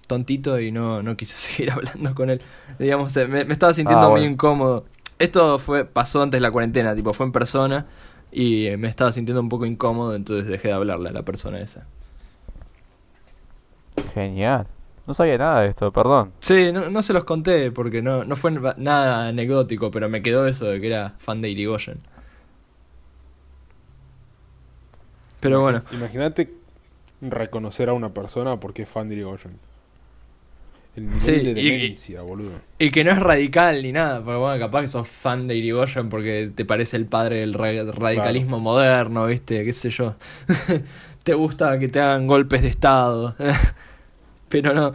tontito 0.06 0.60
y 0.60 0.72
no, 0.72 1.02
no 1.02 1.16
quise 1.16 1.36
seguir 1.38 1.70
hablando 1.72 2.14
con 2.14 2.30
él. 2.30 2.42
Digamos, 2.78 3.16
eh, 3.16 3.28
me, 3.28 3.44
me 3.44 3.52
estaba 3.52 3.74
sintiendo 3.74 4.08
Ah, 4.08 4.10
muy 4.10 4.24
incómodo. 4.24 4.86
Esto 5.18 5.58
fue 5.58 5.84
pasó 5.84 6.22
antes 6.22 6.38
de 6.40 6.42
la 6.42 6.50
cuarentena, 6.52 6.94
tipo, 6.96 7.12
fue 7.14 7.26
en 7.26 7.32
persona 7.32 7.86
y 8.32 8.66
eh, 8.68 8.76
me 8.76 8.88
estaba 8.88 9.12
sintiendo 9.12 9.40
un 9.42 9.48
poco 9.48 9.66
incómodo, 9.66 10.14
entonces 10.16 10.46
dejé 10.48 10.68
de 10.68 10.74
hablarle 10.74 11.10
a 11.10 11.12
la 11.12 11.22
persona 11.24 11.60
esa. 11.60 11.86
Genial. 14.14 14.66
No 15.06 15.14
sabía 15.14 15.36
nada 15.36 15.62
de 15.62 15.68
esto, 15.68 15.92
perdón. 15.92 16.32
Sí, 16.40 16.70
no, 16.72 16.88
no 16.88 17.02
se 17.02 17.12
los 17.12 17.24
conté 17.24 17.70
porque 17.72 18.02
no, 18.02 18.24
no 18.24 18.36
fue 18.36 18.52
na- 18.52 18.74
nada 18.78 19.26
anecdótico, 19.28 19.90
pero 19.90 20.08
me 20.08 20.22
quedó 20.22 20.46
eso 20.46 20.66
de 20.66 20.80
que 20.80 20.86
era 20.86 21.14
fan 21.18 21.40
de 21.40 21.50
Irigoyen. 21.50 21.98
Pero 25.40 25.60
bueno, 25.60 25.82
Imagínate 25.92 26.52
reconocer 27.20 27.88
a 27.88 27.92
una 27.94 28.10
persona 28.14 28.58
porque 28.60 28.82
es 28.82 28.88
fan 28.88 29.08
de 29.08 29.16
Irigoyen. 29.16 29.58
El 30.94 31.04
nivel 31.06 31.22
Sí, 31.22 31.30
de 31.32 31.60
y- 31.60 31.70
demencia, 31.70 32.20
boludo. 32.22 32.52
y 32.78 32.90
que 32.90 33.02
no 33.02 33.10
es 33.12 33.18
radical 33.18 33.82
ni 33.82 33.92
nada, 33.92 34.22
porque 34.22 34.36
bueno, 34.38 34.58
capaz 34.58 34.82
que 34.82 34.88
sos 34.88 35.08
fan 35.08 35.48
de 35.48 35.56
Irigoyen 35.56 36.10
porque 36.10 36.52
te 36.54 36.64
parece 36.64 36.96
el 36.98 37.06
padre 37.06 37.36
del 37.40 37.54
ra- 37.54 37.90
radicalismo 37.92 38.60
moderno, 38.60 39.26
¿viste? 39.26 39.64
¿Qué 39.64 39.72
sé 39.72 39.90
yo? 39.90 40.14
te 41.24 41.34
gusta 41.34 41.78
que 41.78 41.88
te 41.88 42.00
hagan 42.00 42.26
golpes 42.26 42.62
de 42.62 42.68
estado. 42.68 43.34
pero 44.48 44.74
no. 44.74 44.92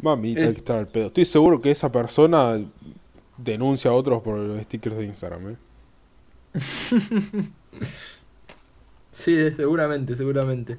Mamita, 0.00 0.40
Eh. 0.40 0.46
hay 0.48 0.52
que 0.52 0.58
estar 0.58 0.76
al 0.78 0.88
pedo. 0.88 1.06
Estoy 1.06 1.24
seguro 1.24 1.60
que 1.60 1.70
esa 1.70 1.90
persona 1.92 2.60
denuncia 3.36 3.90
a 3.90 3.94
otros 3.94 4.22
por 4.22 4.38
los 4.38 4.60
stickers 4.62 4.96
de 4.96 5.04
Instagram, 5.04 5.50
¿eh? 5.50 5.56
Sí, 9.10 9.50
seguramente, 9.56 10.16
seguramente. 10.16 10.78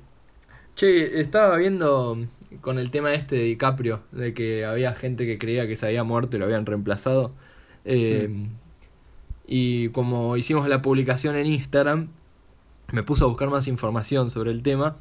Che, 0.75 1.19
estaba 1.19 1.57
viendo 1.57 2.17
con 2.61 2.79
el 2.79 2.89
tema 2.91 3.13
este 3.13 3.35
de 3.35 3.43
DiCaprio, 3.43 4.01
de 4.11 4.33
que 4.33 4.65
había 4.65 4.93
gente 4.95 5.25
que 5.25 5.37
creía 5.37 5.67
que 5.67 5.75
se 5.75 5.85
había 5.87 6.03
muerto 6.03 6.35
y 6.37 6.39
lo 6.39 6.45
habían 6.45 6.65
reemplazado. 6.65 7.31
Eh, 7.85 8.47
Y 9.45 9.89
como 9.89 10.37
hicimos 10.37 10.67
la 10.69 10.81
publicación 10.81 11.35
en 11.35 11.47
Instagram, 11.47 12.09
me 12.93 13.01
puse 13.01 13.23
a 13.23 13.27
buscar 13.27 13.49
más 13.49 13.67
información 13.67 14.29
sobre 14.29 14.51
el 14.51 14.61
tema. 14.61 14.95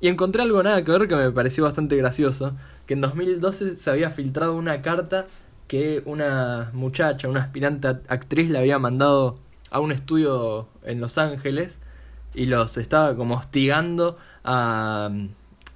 Y 0.00 0.08
encontré 0.08 0.42
algo 0.42 0.62
nada 0.62 0.84
que 0.84 0.92
ver 0.92 1.08
que 1.08 1.16
me 1.16 1.32
pareció 1.32 1.64
bastante 1.64 1.96
gracioso. 1.96 2.54
Que 2.86 2.92
en 2.92 3.00
2012 3.00 3.76
se 3.76 3.90
había 3.90 4.10
filtrado 4.10 4.54
una 4.54 4.82
carta 4.82 5.26
que 5.66 6.02
una 6.04 6.70
muchacha, 6.74 7.28
una 7.28 7.40
aspirante 7.40 7.88
actriz 7.88 8.50
le 8.50 8.58
había 8.58 8.78
mandado 8.78 9.38
a 9.70 9.80
un 9.80 9.92
estudio 9.92 10.68
en 10.84 11.00
Los 11.00 11.16
Ángeles 11.16 11.80
y 12.34 12.44
los 12.44 12.76
estaba 12.76 13.16
como 13.16 13.36
hostigando 13.36 14.18
a, 14.44 15.10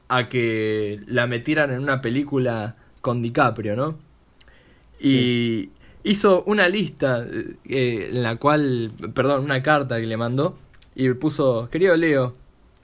a 0.09 0.29
que 0.29 1.01
la 1.07 1.27
metieran 1.27 1.71
en 1.71 1.81
una 1.81 2.03
película 2.03 2.77
con 3.01 3.23
DiCaprio, 3.23 3.77
¿no? 3.77 3.97
Y 5.01 5.71
hizo 6.05 6.45
una 6.45 6.69
lista 6.69 7.27
eh, 7.65 8.11
en 8.13 8.23
la 8.23 8.37
cual, 8.37 8.93
perdón, 9.15 9.45
una 9.45 9.63
carta 9.63 9.99
que 9.99 10.07
le 10.07 10.19
mandó 10.19 10.59
y 10.97 11.13
puso, 11.13 11.69
querido 11.71 11.95
Leo, 11.95 12.35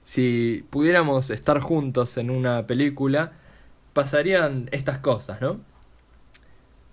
si 0.03 0.63
pudiéramos 0.69 1.31
estar 1.31 1.59
juntos 1.59 2.15
en 2.17 2.29
una 2.29 2.67
película, 2.67 3.33
pasarían 3.93 4.69
estas 4.71 4.99
cosas, 4.99 5.41
¿no? 5.41 5.59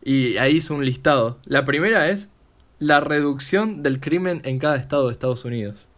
Y 0.03 0.39
ahí 0.39 0.57
hizo 0.57 0.75
un 0.75 0.85
listado. 0.85 1.39
La 1.45 1.67
primera 1.67 2.09
es 2.09 2.33
la 2.79 3.01
reducción 3.01 3.83
del 3.83 4.01
crimen 4.01 4.41
en 4.45 4.59
cada 4.59 4.77
estado 4.77 5.07
de 5.07 5.13
Estados 5.13 5.45
Unidos. 5.45 5.89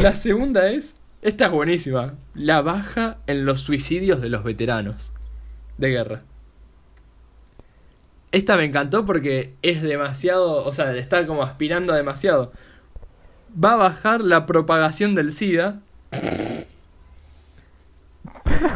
La 0.00 0.16
segunda 0.16 0.70
es, 0.70 0.96
esta 1.20 1.46
es 1.46 1.52
buenísima, 1.52 2.14
la 2.34 2.62
baja 2.62 3.18
en 3.26 3.44
los 3.44 3.60
suicidios 3.60 4.22
de 4.22 4.30
los 4.30 4.42
veteranos 4.42 5.12
de 5.76 5.90
guerra. 5.90 6.22
Esta 8.34 8.56
me 8.56 8.64
encantó 8.64 9.04
porque 9.06 9.54
es 9.62 9.80
demasiado, 9.80 10.64
o 10.64 10.72
sea, 10.72 10.92
está 10.96 11.24
como 11.24 11.44
aspirando 11.44 11.92
a 11.92 11.96
demasiado. 11.96 12.50
Va 13.62 13.74
a 13.74 13.76
bajar 13.76 14.22
la 14.22 14.44
propagación 14.44 15.14
del 15.14 15.30
SIDA. 15.30 15.78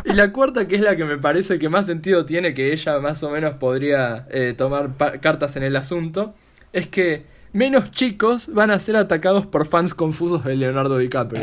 Y 0.05 0.13
la 0.13 0.33
cuarta, 0.33 0.69
que 0.69 0.77
es 0.77 0.81
la 0.81 0.95
que 0.95 1.05
me 1.05 1.19
parece 1.19 1.59
que 1.59 1.69
más 1.69 1.87
sentido 1.87 2.25
tiene, 2.25 2.55
que 2.55 2.73
ella 2.73 3.01
más 3.01 3.21
o 3.25 3.31
menos 3.31 3.55
podría 3.55 4.29
eh, 4.31 4.55
tomar 4.57 4.91
cartas 5.21 5.57
en 5.57 5.65
el 5.65 5.75
asunto, 5.75 6.35
es 6.73 6.87
que 6.87 7.27
menos 7.53 7.91
chicos 7.91 8.55
van 8.55 8.71
a 8.71 8.79
ser 8.79 8.95
atacados 8.95 9.45
por 9.45 9.67
fans 9.67 9.93
confusos 9.93 10.45
de 10.45 10.55
Leonardo 10.55 10.99
DiCaprio. 10.99 11.43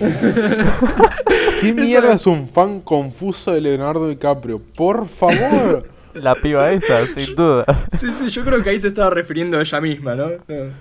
¿Qué 1.60 1.72
mierda 1.72 2.14
es 2.14 2.26
un 2.26 2.48
fan 2.48 2.80
confuso 2.80 3.52
de 3.52 3.60
Leonardo 3.60 4.08
DiCaprio? 4.08 4.60
Por 4.60 5.06
favor. 5.06 5.94
La 6.20 6.34
piba 6.34 6.70
esa, 6.70 7.06
sin 7.06 7.34
duda. 7.34 7.64
Sí, 7.92 8.10
sí, 8.12 8.28
yo 8.30 8.44
creo 8.44 8.62
que 8.62 8.70
ahí 8.70 8.78
se 8.78 8.88
estaba 8.88 9.10
refiriendo 9.10 9.58
a 9.58 9.60
ella 9.60 9.80
misma, 9.80 10.14
¿no? 10.14 10.28
No. 10.48 10.72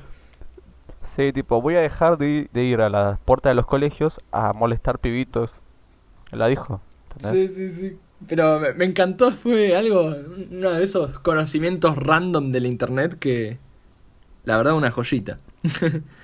Sí, 1.16 1.32
tipo, 1.32 1.62
voy 1.62 1.76
a 1.76 1.82
dejar 1.82 2.18
de 2.18 2.30
ir, 2.30 2.50
de 2.52 2.64
ir 2.64 2.82
a 2.82 2.90
las 2.90 3.20
puertas 3.20 3.52
de 3.52 3.56
los 3.56 3.66
colegios 3.66 4.20
a 4.32 4.54
molestar 4.54 5.00
pibitos. 5.00 5.62
La 6.32 6.48
dijo. 6.48 6.82
¿entendés? 7.14 7.54
Sí, 7.56 7.70
sí, 7.70 7.72
sí. 7.72 8.00
Pero 8.28 8.60
me, 8.60 8.74
me 8.74 8.86
encantó, 8.86 9.32
fue 9.32 9.76
algo, 9.76 10.16
uno 10.52 10.72
de 10.72 10.84
esos 10.84 11.20
conocimientos 11.20 11.96
random 11.96 12.52
de 12.52 12.60
la 12.60 12.68
internet 12.68 13.18
que, 13.20 13.60
la 14.44 14.58
verdad, 14.58 14.74
una 14.74 14.92
joyita. 14.92 15.38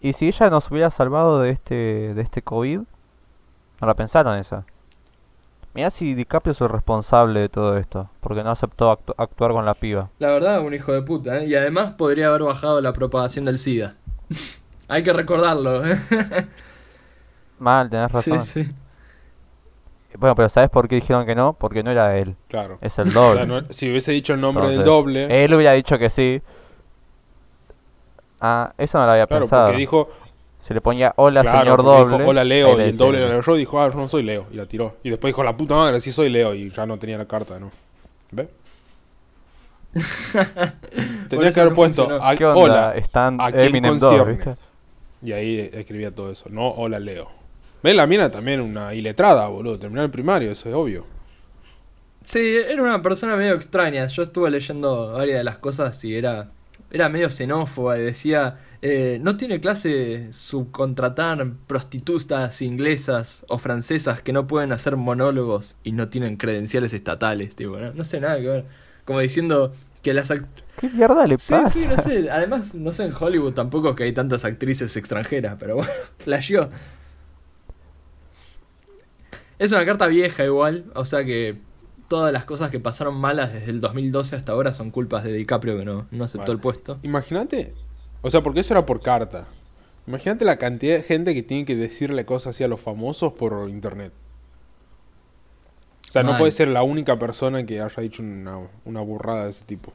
Y 0.00 0.14
si 0.14 0.28
ella 0.28 0.48
nos 0.48 0.70
hubiera 0.70 0.90
salvado 0.90 1.40
de 1.40 1.50
este, 1.50 2.14
de 2.14 2.22
este 2.22 2.42
COVID, 2.42 2.78
no 3.80 3.86
la 3.86 3.94
pensaron 3.94 4.38
esa. 4.38 4.64
Mirá 5.74 5.90
si 5.90 6.14
DiCaprio 6.14 6.52
es 6.52 6.60
el 6.60 6.68
responsable 6.68 7.40
de 7.40 7.48
todo 7.48 7.76
esto, 7.76 8.10
porque 8.20 8.42
no 8.42 8.50
aceptó 8.50 8.90
actu- 8.92 9.14
actuar 9.16 9.52
con 9.52 9.64
la 9.64 9.74
piba. 9.74 10.10
La 10.18 10.30
verdad, 10.32 10.60
un 10.62 10.74
hijo 10.74 10.92
de 10.92 11.02
puta, 11.02 11.38
¿eh? 11.38 11.46
Y 11.46 11.54
además 11.54 11.94
podría 11.94 12.28
haber 12.28 12.42
bajado 12.42 12.80
la 12.80 12.92
propagación 12.92 13.44
del 13.44 13.58
SIDA. 13.58 13.94
Hay 14.88 15.02
que 15.04 15.12
recordarlo, 15.12 15.86
¿eh? 15.86 15.96
Mal, 17.60 17.88
tenés 17.90 18.10
Sí, 18.10 18.30
razón. 18.30 18.42
sí. 18.42 18.68
Bueno, 20.18 20.34
pero 20.34 20.48
¿sabes 20.48 20.70
por 20.70 20.88
qué 20.88 20.96
dijeron 20.96 21.24
que 21.24 21.36
no? 21.36 21.52
Porque 21.52 21.84
no 21.84 21.90
era 21.92 22.16
él, 22.18 22.34
Claro. 22.48 22.78
es 22.80 22.98
el 22.98 23.08
O 23.08 23.12
doble. 23.12 23.36
sea, 23.36 23.46
no- 23.46 23.62
si 23.72 23.88
hubiese 23.90 24.10
dicho 24.10 24.34
el 24.34 24.40
nombre 24.40 24.68
del 24.70 24.82
doble. 24.84 25.44
Él 25.44 25.54
hubiera 25.54 25.72
dicho 25.74 25.98
que 25.98 26.10
sí. 26.10 26.42
Ah, 28.40 28.72
eso 28.78 28.98
no 28.98 29.06
lo 29.06 29.12
había 29.12 29.26
claro, 29.26 29.44
pensado. 29.44 29.66
porque 29.66 29.78
dijo. 29.78 30.08
Se 30.60 30.74
le 30.74 30.80
ponía 30.80 31.12
hola 31.16 31.40
claro, 31.42 31.60
señor 31.60 31.80
dijo, 31.80 31.96
doble. 32.10 32.24
Hola 32.26 32.44
Leo. 32.44 32.78
Y 32.78 32.82
el 32.82 32.96
doble 32.96 33.20
lo 33.20 33.28
leyó 33.36 33.56
y 33.56 33.58
dijo, 33.58 33.80
ah, 33.80 33.88
yo 33.90 33.96
no 33.98 34.08
soy 34.08 34.22
Leo. 34.22 34.46
Y 34.52 34.56
la 34.56 34.66
tiró. 34.66 34.96
Y 35.02 35.10
después 35.10 35.30
dijo, 35.30 35.42
la 35.42 35.56
puta 35.56 35.74
madre, 35.74 36.00
sí 36.00 36.12
soy 36.12 36.28
Leo. 36.28 36.54
Y 36.54 36.70
ya 36.70 36.86
no 36.86 36.98
tenía 36.98 37.16
la 37.18 37.26
carta, 37.26 37.58
¿no? 37.58 37.72
¿Ves? 38.30 38.48
Eso 39.94 41.40
que 41.40 41.60
haber 41.60 41.70
no 41.70 41.74
puesto, 41.74 42.02
funcionó. 42.04 42.18
"Ah, 42.24 42.36
¿Qué 42.36 42.44
onda? 42.44 42.60
hola. 42.60 42.94
Están 42.96 43.40
¿a 43.40 43.50
quién 43.50 43.64
Eminem 43.66 43.98
2, 43.98 44.08
concierne? 44.10 44.32
¿viste? 44.36 44.56
Y 45.22 45.32
ahí 45.32 45.70
escribía 45.72 46.14
todo 46.14 46.30
eso. 46.30 46.46
No, 46.48 46.68
hola 46.68 46.98
Leo. 46.98 47.28
¿Ves? 47.82 47.94
La 47.96 48.06
mina 48.06 48.30
también 48.30 48.60
una 48.60 48.94
iletrada, 48.94 49.48
boludo. 49.48 49.78
Terminó 49.78 50.02
el 50.02 50.10
primario, 50.10 50.52
eso 50.52 50.68
es 50.68 50.74
obvio. 50.74 51.06
Sí, 52.22 52.56
era 52.68 52.82
una 52.82 53.00
persona 53.02 53.34
medio 53.36 53.54
extraña. 53.54 54.06
Yo 54.06 54.22
estuve 54.22 54.50
leyendo 54.50 55.12
varias 55.12 55.38
de 55.38 55.44
las 55.44 55.56
cosas 55.58 56.02
y 56.04 56.14
era, 56.14 56.48
era 56.90 57.08
medio 57.08 57.30
xenófoba 57.30 57.98
y 57.98 58.02
decía, 58.02 58.58
eh, 58.82 59.18
no 59.22 59.36
tiene 59.36 59.60
clase 59.60 60.32
subcontratar 60.32 61.52
prostitutas 61.66 62.62
inglesas 62.62 63.44
o 63.48 63.58
francesas 63.58 64.22
que 64.22 64.32
no 64.32 64.46
pueden 64.46 64.72
hacer 64.72 64.96
monólogos 64.96 65.76
y 65.82 65.92
no 65.92 66.08
tienen 66.08 66.36
credenciales 66.36 66.94
estatales. 66.94 67.56
Tipo, 67.56 67.78
no, 67.78 67.92
no 67.92 68.04
sé 68.04 68.20
nada 68.20 68.40
que 68.40 68.48
ver. 68.48 68.64
Como 69.04 69.20
diciendo 69.20 69.72
que 70.02 70.14
las 70.14 70.30
¿Qué 70.76 70.88
mierda 70.88 71.26
le 71.26 71.38
Sí, 71.38 71.52
pasa? 71.52 71.70
sí, 71.70 71.86
no 71.86 71.98
sé. 71.98 72.30
Además, 72.30 72.74
no 72.74 72.92
sé 72.92 73.04
en 73.04 73.12
Hollywood 73.18 73.52
tampoco 73.52 73.94
que 73.94 74.04
hay 74.04 74.12
tantas 74.12 74.44
actrices 74.44 74.96
extranjeras, 74.96 75.56
pero 75.58 75.76
bueno, 75.76 75.92
flasheó. 76.18 76.70
Es 79.58 79.72
una 79.72 79.84
carta 79.84 80.06
vieja 80.06 80.44
igual, 80.44 80.86
o 80.94 81.04
sea 81.04 81.24
que 81.24 81.58
todas 82.08 82.32
las 82.32 82.44
cosas 82.44 82.70
que 82.70 82.80
pasaron 82.80 83.14
malas 83.16 83.52
desde 83.52 83.70
el 83.70 83.80
2012 83.80 84.34
hasta 84.36 84.52
ahora 84.52 84.74
son 84.74 84.90
culpas 84.90 85.22
de 85.24 85.32
DiCaprio 85.32 85.78
que 85.78 85.84
no, 85.84 86.06
no 86.10 86.24
aceptó 86.24 86.52
Vale. 86.52 86.52
el 86.52 86.60
puesto. 86.60 86.98
Imagínate. 87.02 87.74
O 88.22 88.30
sea, 88.30 88.42
porque 88.42 88.60
eso 88.60 88.74
era 88.74 88.86
por 88.86 89.00
carta. 89.00 89.46
Imagínate 90.06 90.44
la 90.44 90.56
cantidad 90.56 90.96
de 90.96 91.02
gente 91.02 91.34
que 91.34 91.42
tiene 91.42 91.64
que 91.64 91.76
decirle 91.76 92.24
cosas 92.24 92.54
así 92.54 92.64
a 92.64 92.68
los 92.68 92.80
famosos 92.80 93.32
por 93.32 93.68
internet. 93.68 94.12
O 96.08 96.12
sea, 96.12 96.22
no 96.22 96.30
Mal. 96.30 96.38
puede 96.38 96.52
ser 96.52 96.68
la 96.68 96.82
única 96.82 97.18
persona 97.18 97.64
que 97.64 97.80
haya 97.80 98.02
dicho 98.02 98.22
una, 98.22 98.58
una 98.84 99.00
burrada 99.00 99.44
de 99.44 99.50
ese 99.50 99.64
tipo. 99.64 99.92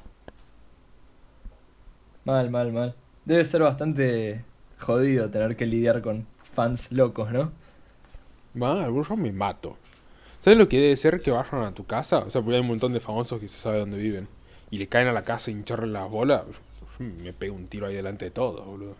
Mal, 2.23 2.49
mal, 2.49 2.71
mal. 2.71 2.95
Debe 3.25 3.43
ser 3.43 3.61
bastante 3.61 4.43
jodido 4.79 5.29
tener 5.29 5.55
que 5.55 5.65
lidiar 5.65 6.01
con 6.01 6.25
fans 6.53 6.91
locos, 6.91 7.31
¿no? 7.31 7.51
Va, 8.61 8.87
yo 8.87 9.15
me 9.17 9.31
mato. 9.31 9.77
¿Sabes 10.39 10.57
lo 10.57 10.69
que 10.69 10.79
debe 10.79 10.95
ser 10.95 11.21
que 11.21 11.31
vayan 11.31 11.63
a 11.63 11.73
tu 11.73 11.85
casa? 11.85 12.19
O 12.19 12.29
sea, 12.29 12.41
porque 12.41 12.55
hay 12.55 12.61
un 12.61 12.67
montón 12.67 12.93
de 12.93 12.99
famosos 12.99 13.39
que 13.39 13.49
se 13.49 13.57
sabe 13.57 13.79
dónde 13.79 13.97
viven. 13.97 14.27
Y 14.71 14.77
le 14.77 14.87
caen 14.87 15.07
a 15.07 15.11
la 15.11 15.23
casa 15.23 15.51
y 15.51 15.53
hincharle 15.53 15.87
las 15.87 16.09
bolas. 16.09 16.43
Yo 16.47 16.53
me 16.99 17.33
pego 17.33 17.55
un 17.55 17.67
tiro 17.67 17.87
ahí 17.87 17.95
delante 17.95 18.25
de 18.25 18.31
todo, 18.31 18.63
boludo. 18.63 18.95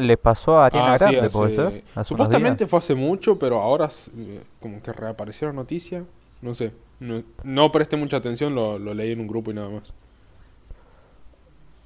Le 0.00 0.16
pasó 0.16 0.58
a 0.58 0.66
Ariana 0.66 0.94
Ah, 0.94 0.98
sí, 0.98 1.04
Grande, 1.04 1.20
hace- 1.20 1.38
¿puede 1.38 1.50
ser? 1.54 1.84
Hace 1.94 2.08
Supuestamente 2.08 2.66
fue 2.66 2.78
hace 2.80 2.94
mucho, 2.96 3.38
pero 3.38 3.60
ahora 3.60 3.88
eh, 4.16 4.42
como 4.60 4.82
que 4.82 4.92
reaparecieron 4.92 5.54
noticias. 5.56 6.04
No 6.42 6.54
sé. 6.54 6.72
No, 7.00 7.22
no 7.44 7.70
presté 7.70 7.96
mucha 7.96 8.16
atención, 8.16 8.54
lo, 8.56 8.78
lo 8.78 8.92
leí 8.92 9.12
en 9.12 9.20
un 9.20 9.28
grupo 9.28 9.50
y 9.52 9.54
nada 9.54 9.68
más. 9.68 9.92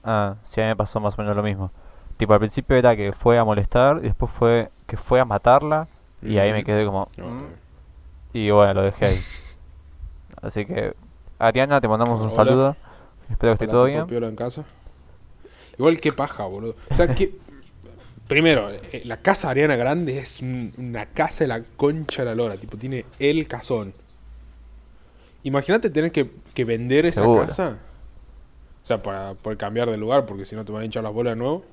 Ah, 0.04 0.36
sí, 0.44 0.60
a 0.60 0.64
mí 0.64 0.68
me 0.70 0.76
pasó 0.76 1.00
más 1.00 1.14
o 1.18 1.22
menos 1.22 1.36
lo 1.36 1.42
mismo. 1.42 1.70
Tipo, 2.16 2.32
al 2.34 2.40
principio 2.40 2.76
era 2.76 2.96
que 2.96 3.12
fue 3.12 3.38
a 3.38 3.44
molestar 3.44 3.98
y 3.98 4.02
después 4.02 4.30
fue 4.32 4.70
que 4.86 4.96
fue 4.96 5.20
a 5.20 5.24
matarla 5.24 5.88
y 6.22 6.38
ahí 6.38 6.52
me 6.52 6.64
quedé 6.64 6.84
como... 6.84 7.06
"Mm", 7.16 7.54
y 8.32 8.50
bueno, 8.50 8.74
lo 8.74 8.82
dejé 8.82 9.06
ahí. 9.06 9.24
Así 10.42 10.64
que, 10.66 10.94
Ariana, 11.38 11.80
te 11.80 11.88
mandamos 11.88 12.20
un 12.20 12.30
Hola. 12.30 12.36
saludo. 12.36 12.76
Espero 13.32 13.52
que 13.58 13.64
esté 13.64 13.66
todo 13.68 13.86
¿está 13.86 14.04
bien. 14.04 14.24
en 14.24 14.36
casa? 14.36 14.64
Igual 15.78 16.00
que 16.00 16.12
paja, 16.12 16.44
boludo. 16.46 16.76
O 16.90 16.96
sea, 16.96 17.14
que... 17.14 17.34
Primero, 18.28 18.70
eh, 18.70 19.02
la 19.04 19.18
casa 19.18 19.48
de 19.48 19.50
Ariana 19.52 19.76
Grande 19.76 20.18
es 20.18 20.40
un- 20.40 20.72
una 20.78 21.06
casa 21.06 21.44
de 21.44 21.48
la 21.48 21.62
concha 21.62 22.22
de 22.22 22.26
la 22.30 22.34
lora. 22.34 22.56
Tipo, 22.56 22.76
tiene 22.78 23.04
el 23.18 23.46
casón. 23.48 23.92
Imagínate 25.42 25.90
tener 25.90 26.12
que, 26.12 26.30
que 26.54 26.64
vender 26.64 27.04
esa 27.04 27.22
Seguro. 27.22 27.46
casa. 27.46 27.78
O 28.82 28.86
sea, 28.86 29.02
para 29.02 29.34
poder 29.34 29.58
cambiar 29.58 29.90
de 29.90 29.96
lugar, 29.96 30.24
porque 30.24 30.46
si 30.46 30.54
no 30.56 30.64
te 30.64 30.72
van 30.72 30.82
a 30.82 30.84
hinchar 30.84 31.02
las 31.02 31.12
bolas 31.12 31.32
de 31.34 31.38
nuevo. 31.40 31.64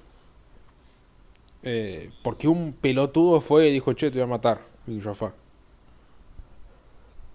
Eh, 1.63 2.09
porque 2.23 2.47
un 2.47 2.73
pelotudo 2.73 3.41
fue 3.41 3.67
y 3.69 3.71
dijo, 3.73 3.93
che, 3.93 4.09
te 4.09 4.17
voy 4.17 4.23
a 4.23 4.27
matar. 4.27 4.59
Y 4.87 4.99
ya 4.99 5.13
fue. 5.13 5.29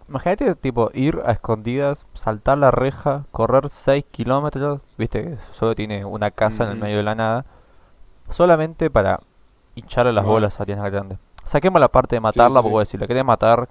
Imagínate, 0.08 0.54
tipo, 0.56 0.90
ir 0.92 1.20
a 1.24 1.32
escondidas, 1.32 2.06
saltar 2.14 2.58
la 2.58 2.70
reja, 2.70 3.24
correr 3.32 3.70
6 3.70 4.04
kilómetros, 4.10 4.80
viste 4.98 5.22
que 5.22 5.36
solo 5.52 5.74
tiene 5.74 6.04
una 6.04 6.30
casa 6.30 6.64
en 6.64 6.70
el 6.70 6.76
medio 6.76 6.98
de 6.98 7.02
la 7.04 7.14
nada, 7.14 7.46
solamente 8.30 8.90
para 8.90 9.20
hincharle 9.74 10.12
las 10.12 10.24
Bueno. 10.24 10.34
bolas 10.34 10.60
a 10.60 10.62
Ariana 10.64 10.88
Grande. 10.90 11.18
Saquemos 11.46 11.80
la 11.80 11.88
parte 11.88 12.16
de 12.16 12.20
matarla, 12.20 12.62
sí, 12.62 12.68
porque 12.68 12.86
sí. 12.86 12.92
si 12.92 12.98
la 12.98 13.06
querés 13.06 13.24
matar, 13.24 13.68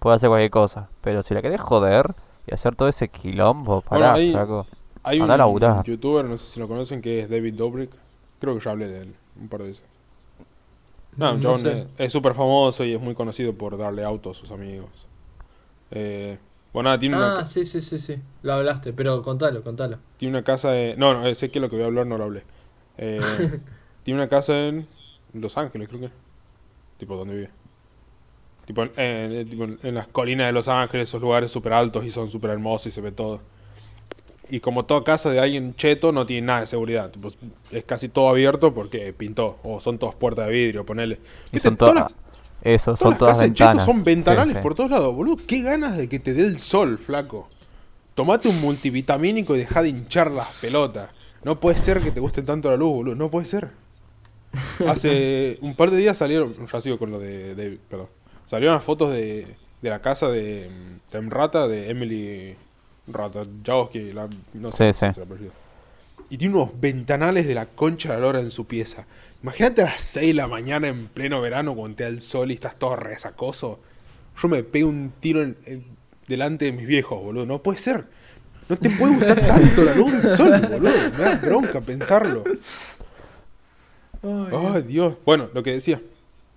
puede 0.00 0.16
hacer 0.16 0.28
cualquier 0.30 0.50
cosa, 0.50 0.88
pero 1.02 1.22
si 1.22 1.34
la 1.34 1.42
querés 1.42 1.60
joder 1.60 2.14
y 2.46 2.54
hacer 2.54 2.74
todo 2.76 2.88
ese 2.88 3.08
quilombo, 3.08 3.82
Bueno, 3.88 4.06
pará, 4.06 4.14
ahí- 4.14 4.32
flaco. 4.32 4.66
Hay 5.02 5.20
un 5.20 5.82
youtuber, 5.84 6.24
no 6.24 6.36
sé 6.36 6.46
si 6.54 6.58
lo 6.60 6.66
conocen, 6.68 7.00
que 7.00 7.20
es 7.20 7.30
David 7.30 7.54
Dobrik. 7.54 7.90
Creo 8.40 8.54
que 8.58 8.64
ya 8.64 8.72
hablé 8.72 8.88
de 8.88 9.02
él 9.02 9.14
un 9.40 9.48
par 9.48 9.60
de 9.60 9.68
veces. 9.68 9.84
No, 11.16 11.34
No 11.34 11.40
John 11.50 11.58
sé. 11.60 11.86
es 11.98 12.12
súper 12.12 12.34
famoso 12.34 12.84
y 12.84 12.92
es 12.92 13.00
muy 13.00 13.14
conocido 13.14 13.54
por 13.54 13.78
darle 13.78 14.04
auto 14.04 14.30
a 14.30 14.34
sus 14.34 14.50
amigos. 14.50 15.06
Eh, 15.90 16.38
bueno, 16.72 16.88
nada, 16.90 16.98
tiene, 16.98 17.16
una, 17.16 17.34
Ah, 17.38 17.44
sí, 17.46 17.64
sí, 17.64 17.80
sí, 17.80 17.98
sí. 17.98 18.22
Lo 18.42 18.52
hablaste, 18.54 18.92
pero 18.92 19.22
contalo, 19.22 19.62
contalo. 19.62 19.98
tiene 20.16 20.36
una 20.36 20.44
casa 20.44 20.70
de... 20.72 20.94
No, 20.96 21.14
no, 21.14 21.26
eh, 21.26 21.34
sé 21.34 21.50
que 21.50 21.60
lo 21.60 21.68
que 21.68 21.76
voy 21.76 21.84
a 21.84 21.86
hablar 21.86 22.06
no 22.06 22.18
lo 22.18 22.24
hablé. 22.24 22.42
Eh, 22.98 23.50
tiene 24.02 24.20
una 24.20 24.28
casa 24.28 24.66
en 24.68 24.86
Los 25.34 25.56
Ángeles, 25.58 25.88
creo 25.88 26.00
que. 26.00 26.10
Tipo, 26.98 27.16
donde 27.16 27.34
vive. 27.36 27.50
Tipo, 28.66 28.82
en, 28.82 28.90
en- 28.96 29.48
tipo, 29.48 29.64
en- 29.64 29.94
las 29.94 30.08
colinas 30.08 30.46
de 30.48 30.52
Los 30.52 30.68
Ángeles, 30.68 31.08
esos 31.08 31.20
lugares 31.22 31.50
súper 31.50 31.72
altos 31.72 32.04
y 32.04 32.10
son 32.10 32.30
súper 32.30 32.50
hermosos 32.50 32.88
y 32.88 32.92
se 32.92 33.00
ve 33.00 33.12
todo. 33.12 33.40
Y 34.48 34.60
como 34.60 34.84
toda 34.84 35.02
casa 35.02 35.30
de 35.30 35.40
alguien 35.40 35.74
cheto, 35.74 36.12
no 36.12 36.24
tiene 36.24 36.46
nada 36.46 36.60
de 36.60 36.66
seguridad. 36.68 37.10
Tipo, 37.10 37.30
es 37.72 37.84
casi 37.84 38.08
todo 38.08 38.28
abierto 38.28 38.72
porque 38.74 39.12
pintó. 39.12 39.58
O 39.64 39.80
son 39.80 39.98
todas 39.98 40.14
puertas 40.14 40.46
de 40.46 40.52
vidrio, 40.52 40.86
ponele. 40.86 41.18
Y 41.52 41.58
¿Viste? 41.58 41.60
son 41.60 41.76
Todas 41.76 41.94
todas. 41.94 41.96
las- 41.96 42.12
Eso, 42.74 42.96
todas 42.96 42.98
son 42.98 43.10
las 43.12 43.18
todas 43.18 43.38
casas 43.38 43.48
de 43.48 43.52
cheto 43.54 43.78
ventanas. 43.78 43.84
son 43.84 44.04
ventanales 44.04 44.54
Sí, 44.54 44.56
sí. 44.56 44.60
por 44.60 44.74
todos 44.74 44.90
lados, 44.90 45.14
boludo. 45.14 45.38
Qué 45.46 45.62
ganas 45.62 45.96
de 45.96 46.08
que 46.08 46.18
te 46.18 46.34
dé 46.34 46.42
el 46.42 46.58
sol, 46.58 46.98
flaco. 46.98 47.48
Tomate 48.14 48.48
un 48.48 48.60
multivitamínico 48.60 49.54
y 49.54 49.58
deja 49.58 49.82
de 49.82 49.90
hinchar 49.90 50.30
las 50.30 50.48
pelotas. 50.60 51.10
No 51.44 51.60
puede 51.60 51.78
ser 51.78 52.02
que 52.02 52.10
te 52.12 52.20
guste 52.20 52.42
tanto 52.42 52.70
la 52.70 52.76
luz, 52.76 52.92
boludo. 52.94 53.14
No 53.14 53.30
puede 53.30 53.46
ser. 53.46 53.70
Hace 54.86 55.58
un 55.60 55.74
par 55.76 55.90
de 55.90 55.98
días 55.98 56.18
salieron, 56.18 56.54
ya 56.66 56.80
sigo 56.80 56.98
con 56.98 57.10
lo 57.10 57.18
de 57.18 57.54
David, 57.54 57.78
perdón. 57.88 58.08
Salieron 58.46 58.74
las 58.76 58.84
fotos 58.84 59.10
de, 59.12 59.46
de 59.82 59.90
la 59.90 60.00
casa 60.00 60.28
de, 60.28 60.70
mm, 60.70 61.12
de 61.12 61.30
Rata, 61.30 61.68
de 61.68 61.90
Emily 61.90 62.56
Ratajkowski, 63.08 64.12
la, 64.12 64.28
no 64.54 64.72
sé 64.72 64.92
Sí, 64.92 65.06
sí. 65.06 65.12
se 65.14 65.22
apellido. 65.22 65.52
Y 66.30 66.38
tiene 66.38 66.54
unos 66.54 66.70
ventanales 66.80 67.46
de 67.46 67.54
la 67.54 67.66
concha 67.66 68.08
de 68.10 68.14
la 68.16 68.20
lora 68.22 68.40
en 68.40 68.50
su 68.50 68.66
pieza. 68.66 69.06
Imagínate 69.42 69.82
a 69.82 69.86
las 69.86 70.02
6 70.02 70.28
de 70.28 70.34
la 70.34 70.48
mañana 70.48 70.88
en 70.88 71.06
pleno 71.06 71.40
verano 71.40 71.74
cuando 71.74 71.96
te 71.96 72.02
da 72.04 72.08
el 72.08 72.20
sol 72.20 72.50
y 72.50 72.54
estás 72.54 72.78
todo 72.78 72.96
resacoso. 72.96 73.78
Yo 74.40 74.48
me 74.48 74.62
pego 74.64 74.88
un 74.88 75.12
tiro 75.20 75.42
en- 75.42 75.56
en- 75.66 75.84
delante 76.26 76.64
de 76.66 76.72
mis 76.72 76.86
viejos, 76.86 77.22
boludo. 77.22 77.46
No 77.46 77.62
puede 77.62 77.78
ser. 77.78 78.06
No 78.68 78.76
te 78.76 78.90
puede 78.90 79.14
gustar 79.14 79.36
tanto 79.46 79.84
la 79.84 79.94
luz 79.94 80.22
del 80.22 80.36
sol, 80.36 80.60
boludo. 80.60 80.90
Me 81.16 81.24
da 81.24 81.36
bronca 81.36 81.80
pensarlo. 81.80 82.42
Ay, 84.22 84.82
Dios. 84.82 85.14
Bueno, 85.24 85.48
lo 85.54 85.62
que 85.62 85.72
decía. 85.72 86.02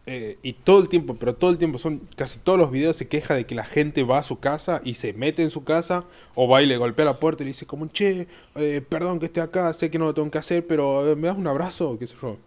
Eh, 0.07 0.39
y 0.41 0.53
todo 0.53 0.81
el 0.81 0.89
tiempo, 0.89 1.17
pero 1.19 1.35
todo 1.35 1.51
el 1.51 1.59
tiempo 1.59 1.77
son 1.77 2.01
casi 2.15 2.39
todos 2.39 2.57
los 2.57 2.71
videos 2.71 2.95
se 2.95 3.07
queja 3.07 3.35
de 3.35 3.45
que 3.45 3.53
la 3.53 3.65
gente 3.65 4.01
va 4.01 4.17
a 4.17 4.23
su 4.23 4.39
casa 4.39 4.81
y 4.83 4.95
se 4.95 5.13
mete 5.13 5.43
en 5.43 5.51
su 5.51 5.63
casa 5.63 6.03
o 6.33 6.47
va 6.47 6.63
y 6.63 6.65
le 6.65 6.77
golpea 6.77 7.05
la 7.05 7.19
puerta 7.19 7.43
y 7.43 7.45
le 7.45 7.49
dice 7.51 7.67
como, 7.67 7.85
che, 7.89 8.27
eh, 8.55 8.81
perdón 8.89 9.19
que 9.19 9.27
esté 9.27 9.39
acá, 9.39 9.71
sé 9.73 9.91
que 9.91 9.99
no 9.99 10.05
lo 10.05 10.15
tengo 10.15 10.31
que 10.31 10.39
hacer, 10.39 10.65
pero 10.65 11.07
eh, 11.07 11.15
me 11.15 11.27
das 11.27 11.37
un 11.37 11.45
abrazo, 11.45 11.95
qué 11.99 12.07
sé 12.07 12.15
yo. 12.19 12.37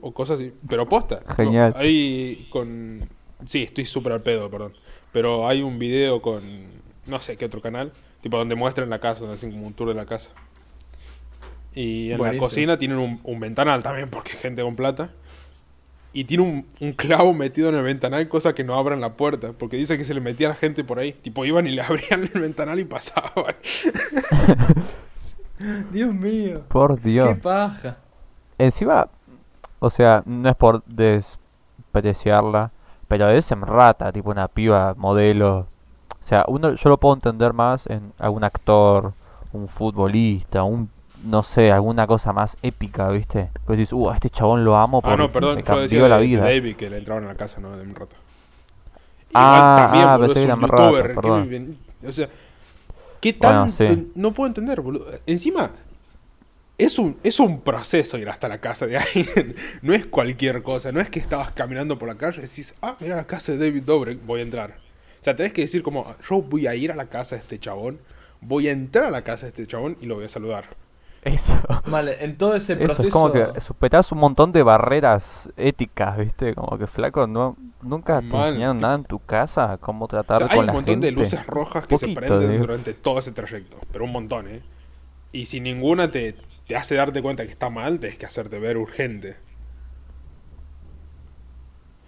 O 0.00 0.12
cosas 0.12 0.38
así. 0.38 0.52
Pero 0.68 0.88
posta. 0.88 1.20
no, 1.26 1.34
Genial. 1.34 1.72
Hay 1.76 2.46
con... 2.50 3.08
Sí, 3.46 3.62
estoy 3.62 3.84
súper 3.86 4.12
al 4.12 4.22
pedo, 4.22 4.50
perdón. 4.50 4.72
Pero 5.12 5.46
hay 5.48 5.62
un 5.62 5.78
video 5.78 6.20
con... 6.20 6.42
No 7.06 7.20
sé 7.20 7.36
qué 7.36 7.44
otro 7.46 7.60
canal. 7.60 7.92
Tipo 8.20 8.36
donde 8.36 8.54
muestran 8.56 8.90
la 8.90 8.98
casa, 8.98 9.20
donde 9.20 9.36
hacen 9.36 9.52
como 9.52 9.66
un 9.66 9.74
tour 9.74 9.88
de 9.88 9.94
la 9.94 10.06
casa. 10.06 10.30
Y 11.74 12.10
en 12.10 12.18
Buenísimo. 12.18 12.42
la 12.44 12.48
cocina 12.48 12.76
tienen 12.78 12.98
un, 12.98 13.20
un 13.22 13.38
ventanal 13.40 13.82
también, 13.82 14.08
porque 14.10 14.32
es 14.32 14.38
gente 14.40 14.62
con 14.62 14.74
plata. 14.74 15.10
Y 16.12 16.24
tiene 16.24 16.42
un, 16.42 16.66
un 16.80 16.92
clavo 16.94 17.32
metido 17.32 17.68
en 17.68 17.76
el 17.76 17.84
ventanal, 17.84 18.28
cosa 18.28 18.54
que 18.54 18.64
no 18.64 18.74
abran 18.74 19.00
la 19.00 19.14
puerta. 19.16 19.52
Porque 19.52 19.76
dice 19.76 19.96
que 19.96 20.04
se 20.04 20.14
le 20.14 20.20
metía 20.20 20.48
a 20.48 20.50
la 20.50 20.56
gente 20.56 20.82
por 20.82 20.98
ahí. 20.98 21.12
Tipo, 21.12 21.44
iban 21.44 21.66
y 21.68 21.70
le 21.70 21.82
abrían 21.88 22.28
el 22.34 22.40
ventanal 22.40 22.80
y 22.80 22.84
pasaban. 22.84 23.54
Dios 25.92 26.14
mío. 26.14 26.62
Por 26.68 27.00
Qué 27.00 27.08
Dios. 27.10 27.38
paja. 27.38 27.98
Encima, 28.58 29.08
o 29.80 29.90
sea, 29.90 30.22
no 30.26 30.48
es 30.48 30.56
por 30.56 30.82
despreciarla, 30.84 32.70
pero 33.08 33.28
es 33.30 33.50
en 33.52 33.62
rata, 33.62 34.12
tipo 34.12 34.30
una 34.30 34.48
piba 34.48 34.94
modelo. 34.96 35.66
O 36.20 36.24
sea, 36.28 36.44
uno 36.48 36.74
yo 36.74 36.90
lo 36.90 36.98
puedo 36.98 37.14
entender 37.14 37.52
más 37.52 37.86
en 37.86 38.12
algún 38.18 38.44
actor, 38.44 39.12
un 39.52 39.68
futbolista, 39.68 40.62
un 40.62 40.90
no 41.24 41.42
sé, 41.42 41.72
alguna 41.72 42.06
cosa 42.06 42.32
más 42.32 42.56
épica, 42.62 43.08
¿viste? 43.10 43.50
Pues 43.66 43.78
dices, 43.78 43.92
uh, 43.92 44.10
a 44.10 44.14
este 44.14 44.30
chabón 44.30 44.64
lo 44.64 44.76
amo 44.76 45.00
Ah, 45.02 45.02
porque 45.02 45.16
no, 45.16 45.32
perdón. 45.32 45.56
me 45.56 45.62
Yo 45.64 45.80
decía 45.80 46.02
de, 46.04 46.08
la 46.08 46.18
de 46.18 46.26
vida. 46.26 46.42
David 46.44 46.76
que 46.76 46.90
le 46.90 46.98
entraban 46.98 47.24
a 47.24 47.28
la 47.28 47.34
casa, 47.36 47.60
¿no? 47.60 47.76
De 47.76 47.82
un 47.82 47.94
rato. 47.94 48.14
Ah, 49.34 49.90
ah, 49.92 50.16
boludo, 50.16 50.32
es 50.32 50.46
que 50.46 50.52
un 50.52 50.60
Rata, 50.60 50.90
youtuber. 50.92 51.14
que 51.20 52.08
o 52.08 52.12
sea, 52.12 52.28
¿qué 53.20 53.36
Bueno, 53.40 53.62
tan...? 53.64 53.72
sí. 53.72 53.84
eh, 53.84 54.06
No 54.14 54.32
puedo 54.32 54.46
entender, 54.48 54.80
boludo. 54.80 55.06
Encima, 55.26 55.70
es 56.78 56.98
un, 56.98 57.18
es 57.24 57.40
un 57.40 57.60
proceso 57.62 58.18
ir 58.18 58.28
hasta 58.28 58.48
la 58.48 58.60
casa 58.60 58.86
de 58.86 58.98
alguien. 58.98 59.56
No 59.82 59.94
es 59.94 60.06
cualquier 60.06 60.62
cosa. 60.62 60.92
No 60.92 61.00
es 61.00 61.10
que 61.10 61.18
estabas 61.20 61.52
caminando 61.52 61.98
por 61.98 62.08
la 62.08 62.16
calle 62.16 62.38
y 62.38 62.42
decís, 62.42 62.74
ah, 62.82 62.96
mira 63.00 63.16
la 63.16 63.26
casa 63.26 63.52
de 63.52 63.58
David 63.58 63.82
Dobrik, 63.84 64.24
voy 64.24 64.40
a 64.40 64.44
entrar. 64.44 64.78
O 65.20 65.24
sea, 65.24 65.36
tenés 65.36 65.52
que 65.52 65.62
decir 65.62 65.82
como, 65.82 66.14
yo 66.28 66.42
voy 66.42 66.66
a 66.68 66.74
ir 66.76 66.92
a 66.92 66.96
la 66.96 67.06
casa 67.08 67.34
de 67.36 67.42
este 67.42 67.58
chabón, 67.58 68.00
voy 68.40 68.68
a 68.68 68.72
entrar 68.72 69.04
a 69.06 69.10
la 69.10 69.22
casa 69.24 69.42
de 69.46 69.48
este 69.50 69.66
chabón 69.66 69.96
y 70.00 70.06
lo 70.06 70.14
voy 70.16 70.24
a 70.26 70.28
saludar. 70.28 70.76
Eso. 71.22 71.54
Vale, 71.84 72.24
en 72.24 72.36
todo 72.38 72.54
ese 72.54 72.78
Eso 72.78 72.80
proceso. 72.82 73.02
es 73.02 73.08
como 73.10 73.32
que 73.32 73.60
superás 73.60 74.12
un 74.12 74.18
montón 74.18 74.52
de 74.52 74.62
barreras 74.62 75.48
éticas, 75.56 76.16
¿viste? 76.18 76.54
Como 76.54 76.78
que 76.78 76.86
flaco, 76.86 77.26
no 77.26 77.56
nunca 77.80 78.22
te 78.22 78.36
Mal, 78.36 78.40
enseñaron 78.40 78.80
nada 78.80 78.94
en 78.96 79.04
tu 79.04 79.18
casa, 79.20 79.78
cómo 79.78 80.06
O 80.08 80.08
tratar 80.08 80.38
sea, 80.38 80.48
con 80.48 80.60
hay 80.60 80.60
un 80.60 80.66
la 80.66 80.72
montón 80.72 81.00
de 81.00 81.10
gente. 81.10 81.10
luces 81.10 81.46
rojas 81.46 81.86
que 81.86 81.96
se 81.96 82.08
prenden 82.08 82.52
digo. 82.52 82.58
durante 82.58 82.94
todo 82.94 83.18
ese 83.18 83.32
trayecto, 83.32 83.78
pero 83.92 84.04
un 84.04 84.12
montón, 84.12 84.48
¿eh? 84.48 84.62
Y 85.32 85.46
si 85.46 85.60
ninguna 85.60 86.10
te, 86.10 86.36
te 86.68 86.76
hace 86.76 86.94
darte 86.94 87.22
cuenta 87.22 87.44
que 87.44 87.50
está 87.52 87.70
mal, 87.70 87.98
tienes 87.98 88.18
que 88.18 88.26
hacerte 88.26 88.58
ver 88.60 88.76
urgente. 88.76 89.36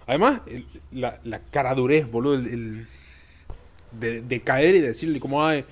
Además, 0.07 0.41
el- 0.47 0.65
la, 0.91 1.19
la 1.23 1.39
caradurez, 1.39 2.09
boludo, 2.09 2.35
el, 2.35 2.47
el- 2.47 2.87
de, 3.91 4.21
de 4.21 4.41
caer 4.41 4.75
y 4.75 4.79
decirle 4.81 5.19
como, 5.19 5.45
ay, 5.45 5.65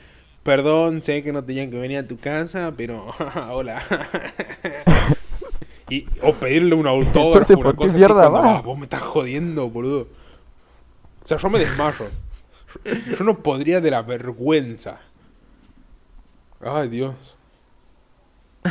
perdón, 0.43 1.01
sé 1.01 1.23
que 1.23 1.31
no 1.31 1.43
tenían 1.43 1.71
que 1.71 1.77
venir 1.77 1.99
a 1.99 2.07
tu 2.07 2.17
casa, 2.17 2.73
pero 2.75 3.13
hola. 3.51 3.81
y, 5.89 6.05
o 6.21 6.33
pedirle 6.33 6.75
un 6.75 6.87
autógrafo, 6.87 7.53
Entonces, 7.53 7.57
una 7.57 7.63
¿por 7.63 7.71
qué 7.73 7.77
cosa 7.77 7.95
así, 7.95 8.13
cuando? 8.13 8.37
"Ah, 8.49 8.61
vos 8.61 8.77
me 8.77 8.83
estás 8.85 9.01
jodiendo, 9.03 9.69
boludo. 9.69 10.07
O 11.23 11.27
sea, 11.27 11.37
yo 11.37 11.49
me 11.49 11.59
desmayo. 11.59 12.07
Yo- 12.85 13.15
Yo 13.17 13.23
no 13.23 13.39
podría 13.39 13.81
de 13.81 13.91
la 13.91 14.01
vergüenza. 14.01 14.99
Ay, 16.61 16.89
Dios. 16.89 17.35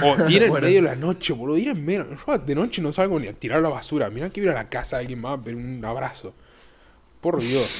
O 0.04 0.28
ir 0.30 0.42
en 0.42 0.50
Bueno. 0.50 0.66
medio 0.66 0.82
de 0.82 0.88
la 0.88 0.96
noche, 0.96 1.32
boludo. 1.32 1.56
Ir 1.58 1.68
en 1.68 1.84
medio. 1.84 2.06
Yo 2.26 2.38
de 2.38 2.54
noche 2.54 2.82
no 2.82 2.92
salgo 2.92 3.18
ni 3.18 3.26
a 3.28 3.32
tirar 3.32 3.62
la 3.62 3.68
basura. 3.68 4.10
Mirá 4.10 4.30
que 4.30 4.40
ir 4.40 4.48
a 4.50 4.54
la 4.54 4.68
casa 4.68 4.96
de 4.96 5.02
alguien 5.02 5.20
más, 5.20 5.38
pero 5.44 5.56
un 5.56 5.84
abrazo. 5.84 6.34
Por 7.20 7.40
Dios. 7.40 7.68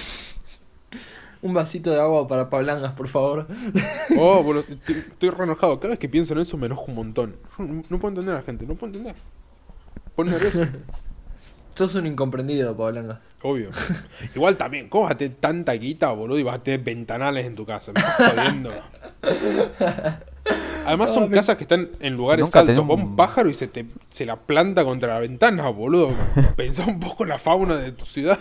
Un 1.41 1.55
vasito 1.55 1.93
de 1.93 2.01
agua 2.01 2.27
para 2.27 2.51
Pablangas, 2.51 2.93
por 2.95 3.07
favor. 3.07 3.47
Oh, 4.19 4.43
boludo. 4.43 4.65
Estoy, 4.69 4.97
estoy 4.97 5.31
re 5.31 5.45
enojado. 5.45 5.79
Cada 5.79 5.91
vez 5.91 5.99
que 6.01 6.09
pienso 6.09 6.33
en 6.33 6.41
eso 6.41 6.57
me 6.57 6.67
enojo 6.67 6.87
un 6.89 6.95
montón. 6.97 7.37
No, 7.59 7.85
no 7.89 7.99
puedo 8.01 8.09
entender 8.09 8.35
a 8.35 8.39
la 8.39 8.43
gente. 8.45 8.67
No 8.67 8.75
puedo 8.75 8.93
entender. 8.93 9.15
Pone 10.17 10.33
nervioso. 10.33 10.67
Sos 11.79 11.95
un 11.95 12.07
incomprendido, 12.09 12.77
Pablangas. 12.77 13.19
Obvio. 13.41 13.71
Igual 14.35 14.57
también, 14.57 14.89
¿cómo 14.89 15.05
vas 15.05 15.13
a 15.13 15.17
tener 15.17 15.37
tanta 15.39 15.73
guita, 15.75 16.11
boludo? 16.11 16.39
Y 16.39 16.43
vas 16.43 16.57
a 16.57 16.63
tener 16.65 16.81
ventanales 16.81 17.47
en 17.47 17.55
tu 17.55 17.65
casa. 17.65 17.93
Me 17.93 18.01
estás 18.01 18.33
jodiendo. 18.35 18.73
Además 20.87 21.13
son 21.15 21.29
me- 21.31 21.37
casas 21.37 21.57
que 21.57 21.63
están 21.65 21.89
en 22.01 22.17
lugares 22.17 22.45
Nunca 22.45 22.61
altos. 22.61 22.79
Va 22.89 22.95
un- 22.95 23.15
pájaro 23.15 23.49
y 23.49 23.55
se 23.55 23.69
te 23.69 23.87
se 24.11 24.27
la 24.27 24.37
planta 24.37 24.85
contra 24.85 25.15
la 25.15 25.21
ventana, 25.21 25.69
boludo. 25.69 26.15
Pensá 26.57 26.85
un 26.87 26.99
poco 26.99 27.23
en 27.25 27.29
la 27.29 27.39
fauna 27.39 27.77
de 27.77 27.93
tu 27.93 28.05
ciudad. 28.07 28.39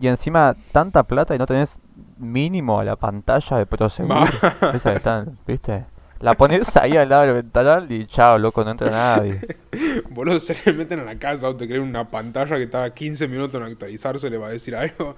Y 0.00 0.08
encima 0.08 0.56
tanta 0.72 1.04
plata 1.04 1.34
y 1.34 1.38
no 1.38 1.46
tenés 1.46 1.78
mínimo 2.18 2.80
a 2.80 2.84
la 2.84 2.96
pantalla 2.96 3.58
de 3.58 3.66
Prosegur. 3.66 4.16
Esa 4.74 4.90
que 4.90 4.96
están, 4.96 5.38
¿viste? 5.46 5.84
La 6.24 6.32
pones 6.32 6.74
ahí 6.76 6.96
al 6.96 7.06
lado 7.10 7.26
del 7.26 7.34
ventanal 7.34 7.92
y 7.92 8.06
chao, 8.06 8.38
loco, 8.38 8.64
no 8.64 8.70
entra 8.70 8.90
nadie. 8.90 9.40
boludo, 10.10 10.40
se 10.40 10.56
le 10.64 10.72
meten 10.72 11.00
a 11.00 11.04
la 11.04 11.18
casa 11.18 11.50
o 11.50 11.54
te 11.54 11.66
creen 11.66 11.82
una 11.82 12.10
pantalla 12.10 12.56
que 12.56 12.62
estaba 12.62 12.88
15 12.88 13.28
minutos 13.28 13.60
en 13.60 13.66
actualizarse, 13.70 14.30
le 14.30 14.38
va 14.38 14.46
a 14.46 14.50
decir 14.50 14.74
algo. 14.74 15.16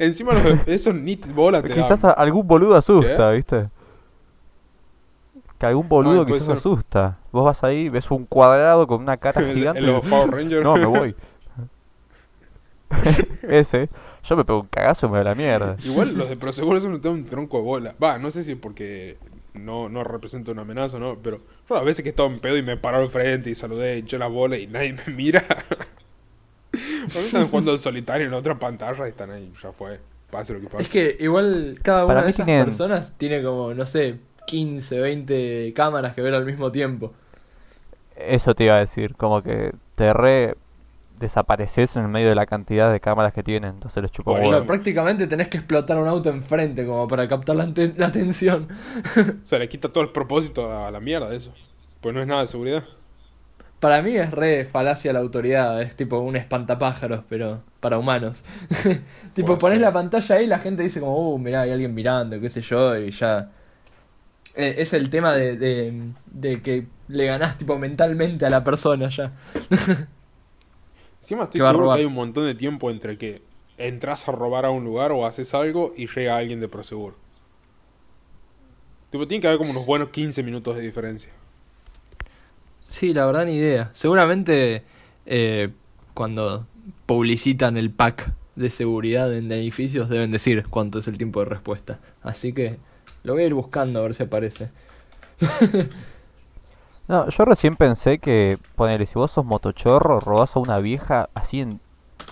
Encima 0.00 0.32
los, 0.34 0.44
esos 0.66 0.96
ni 0.96 1.14
bola 1.32 1.62
te. 1.62 1.72
Quizás 1.72 2.02
algún 2.02 2.44
boludo 2.44 2.74
asusta, 2.74 3.30
¿viste? 3.30 3.68
Que 5.58 5.66
algún 5.66 5.88
boludo 5.88 6.26
puede 6.26 6.40
quizás 6.40 6.46
ser. 6.48 6.56
asusta. 6.56 7.18
Vos 7.30 7.44
vas 7.44 7.62
ahí, 7.62 7.88
ves 7.88 8.10
un 8.10 8.26
cuadrado 8.26 8.88
con 8.88 9.00
una 9.00 9.16
cara 9.16 9.42
gigante. 9.54 9.80
y- 9.80 10.10
Power 10.10 10.30
Rangers. 10.32 10.64
No, 10.64 10.74
me 10.74 10.86
voy. 10.86 11.14
Ese, 13.42 13.88
yo 14.24 14.36
me 14.36 14.44
pego 14.44 14.60
un 14.60 14.66
cagazo 14.68 15.06
y 15.06 15.08
me 15.08 15.18
voy 15.18 15.20
a 15.20 15.24
la 15.30 15.34
mierda. 15.34 15.76
Igual 15.84 16.14
los 16.14 16.28
de 16.28 16.36
Prosegur 16.36 16.76
eso 16.76 16.88
no 16.90 17.00
te 17.00 17.08
da 17.08 17.14
un 17.14 17.24
tronco 17.26 17.58
de 17.58 17.62
bola. 17.64 17.94
Va, 18.02 18.18
no 18.18 18.30
sé 18.30 18.42
si 18.44 18.54
porque 18.54 19.16
no, 19.54 19.88
no 19.88 20.04
representa 20.04 20.52
una 20.52 20.62
amenaza 20.62 20.96
o 20.96 21.00
no, 21.00 21.18
pero 21.22 21.40
yo 21.68 21.76
a 21.76 21.82
veces 21.82 22.02
que 22.02 22.10
estaba 22.10 22.28
en 22.28 22.40
pedo 22.40 22.56
y 22.56 22.62
me 22.62 22.76
paró 22.76 22.98
al 22.98 23.08
frente 23.10 23.50
y 23.50 23.54
saludé, 23.54 23.94
eché 23.96 24.18
la 24.18 24.26
bola 24.28 24.56
y 24.58 24.66
nadie 24.66 24.92
me 25.06 25.12
mira. 25.14 25.44
Mí 26.72 26.80
están 27.16 27.48
jugando 27.48 27.72
al 27.72 27.78
solitario 27.78 28.26
en 28.28 28.34
otra 28.34 28.58
pantalla 28.58 29.06
y 29.06 29.10
están 29.10 29.30
ahí, 29.30 29.52
ya 29.62 29.72
fue. 29.72 29.98
Pase 30.30 30.52
lo 30.54 30.60
que 30.60 30.68
pase. 30.68 30.82
Es 30.84 30.88
que 30.88 31.16
igual 31.18 31.78
cada 31.82 32.06
Para 32.06 32.20
una 32.20 32.24
de 32.26 32.30
esas 32.30 32.46
tienen- 32.46 32.64
personas 32.66 33.14
tiene 33.18 33.42
como, 33.42 33.74
no 33.74 33.84
sé, 33.86 34.16
15, 34.46 35.00
20 35.00 35.72
cámaras 35.74 36.14
que 36.14 36.22
ver 36.22 36.34
al 36.34 36.44
mismo 36.44 36.70
tiempo. 36.70 37.12
Eso 38.16 38.54
te 38.54 38.64
iba 38.64 38.76
a 38.76 38.80
decir, 38.80 39.16
como 39.16 39.42
que 39.42 39.72
te 39.96 40.12
re 40.12 40.54
desapareces 41.20 41.94
en 41.96 42.02
el 42.02 42.08
medio 42.08 42.30
de 42.30 42.34
la 42.34 42.46
cantidad 42.46 42.90
de 42.90 42.98
cámaras 42.98 43.32
que 43.32 43.42
tienen, 43.42 43.74
entonces 43.74 44.02
les 44.02 44.10
huevo. 44.24 44.66
prácticamente 44.66 45.26
tenés 45.26 45.48
que 45.48 45.58
explotar 45.58 45.98
un 45.98 46.08
auto 46.08 46.30
enfrente 46.30 46.84
como 46.86 47.06
para 47.06 47.28
captar 47.28 47.56
la, 47.56 47.70
la 47.96 48.06
atención. 48.06 48.66
O 49.44 49.46
sea, 49.46 49.58
le 49.58 49.68
quita 49.68 49.90
todo 49.90 50.02
el 50.02 50.10
propósito 50.10 50.72
a 50.72 50.90
la 50.90 50.98
mierda 51.00 51.28
de 51.28 51.36
eso. 51.36 51.52
Pues 52.00 52.14
no 52.14 52.20
es 52.22 52.26
nada 52.26 52.40
de 52.40 52.46
seguridad. 52.48 52.84
Para 53.78 54.02
mí 54.02 54.16
es 54.16 54.30
re 54.30 54.64
falacia 54.64 55.12
la 55.12 55.20
autoridad, 55.20 55.80
es 55.80 55.96
tipo 55.96 56.18
un 56.18 56.36
espantapájaros, 56.36 57.22
pero 57.28 57.62
para 57.80 57.98
humanos. 57.98 58.44
tipo, 59.34 59.58
pones 59.58 59.80
la 59.80 59.92
pantalla 59.92 60.36
ahí 60.36 60.44
y 60.44 60.48
la 60.48 60.58
gente 60.58 60.82
dice 60.82 61.00
como, 61.00 61.34
uh, 61.34 61.38
mirá, 61.38 61.62
hay 61.62 61.70
alguien 61.70 61.94
mirando, 61.94 62.40
qué 62.40 62.48
sé 62.48 62.62
yo, 62.62 62.96
y 62.96 63.10
ya... 63.10 63.50
Eh, 64.54 64.74
es 64.78 64.92
el 64.94 65.10
tema 65.10 65.34
de, 65.36 65.56
de, 65.56 66.12
de 66.26 66.60
que 66.60 66.86
le 67.08 67.26
ganás 67.26 67.56
tipo 67.56 67.78
mentalmente 67.78 68.44
a 68.44 68.50
la 68.50 68.64
persona 68.64 69.08
ya. 69.08 69.32
Encima 71.30 71.44
estoy 71.44 71.60
seguro 71.60 71.92
que 71.92 72.00
hay 72.00 72.04
un 72.06 72.14
montón 72.14 72.44
de 72.44 72.56
tiempo 72.56 72.90
entre 72.90 73.16
que 73.16 73.40
entras 73.78 74.28
a 74.28 74.32
robar 74.32 74.64
a 74.64 74.72
un 74.72 74.82
lugar 74.82 75.12
o 75.12 75.24
haces 75.24 75.54
algo 75.54 75.94
y 75.96 76.08
llega 76.08 76.36
alguien 76.36 76.58
de 76.58 76.66
Prosegur. 76.66 77.14
Tipo, 79.10 79.28
tiene 79.28 79.40
que 79.40 79.46
haber 79.46 79.58
como 79.58 79.70
unos 79.70 79.86
buenos 79.86 80.08
15 80.08 80.42
minutos 80.42 80.74
de 80.74 80.82
diferencia. 80.82 81.30
Sí, 82.88 83.14
la 83.14 83.26
verdad 83.26 83.46
ni 83.46 83.54
idea. 83.54 83.90
Seguramente 83.92 84.82
eh, 85.24 85.70
cuando 86.14 86.66
publicitan 87.06 87.76
el 87.76 87.92
pack 87.92 88.32
de 88.56 88.68
seguridad 88.68 89.32
en 89.32 89.52
edificios 89.52 90.08
deben 90.08 90.32
decir 90.32 90.66
cuánto 90.68 90.98
es 90.98 91.06
el 91.06 91.16
tiempo 91.16 91.38
de 91.38 91.46
respuesta. 91.46 92.00
Así 92.24 92.52
que 92.52 92.78
lo 93.22 93.34
voy 93.34 93.44
a 93.44 93.46
ir 93.46 93.54
buscando 93.54 94.00
a 94.00 94.02
ver 94.02 94.14
si 94.14 94.24
aparece. 94.24 94.70
No, 97.10 97.28
yo 97.28 97.44
recién 97.44 97.74
pensé 97.74 98.18
que, 98.18 98.56
ponele, 98.76 99.04
si 99.04 99.14
vos 99.14 99.32
sos 99.32 99.44
motochorro, 99.44 100.20
robás 100.20 100.54
a 100.54 100.60
una 100.60 100.78
vieja 100.78 101.28
así 101.34 101.60
en 101.60 101.80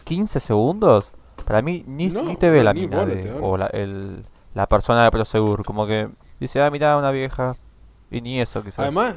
15 0.05 0.39
segundos, 0.39 1.11
para 1.45 1.62
mí 1.62 1.83
ni, 1.87 2.07
No, 2.11 2.22
ni 2.22 2.37
te 2.37 2.49
ve 2.49 2.62
la 2.62 2.72
ni 2.72 2.83
mina 2.83 3.05
de- 3.05 3.33
o 3.41 3.57
la, 3.57 3.66
el- 3.66 4.24
la 4.55 4.66
persona 4.68 5.03
de 5.03 5.11
Prosegur, 5.11 5.64
como 5.64 5.85
que 5.87 6.09
dice, 6.39 6.62
ah, 6.62 6.70
mirá, 6.70 6.97
una 6.97 7.11
vieja, 7.11 7.57
y 8.11 8.20
ni 8.20 8.41
eso 8.41 8.62
quizás. 8.62 8.79
Además, 8.79 9.16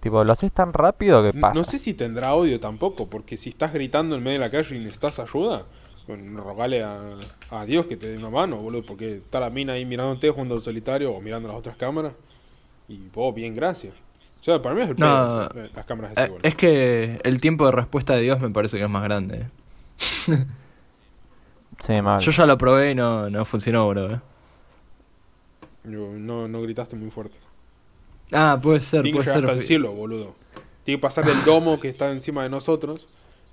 tipo, 0.00 0.24
lo 0.24 0.32
haces 0.32 0.52
tan 0.52 0.72
rápido 0.72 1.22
que 1.22 1.34
pasa. 1.38 1.54
no 1.54 1.64
sé 1.64 1.78
si 1.78 1.92
tendrá 1.92 2.28
audio 2.30 2.58
tampoco, 2.58 3.08
porque 3.08 3.36
si 3.36 3.50
estás 3.50 3.74
gritando 3.74 4.16
en 4.16 4.22
medio 4.22 4.38
de 4.40 4.46
la 4.46 4.50
calle 4.50 4.74
y 4.74 4.78
necesitas 4.78 5.18
ayuda, 5.18 5.64
rogale 6.36 6.82
a, 6.82 6.98
a 7.50 7.66
Dios 7.66 7.84
que 7.84 7.98
te 7.98 8.08
dé 8.08 8.16
una 8.16 8.30
mano, 8.30 8.56
boludo, 8.56 8.82
porque 8.86 9.16
está 9.16 9.38
la 9.38 9.50
mina 9.50 9.74
ahí 9.74 9.84
mirándote 9.84 10.30
jugando 10.30 10.54
al 10.54 10.62
solitario 10.62 11.12
o 11.12 11.20
mirando 11.20 11.48
las 11.48 11.58
otras 11.58 11.76
cámaras. 11.76 12.14
Y 12.88 13.08
vos, 13.14 13.34
bien, 13.34 13.54
gracias. 13.54 13.92
O 14.40 14.44
sea, 14.44 14.62
para 14.62 14.74
mí 14.74 14.82
es 14.82 14.90
el 14.90 14.96
No, 14.96 15.44
eh, 15.46 15.70
las 15.74 15.84
cámaras 15.84 16.14
de 16.14 16.20
Eh, 16.22 16.24
seguridad. 16.26 16.46
es 16.46 16.54
que 16.54 17.20
el 17.24 17.40
tiempo 17.40 17.66
de 17.66 17.72
respuesta 17.72 18.14
de 18.14 18.22
Dios 18.22 18.40
me 18.40 18.50
parece 18.50 18.76
que 18.78 18.84
es 18.84 18.90
más 18.90 19.02
grande. 19.02 19.46
Sí, 21.86 22.02
mal. 22.02 22.20
Yo 22.20 22.32
ya 22.32 22.44
lo 22.44 22.58
probé 22.58 22.90
y 22.90 22.94
no, 22.96 23.30
no 23.30 23.44
funcionó, 23.44 23.88
bro. 23.88 24.14
eh. 24.14 24.20
Yo- 25.84 26.10
no, 26.12 26.48
no 26.48 26.62
gritaste 26.62 26.96
muy 26.96 27.10
fuerte. 27.10 27.38
Ah, 28.32 28.58
puede 28.60 28.80
ser, 28.80 29.02
Tiene 29.02 29.18
que 29.18 29.22
puede 29.24 29.26
llegar 29.36 29.44
hasta 29.44 29.52
ser. 29.54 29.58
el 29.62 29.66
cielo, 29.66 29.92
boludo. 29.92 30.34
Tiene 30.84 30.98
que 30.98 31.02
pasar 31.02 31.28
el 31.28 31.44
domo 31.44 31.78
que 31.78 31.88
está 31.88 32.10
encima 32.10 32.42
de 32.42 32.48
nosotros 32.50 33.06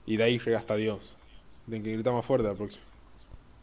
y 0.08 0.18
de 0.18 0.24
ahí 0.24 0.40
llega 0.40 0.58
hasta 0.58 0.76
Dios. 0.76 1.16
Tienen 1.66 1.84
que 1.84 1.94
gritar 1.94 2.14
más 2.14 2.26
fuerte 2.26 2.48
la 2.48 2.56
próxima. 2.56 2.84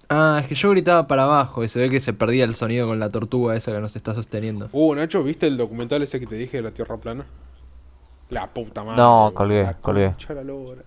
Ah, 0.09 0.39
es 0.43 0.47
que 0.47 0.55
yo 0.55 0.71
gritaba 0.71 1.07
para 1.07 1.25
abajo 1.25 1.65
y 1.65 1.69
se 1.69 1.79
ve 1.81 1.89
que 1.89 2.01
se 2.01 2.13
perdía 2.13 2.45
el 2.45 2.55
sonido 2.55 2.87
con 2.87 2.99
la 2.99 3.09
tortuga 3.09 3.57
esa 3.57 3.73
que 3.73 3.81
nos 3.81 3.97
está 3.97 4.15
sosteniendo. 4.15 4.69
Uh, 4.73 4.95
Nacho, 4.95 5.23
¿viste 5.25 5.47
el 5.47 5.57
documental 5.57 6.03
ese 6.03 6.21
que 6.21 6.27
te 6.27 6.35
dije 6.35 6.59
de 6.59 6.63
la 6.63 6.71
Tierra 6.73 6.99
plana? 6.99 7.25
La 8.29 8.49
puta 8.53 8.85
madre. 8.85 8.99
No, 9.01 9.33
colgué, 9.35 9.63
La 9.63 9.75
colgué. 9.75 10.15
la. 10.29 10.83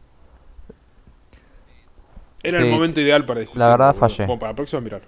Era 2.43 2.59
Sí, 2.59 2.63
el 2.66 2.70
momento 2.72 3.01
ideal 3.01 3.26
para 3.26 3.39
discutir. 3.39 3.59
la 3.61 3.70
verdad 3.70 3.95
fallé. 3.95 4.26
Bueno, 4.26 4.39
para 4.39 4.51
la 4.51 4.55
próxima 4.55 4.82
mirar. 4.82 5.01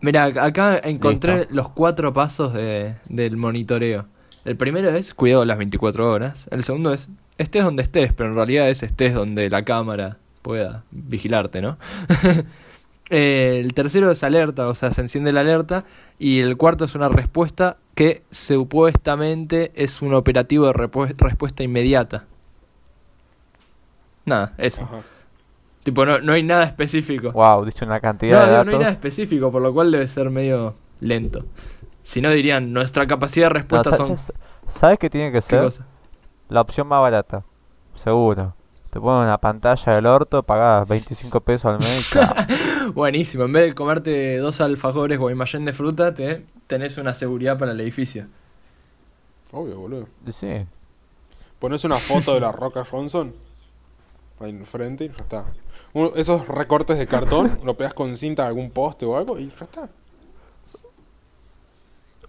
Mira, 0.00 0.24
acá 0.24 0.78
encontré 0.84 1.38
Listo. 1.38 1.54
los 1.54 1.68
cuatro 1.70 2.12
pasos 2.12 2.52
de- 2.52 2.94
del 3.08 3.36
monitoreo. 3.36 4.06
El 4.44 4.56
primero 4.56 4.90
es 4.90 5.14
cuidado 5.14 5.44
las 5.44 5.56
24 5.58 6.10
horas. 6.12 6.46
El 6.50 6.62
segundo 6.62 6.92
es 6.92 7.08
estés 7.38 7.64
donde 7.64 7.82
estés, 7.82 8.12
pero 8.12 8.28
en 8.28 8.36
realidad 8.36 8.68
es 8.68 8.82
estés 8.82 9.14
donde 9.14 9.48
la 9.50 9.64
cámara 9.64 10.18
pueda 10.42 10.84
vigilarte, 10.90 11.62
¿no? 11.62 11.78
Eh, 13.16 13.60
el 13.60 13.74
tercero 13.74 14.10
es 14.10 14.24
alerta, 14.24 14.66
o 14.66 14.74
sea, 14.74 14.90
se 14.90 15.00
enciende 15.00 15.32
la 15.32 15.40
alerta. 15.40 15.84
Y 16.18 16.40
el 16.40 16.56
cuarto 16.56 16.84
es 16.84 16.94
una 16.94 17.08
respuesta 17.08 17.76
que 17.94 18.22
supuestamente 18.30 19.70
es 19.76 20.02
un 20.02 20.14
operativo 20.14 20.66
de 20.66 20.72
respuesta 21.16 21.62
inmediata. 21.62 22.24
Nada, 24.26 24.54
eso. 24.58 24.82
Ajá. 24.82 25.02
Tipo, 25.82 26.06
no, 26.06 26.18
no 26.20 26.32
hay 26.32 26.42
nada 26.42 26.64
específico. 26.64 27.30
Wow, 27.32 27.64
dice 27.66 27.84
una 27.84 27.96
No, 27.96 28.00
cantidad 28.00 28.38
de 28.40 28.44
digo, 28.46 28.52
datos. 28.56 28.66
no 28.66 28.72
hay 28.72 28.78
nada 28.78 28.92
específico, 28.92 29.52
por 29.52 29.62
lo 29.62 29.72
cual 29.74 29.90
debe 29.90 30.06
ser 30.08 30.30
medio 30.30 30.74
lento. 31.00 31.44
Si 32.02 32.20
no 32.20 32.30
dirían, 32.30 32.72
nuestra 32.72 33.06
capacidad 33.06 33.46
de 33.46 33.50
No, 33.50 33.54
respuesta 33.60 33.92
son... 33.92 34.16
sa- 34.16 34.32
¿Sabes 34.80 34.98
qué 34.98 35.10
tiene 35.10 35.30
que 35.30 35.40
¿Qué 35.46 35.70
ser? 35.70 35.84
La 36.48 36.62
opción 36.62 36.86
más 36.88 37.00
barata. 37.00 37.44
Seguro. 37.94 38.54
Te 38.94 39.00
ponen 39.00 39.24
una 39.24 39.38
pantalla 39.38 39.92
del 39.96 40.06
orto, 40.06 40.44
pagás 40.44 40.86
25 40.86 41.40
pesos 41.40 41.64
al 41.64 41.78
mes. 41.80 42.16
Buenísimo, 42.94 43.42
en 43.42 43.52
vez 43.52 43.64
de 43.64 43.74
comerte 43.74 44.36
dos 44.38 44.60
alfajores 44.60 45.18
o 45.20 45.30
imagen 45.30 45.64
de 45.64 45.72
fruta, 45.72 46.14
te, 46.14 46.46
tenés 46.68 46.96
una 46.96 47.12
seguridad 47.12 47.58
para 47.58 47.72
el 47.72 47.80
edificio. 47.80 48.28
Obvio, 49.50 49.80
boludo. 49.80 50.06
Sí. 50.32 50.64
Pones 51.58 51.82
una 51.84 51.96
foto 51.96 52.34
de 52.34 52.40
la 52.40 52.52
Roca 52.52 52.84
Johnson 52.88 53.34
ahí 54.38 54.50
en 54.50 54.64
frente 54.64 55.06
y 55.06 55.08
ya 55.08 55.14
está. 55.16 55.44
Uno- 55.92 56.12
esos 56.14 56.46
recortes 56.46 56.96
de 56.96 57.08
cartón, 57.08 57.58
lo 57.64 57.76
pegas 57.76 57.94
con 57.94 58.16
cinta 58.16 58.44
a 58.44 58.46
algún 58.46 58.70
poste 58.70 59.06
o 59.06 59.16
algo 59.18 59.40
y 59.40 59.48
ya 59.58 59.64
está. 59.64 59.88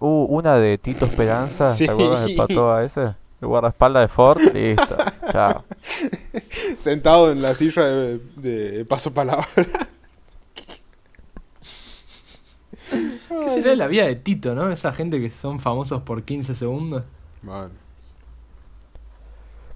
Uh, 0.00 0.24
una 0.28 0.56
de 0.56 0.78
Tito 0.78 1.06
Esperanza, 1.06 1.76
Sí. 1.76 1.86
¿te 1.86 1.92
acuerdas 1.92 2.26
del 2.26 2.34
patoa 2.36 2.82
ese? 2.82 3.14
El 3.40 3.48
guardaespaldas 3.48 4.02
de 4.02 4.08
Ford, 4.08 4.40
listo, 4.52 4.96
chao. 5.32 5.64
Sentado 6.76 7.30
en 7.32 7.42
la 7.42 7.54
silla 7.54 7.84
de, 7.84 8.20
de 8.36 8.84
paso 8.84 9.12
palabra. 9.12 9.46
¿Qué 12.90 13.48
será 13.48 13.70
de 13.70 13.76
la 13.76 13.86
vida 13.86 14.06
de 14.06 14.16
Tito, 14.16 14.54
no? 14.54 14.70
Esa 14.70 14.92
gente 14.92 15.20
que 15.20 15.30
son 15.30 15.60
famosos 15.60 16.02
por 16.02 16.22
15 16.22 16.54
segundos. 16.54 17.02
Man. 17.42 17.70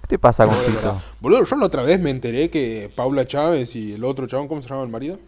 ¿Qué 0.01 0.07
te 0.07 0.19
pasa 0.19 0.45
con 0.45 0.55
Tito? 0.55 0.73
verdad. 0.73 0.95
Boludo, 1.19 1.45
yo 1.45 1.55
la 1.57 1.65
otra 1.65 1.83
vez 1.83 1.99
me 1.99 2.09
enteré 2.09 2.49
que 2.49 2.91
Paula 2.95 3.27
Chávez 3.27 3.75
y 3.75 3.93
el 3.93 4.03
otro 4.03 4.27
chabón, 4.27 4.47
¿cómo 4.47 4.61
se 4.61 4.69
llama 4.69 4.83
el 4.83 4.89
marido? 4.89 5.19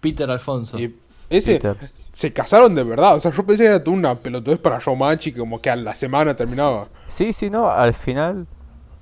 Peter 0.00 0.30
Alfonso. 0.30 0.78
Y 0.78 0.94
ese 1.30 1.54
Peter. 1.54 1.90
se 2.14 2.32
casaron 2.32 2.74
de 2.74 2.84
verdad. 2.84 3.16
O 3.16 3.20
sea, 3.20 3.32
yo 3.32 3.44
pensé 3.44 3.64
que 3.64 3.70
era 3.70 3.82
una 3.86 4.14
pelotudez 4.14 4.58
para 4.58 4.78
Showmatch 4.78 5.28
y 5.28 5.32
que 5.32 5.38
como 5.38 5.60
que 5.60 5.70
a 5.70 5.76
la 5.76 5.94
semana 5.94 6.34
terminaba. 6.36 6.88
Sí, 7.08 7.32
sí, 7.32 7.50
no, 7.50 7.70
al 7.70 7.94
final, 7.94 8.46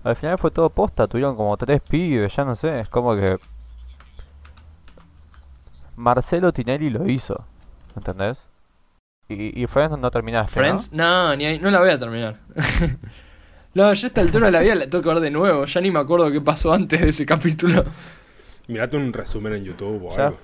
al 0.05 0.17
final 0.17 0.39
fue 0.39 0.51
todo 0.51 0.71
posta, 0.71 1.07
tuvieron 1.09 1.35
como 1.37 1.57
tres 1.57 1.81
pibes, 1.83 2.35
ya 2.37 2.45
no 2.45 2.55
sé, 2.55 2.81
es 2.81 2.89
como 2.89 3.17
que 3.17 3.39
Marcelo 5.97 6.53
Tinelli 6.53 6.91
lo 6.91 7.09
hizo, 7.09 7.45
¿entendés? 7.97 8.47
Y, 9.29 9.63
y 9.63 9.67
Friends 9.67 9.97
no 9.99 10.11
terminaste, 10.11 10.53
Friends, 10.61 10.93
no, 10.93 11.35
ni 11.37 11.47
ahí- 11.47 11.59
no 11.59 11.71
la 11.71 11.81
voy 11.81 11.91
a 11.91 11.99
terminar. 11.99 12.39
no, 13.75 13.93
ya 13.95 14.05
a 14.07 14.09
esta 14.09 14.21
altura 14.21 14.47
de 14.47 14.53
la 14.53 14.61
vida 14.61 14.75
la 14.75 14.87
tengo 14.91 15.03
que 15.03 15.09
ver 15.09 15.21
de 15.21 15.31
nuevo. 15.31 15.65
Ya 15.65 15.81
ni 15.81 15.91
me 15.91 16.01
acuerdo 16.01 16.31
qué 16.31 16.41
pasó 16.41 16.73
antes 16.73 17.01
de 17.01 17.09
ese 17.09 17.25
capítulo. 17.25 17.85
Mirate 18.69 18.97
un 18.97 19.13
resumen 19.13 19.55
en 19.55 19.65
YouTube 19.65 20.05
o 20.05 20.17
Ya. 20.17 20.27
algo. 20.27 20.39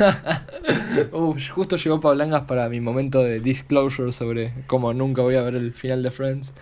Uh, 1.12 1.34
justo 1.54 1.76
llegó 1.76 2.00
Pablangas 2.00 2.42
para 2.42 2.68
mi 2.68 2.80
momento 2.80 3.22
de 3.22 3.40
disclosure 3.40 4.12
sobre 4.12 4.52
cómo 4.66 4.92
nunca 4.92 5.22
voy 5.22 5.36
a 5.36 5.42
ver 5.42 5.54
el 5.54 5.72
final 5.72 6.02
de 6.02 6.10
Friends. 6.10 6.52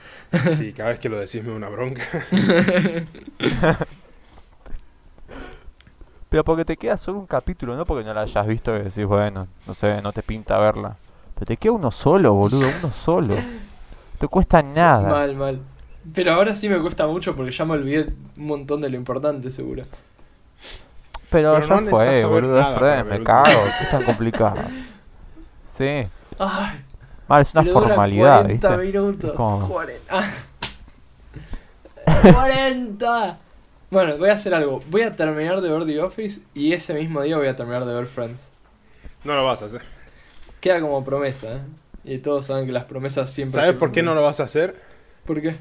Sí, 0.56 0.72
cada 0.72 0.90
vez 0.90 0.98
que 0.98 1.08
lo 1.08 1.18
decís 1.18 1.42
me 1.42 1.50
da 1.50 1.56
una 1.56 1.68
bronca. 1.68 2.02
Pero 6.28 6.44
porque 6.44 6.64
te 6.64 6.76
queda 6.76 6.96
solo 6.96 7.18
un 7.18 7.26
capítulo, 7.26 7.76
no 7.76 7.84
porque 7.84 8.04
no 8.04 8.12
la 8.12 8.22
hayas 8.22 8.46
visto 8.46 8.76
y 8.76 8.82
decís, 8.82 9.06
bueno, 9.06 9.48
no 9.66 9.74
sé, 9.74 10.02
no 10.02 10.12
te 10.12 10.22
pinta 10.22 10.58
verla. 10.58 10.96
Pero 11.34 11.46
te 11.46 11.56
queda 11.56 11.72
uno 11.72 11.90
solo, 11.90 12.34
boludo, 12.34 12.68
uno 12.82 12.92
solo. 12.92 13.34
No 13.34 13.42
te 14.18 14.28
cuesta 14.28 14.62
nada. 14.62 15.08
Mal, 15.08 15.34
mal. 15.34 15.60
Pero 16.14 16.32
ahora 16.32 16.54
sí 16.54 16.68
me 16.68 16.78
cuesta 16.80 17.06
mucho 17.06 17.34
porque 17.34 17.50
ya 17.50 17.64
me 17.64 17.72
olvidé 17.74 18.12
un 18.36 18.46
montón 18.46 18.80
de 18.82 18.90
lo 18.90 18.96
importante, 18.96 19.50
seguro. 19.50 19.84
Pero, 21.30 21.54
Pero 21.54 21.66
ya 21.68 21.80
no 21.80 21.90
fue, 21.90 22.24
boludo, 22.24 22.56
nada 22.60 23.04
me 23.04 23.22
cago, 23.22 23.60
¿qué 23.78 23.84
es 23.84 23.90
tan 23.90 24.04
complicado? 24.04 24.56
Sí, 25.76 25.84
Ay, 26.40 26.84
mal, 27.28 27.42
es 27.42 27.52
una 27.54 27.62
pero 27.62 27.74
dura 27.74 27.88
formalidad, 27.90 28.40
40 28.40 28.68
¿viste? 28.70 28.84
minutos. 28.86 29.30
Es 29.30 29.36
como- 29.36 29.68
40. 29.68 30.02
Ah. 30.10 30.30
40. 32.32 33.38
Bueno, 33.90 34.18
voy 34.18 34.28
a 34.28 34.32
hacer 34.32 34.54
algo. 34.54 34.82
Voy 34.90 35.02
a 35.02 35.14
terminar 35.14 35.60
de 35.60 35.70
ver 35.70 35.86
The 35.86 36.02
Office 36.02 36.40
y 36.52 36.72
ese 36.72 36.94
mismo 36.94 37.22
día 37.22 37.36
voy 37.36 37.46
a 37.46 37.54
terminar 37.54 37.84
de 37.84 37.94
ver 37.94 38.06
Friends. 38.06 38.48
No 39.24 39.34
lo 39.36 39.44
vas 39.44 39.62
a 39.62 39.66
hacer. 39.66 39.82
Queda 40.60 40.80
como 40.80 41.04
promesa, 41.04 41.52
¿eh? 41.52 41.60
Y 42.04 42.18
todos 42.18 42.46
saben 42.46 42.66
que 42.66 42.72
las 42.72 42.84
promesas 42.84 43.30
siempre 43.30 43.60
¿Sabes 43.60 43.76
por 43.76 43.92
qué 43.92 44.02
no 44.02 44.14
lo 44.14 44.22
vas 44.22 44.40
a 44.40 44.44
hacer? 44.44 44.74
¿Por 45.24 45.40
qué? 45.40 45.58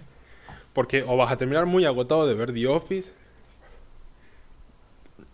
Porque 0.74 1.03
o 1.07 1.15
vas 1.15 1.32
a 1.32 1.38
terminar 1.38 1.65
muy 1.68 1.86
agotado 1.86 2.26
de 2.28 2.34
ver 2.34 2.53
The 2.53 2.68
Office 2.68 3.11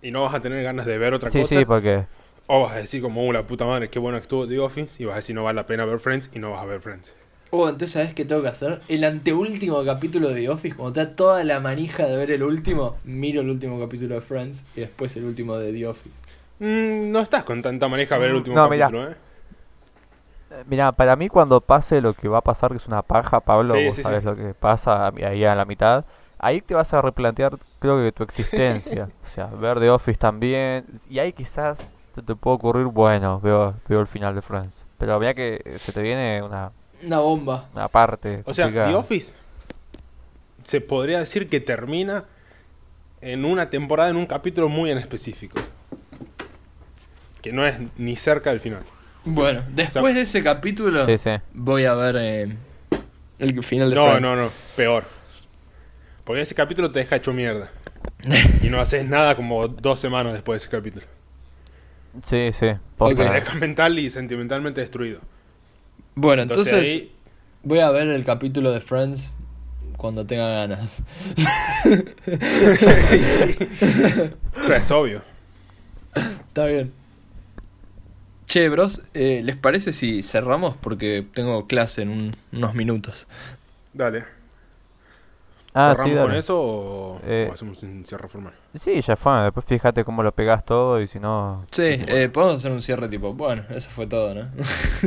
y 0.04 0.12
no 0.12 0.24
vas 0.24 0.36
a 0.36 0.41
tener 0.41 0.64
ganas 0.64 0.86
de 0.86 0.97
ver 0.99 1.14
otra 1.16 1.32
Sí, 1.32 1.39
cosa. 1.39 1.60
sí, 1.60 1.66
porque 1.66 2.06
O 2.47 2.62
vas 2.64 2.74
a 2.74 2.78
decir 2.80 3.01
como, 3.01 3.26
uh, 3.28 3.32
la 3.34 3.47
puta 3.47 3.66
madre, 3.66 3.89
qué 3.89 3.99
bueno 3.99 4.18
que 4.20 4.24
estuvo 4.24 4.47
The 4.47 4.60
Office 4.60 5.01
y 5.01 5.06
vas 5.06 5.14
a 5.16 5.18
decir 5.18 5.36
no 5.36 5.43
vale 5.43 5.56
la 5.58 5.68
pena 5.68 5.86
ver 5.86 5.99
Friends 5.99 6.30
y 6.34 6.39
no 6.39 6.51
vas 6.51 6.62
a 6.64 6.66
ver 6.66 6.82
Friends. 6.82 7.14
Oh, 7.51 7.70
entonces 7.70 7.91
¿sabes 7.91 8.14
qué 8.14 8.26
tengo 8.26 8.41
que 8.41 8.47
hacer? 8.49 8.80
El 8.89 9.04
anteúltimo 9.06 9.84
capítulo 9.86 10.30
de 10.30 10.41
The 10.41 10.49
Office, 10.49 10.76
cuando 10.76 10.93
te 10.93 10.99
da 11.06 11.16
toda 11.16 11.43
la 11.45 11.60
manija 11.62 12.06
de 12.08 12.18
ver 12.18 12.32
el 12.32 12.43
último, 12.43 12.99
miro 13.06 13.41
el 13.41 13.49
último 13.49 13.80
capítulo 13.80 14.16
de 14.16 14.22
Friends 14.22 14.66
y 14.76 14.82
después 14.82 15.16
el 15.18 15.24
último 15.26 15.58
de 15.58 15.72
The 15.72 15.88
Office. 15.88 16.16
Mm, 16.60 17.12
no 17.12 17.20
estás 17.20 17.43
con 17.43 17.62
tanta 17.62 17.88
manija 17.88 18.16
a 18.16 18.18
ver 18.20 18.30
el 18.30 18.36
último 18.38 18.60
No, 18.60 18.68
mirá. 18.70 18.88
capítulo, 18.88 19.10
¿eh? 19.12 19.16
Mira, 20.66 20.91
para 20.91 21.16
mí 21.16 21.30
cuando 21.30 21.62
pase 21.62 21.99
lo 22.01 22.14
que 22.14 22.28
va 22.28 22.38
a 22.39 22.41
pasar, 22.43 22.72
que 22.72 22.78
es 22.78 22.88
una 22.88 23.01
paja, 23.01 23.41
Pablo, 23.41 23.82
Sí, 23.82 23.82
vos 23.82 23.97
sí, 23.97 24.04
sabes 24.04 24.24
sí. 24.24 24.24
lo 24.24 24.36
que 24.36 24.54
pasa 24.54 25.08
ahí 25.08 25.43
a 25.45 25.56
la 25.56 25.66
mitad, 25.66 26.06
ahí 26.38 26.62
te 26.62 26.76
vas 26.76 26.93
a 26.93 27.01
replantear, 27.01 27.58
creo 27.84 28.01
que 28.03 28.11
tu 28.13 28.23
existencia. 28.23 29.09
o 29.25 29.29
sea, 29.29 29.47
ver 29.47 29.79
The 29.79 29.89
Office 29.89 30.17
también, 30.17 30.86
y 31.09 31.19
ahí 31.19 31.34
quizás 31.34 31.77
te, 32.15 32.21
te 32.21 32.34
puede 32.36 32.55
ocurrir, 32.55 32.86
bueno, 32.86 33.39
veo, 33.41 33.75
veo 33.88 33.99
el 33.99 34.07
final 34.07 34.34
de 34.36 34.41
Friends. 34.41 34.84
Pero 34.97 35.19
mira 35.19 35.34
que 35.34 35.77
se 35.79 35.91
te 35.91 36.01
viene 36.01 36.41
una, 36.41 36.71
Una 37.03 37.19
bomba. 37.19 37.65
una 37.73 37.89
parte 37.89 38.41
O 38.45 38.53
sea. 38.53 38.71
The 38.71 38.95
Office 38.95 39.34
se 40.63 40.79
podría 40.79 41.19
decir 41.19 41.49
que 41.49 41.59
termina 41.59 42.23
en 43.19 43.43
una 43.43 43.69
temporada, 43.69 44.09
en 44.09 44.15
un 44.15 44.25
capítulo 44.25 44.69
muy 44.69 44.89
en 44.91 44.97
específico. 44.97 45.59
Que 47.41 47.51
no 47.51 47.65
es 47.65 47.75
ni 47.97 48.15
cerca 48.15 48.51
del 48.51 48.61
final. 48.61 48.84
Bueno, 49.25 49.63
después 49.69 50.15
de 50.15 50.21
ese 50.21 50.41
capítulo 50.43 51.05
Sí, 51.05 51.17
sí. 51.17 51.31
voy 51.53 51.84
a 51.86 51.93
ver 51.95 52.15
eh, 52.17 52.55
el 53.39 53.63
final 53.63 53.89
de 53.89 53.95
No, 53.97 54.03
Friends. 54.05 54.21
no, 54.21 54.36
no, 54.38 54.49
peor. 54.77 55.03
Porque 56.26 56.41
ese 56.41 56.55
capítulo 56.55 56.91
te 56.91 56.99
deja 56.99 57.17
hecho 57.17 57.34
mierda. 57.34 57.69
y 58.63 58.69
no 58.69 58.80
haces 58.80 59.07
nada 59.07 59.36
como 59.36 59.67
dos 59.67 59.99
semanas 59.99 60.34
después 60.34 60.61
de 60.61 60.65
ese 60.65 60.71
capítulo. 60.76 61.05
Sí, 62.26 62.51
sí. 62.53 62.67
posta. 62.97 63.28
Te 63.28 63.34
deja 63.34 63.55
mental 63.55 63.99
y 63.99 64.09
sentimentalmente 64.09 64.82
destruido. 64.82 65.19
Bueno, 66.15 66.43
Entonces, 66.43 66.74
entonces, 66.74 66.95
ahí, 66.95 67.11
voy 67.63 67.80
a 67.80 67.89
ver 67.89 68.07
el 68.07 68.24
capítulo 68.24 68.71
de 68.71 68.82
Friends 68.82 69.34
cuando 69.97 70.26
tenga 70.26 70.47
ganas. 70.47 71.01
es 74.78 74.91
obvio. 74.91 75.21
Está 76.15 76.65
bien. 76.65 76.91
Che, 78.47 78.69
bros, 78.69 79.01
eh, 79.13 79.41
¿les 79.43 79.55
parece 79.55 79.93
si 79.93 80.21
cerramos? 80.21 80.76
Porque 80.78 81.26
tengo 81.34 81.65
clase 81.65 82.03
en 82.03 82.09
un- 82.09 82.36
unos 82.51 82.76
minutos. 82.76 83.28
Dale. 83.93 84.26
Ah, 85.74 85.95
sí, 85.97 86.11
¿Cerramos 86.11 86.19
con 86.19 86.32
dale. 86.32 86.38
eso 86.38 86.59
o, 86.61 87.21
Eh, 87.24 87.47
o 87.47 87.51
hacemos 87.51 87.82
un 87.84 88.05
cierre 88.05 88.28
formal? 88.28 88.53
Sí, 88.76 89.01
ya 89.01 89.15
fue. 89.15 89.34
Después 89.43 89.65
fíjate 89.65 90.03
cómo 90.05 90.24
lo 90.24 90.32
pegas 90.32 90.65
todo 90.65 90.99
y 91.01 91.07
si 91.07 91.19
no... 91.19 91.65
Sí, 91.71 91.84
eh, 92.07 92.30
podemos 92.32 92.57
hacer 92.57 92.71
un 92.71 92.82
cierre 92.82 93.07
tipo, 93.07 93.34
bueno, 93.34 93.63
eso 93.69 93.89
fue 93.89 94.07
todo, 94.07 94.34
¿no? 94.34 94.47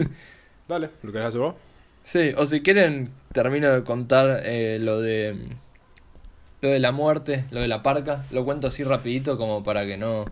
Dale, 0.68 0.90
¿lo 1.02 1.12
querés 1.12 1.28
hacer 1.28 1.40
vos? 1.40 1.54
sí, 2.02 2.32
o 2.36 2.46
si 2.46 2.62
quieren, 2.62 3.12
termino 3.32 3.70
de 3.72 3.82
contar 3.84 4.40
eh, 4.44 4.78
lo 4.80 5.00
de 5.00 5.36
lo 6.60 6.68
de 6.70 6.78
la 6.78 6.92
muerte, 6.92 7.44
lo 7.50 7.60
de 7.60 7.68
la 7.68 7.82
parca. 7.82 8.24
Lo 8.30 8.44
cuento 8.44 8.66
así 8.68 8.84
rapidito 8.84 9.36
como 9.38 9.62
para 9.62 9.84
que 9.86 9.96
no... 9.96 10.26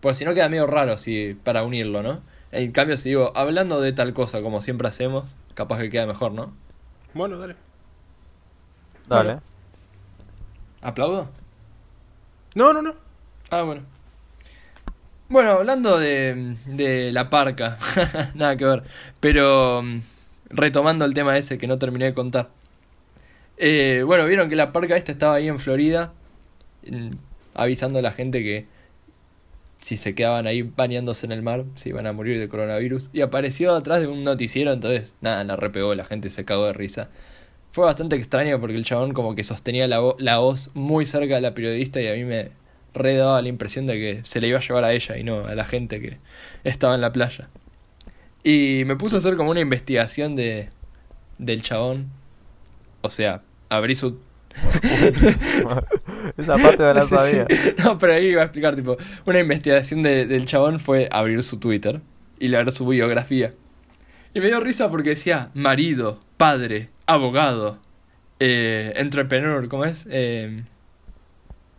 Pues 0.00 0.18
si 0.18 0.24
no 0.24 0.34
queda 0.34 0.48
medio 0.48 0.66
raro 0.66 0.98
si 0.98 1.34
para 1.34 1.62
unirlo, 1.64 2.02
¿no? 2.02 2.20
En 2.52 2.72
cambio, 2.72 2.96
si 2.96 3.10
digo, 3.10 3.32
hablando 3.36 3.80
de 3.80 3.92
tal 3.92 4.14
cosa 4.14 4.42
como 4.42 4.60
siempre 4.62 4.88
hacemos, 4.88 5.36
capaz 5.54 5.78
que 5.80 5.90
queda 5.90 6.06
mejor, 6.06 6.32
¿no? 6.32 6.52
Bueno, 7.14 7.38
dale. 7.38 7.56
Dale. 9.08 9.34
Bueno. 9.34 9.53
¿Aplaudo? 10.84 11.30
No, 12.54 12.74
no, 12.74 12.82
no. 12.82 12.94
Ah, 13.50 13.62
bueno. 13.62 13.82
Bueno, 15.30 15.52
hablando 15.52 15.98
de, 15.98 16.56
de 16.66 17.10
la 17.10 17.30
parca, 17.30 17.78
nada 18.34 18.56
que 18.58 18.66
ver, 18.66 18.82
pero 19.18 19.82
mm, 19.82 20.02
retomando 20.50 21.06
el 21.06 21.14
tema 21.14 21.38
ese 21.38 21.56
que 21.56 21.66
no 21.66 21.78
terminé 21.78 22.04
de 22.04 22.14
contar. 22.14 22.50
Eh, 23.56 24.02
bueno, 24.06 24.26
vieron 24.26 24.50
que 24.50 24.56
la 24.56 24.72
parca 24.72 24.94
esta 24.94 25.10
estaba 25.10 25.36
ahí 25.36 25.48
en 25.48 25.58
Florida, 25.58 26.12
mm, 26.86 27.12
avisando 27.54 28.00
a 28.00 28.02
la 28.02 28.12
gente 28.12 28.42
que 28.42 28.66
si 29.80 29.96
se 29.96 30.14
quedaban 30.14 30.46
ahí 30.46 30.62
bañándose 30.62 31.24
en 31.24 31.32
el 31.32 31.42
mar, 31.42 31.64
se 31.76 31.88
iban 31.88 32.06
a 32.06 32.12
morir 32.12 32.38
de 32.38 32.48
coronavirus. 32.48 33.08
Y 33.14 33.22
apareció 33.22 33.74
atrás 33.74 34.02
de 34.02 34.08
un 34.08 34.22
noticiero, 34.22 34.72
entonces, 34.72 35.14
nada, 35.22 35.44
la 35.44 35.56
repegó, 35.56 35.94
la 35.94 36.04
gente 36.04 36.28
se 36.28 36.44
cagó 36.44 36.66
de 36.66 36.74
risa. 36.74 37.08
Fue 37.74 37.84
bastante 37.84 38.14
extraño 38.14 38.60
porque 38.60 38.76
el 38.76 38.84
chabón 38.84 39.12
como 39.14 39.34
que 39.34 39.42
sostenía 39.42 39.88
la, 39.88 40.00
vo- 40.00 40.14
la 40.18 40.38
voz 40.38 40.70
muy 40.74 41.04
cerca 41.06 41.34
de 41.34 41.40
la 41.40 41.54
periodista 41.54 42.00
y 42.00 42.06
a 42.06 42.14
mí 42.14 42.22
me 42.22 42.50
re 42.94 43.16
daba 43.16 43.42
la 43.42 43.48
impresión 43.48 43.88
de 43.88 43.94
que 43.94 44.20
se 44.22 44.40
le 44.40 44.46
iba 44.46 44.58
a 44.58 44.62
llevar 44.62 44.84
a 44.84 44.92
ella 44.92 45.18
y 45.18 45.24
no 45.24 45.44
a 45.44 45.56
la 45.56 45.64
gente 45.64 46.00
que 46.00 46.18
estaba 46.62 46.94
en 46.94 47.00
la 47.00 47.12
playa. 47.12 47.48
Y 48.44 48.84
me 48.86 48.94
puse 48.94 49.16
a 49.16 49.18
hacer 49.18 49.36
como 49.36 49.50
una 49.50 49.58
investigación 49.60 50.36
de 50.36 50.70
del 51.38 51.62
chabón. 51.62 52.10
O 53.02 53.10
sea, 53.10 53.42
abrí 53.70 53.96
su... 53.96 54.18
Esa 56.36 56.56
parte 56.58 56.78
no 56.82 56.92
la 56.94 57.02
sí, 57.02 57.08
sabía. 57.08 57.46
sí. 57.50 57.56
No, 57.82 57.98
pero 57.98 58.12
ahí 58.12 58.26
iba 58.26 58.42
a 58.42 58.44
explicar, 58.44 58.76
tipo, 58.76 58.96
una 59.26 59.40
investigación 59.40 60.02
de- 60.04 60.26
del 60.26 60.46
chabón 60.46 60.78
fue 60.78 61.08
abrir 61.10 61.42
su 61.42 61.58
Twitter 61.58 62.00
y 62.38 62.48
leer 62.48 62.70
su 62.70 62.86
biografía. 62.86 63.52
Y 64.32 64.40
me 64.40 64.46
dio 64.46 64.60
risa 64.60 64.90
porque 64.90 65.10
decía 65.10 65.50
marido, 65.54 66.20
padre, 66.36 66.88
abogado, 67.06 67.78
eh, 68.40 68.92
entrepreneur, 68.96 69.68
¿cómo 69.68 69.84
es? 69.84 70.06
Eh, 70.10 70.64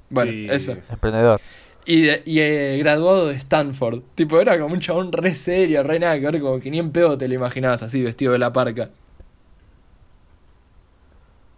bueno, 0.09 0.31
Sí. 0.31 0.47
eso. 0.49 0.77
Emprendedor. 0.89 1.39
Y, 1.87 2.01
de- 2.03 2.23
y 2.25 2.39
eh, 2.39 2.77
graduado 2.79 3.27
de 3.27 3.35
Stanford. 3.35 4.01
Tipo, 4.15 4.39
era 4.41 4.59
como 4.59 4.73
un 4.73 4.79
chabón 4.79 5.11
re 5.11 5.35
serio, 5.35 5.83
re 5.83 5.99
nada 5.99 6.15
que 6.19 6.25
ver, 6.25 6.41
como 6.41 6.59
que 6.59 6.71
ni 6.71 6.79
en 6.79 6.91
pedo 6.91 7.17
te 7.17 7.27
lo 7.27 7.33
imaginabas 7.35 7.83
así, 7.83 8.01
vestido 8.01 8.31
de 8.33 8.39
la 8.39 8.51
parca. 8.53 8.89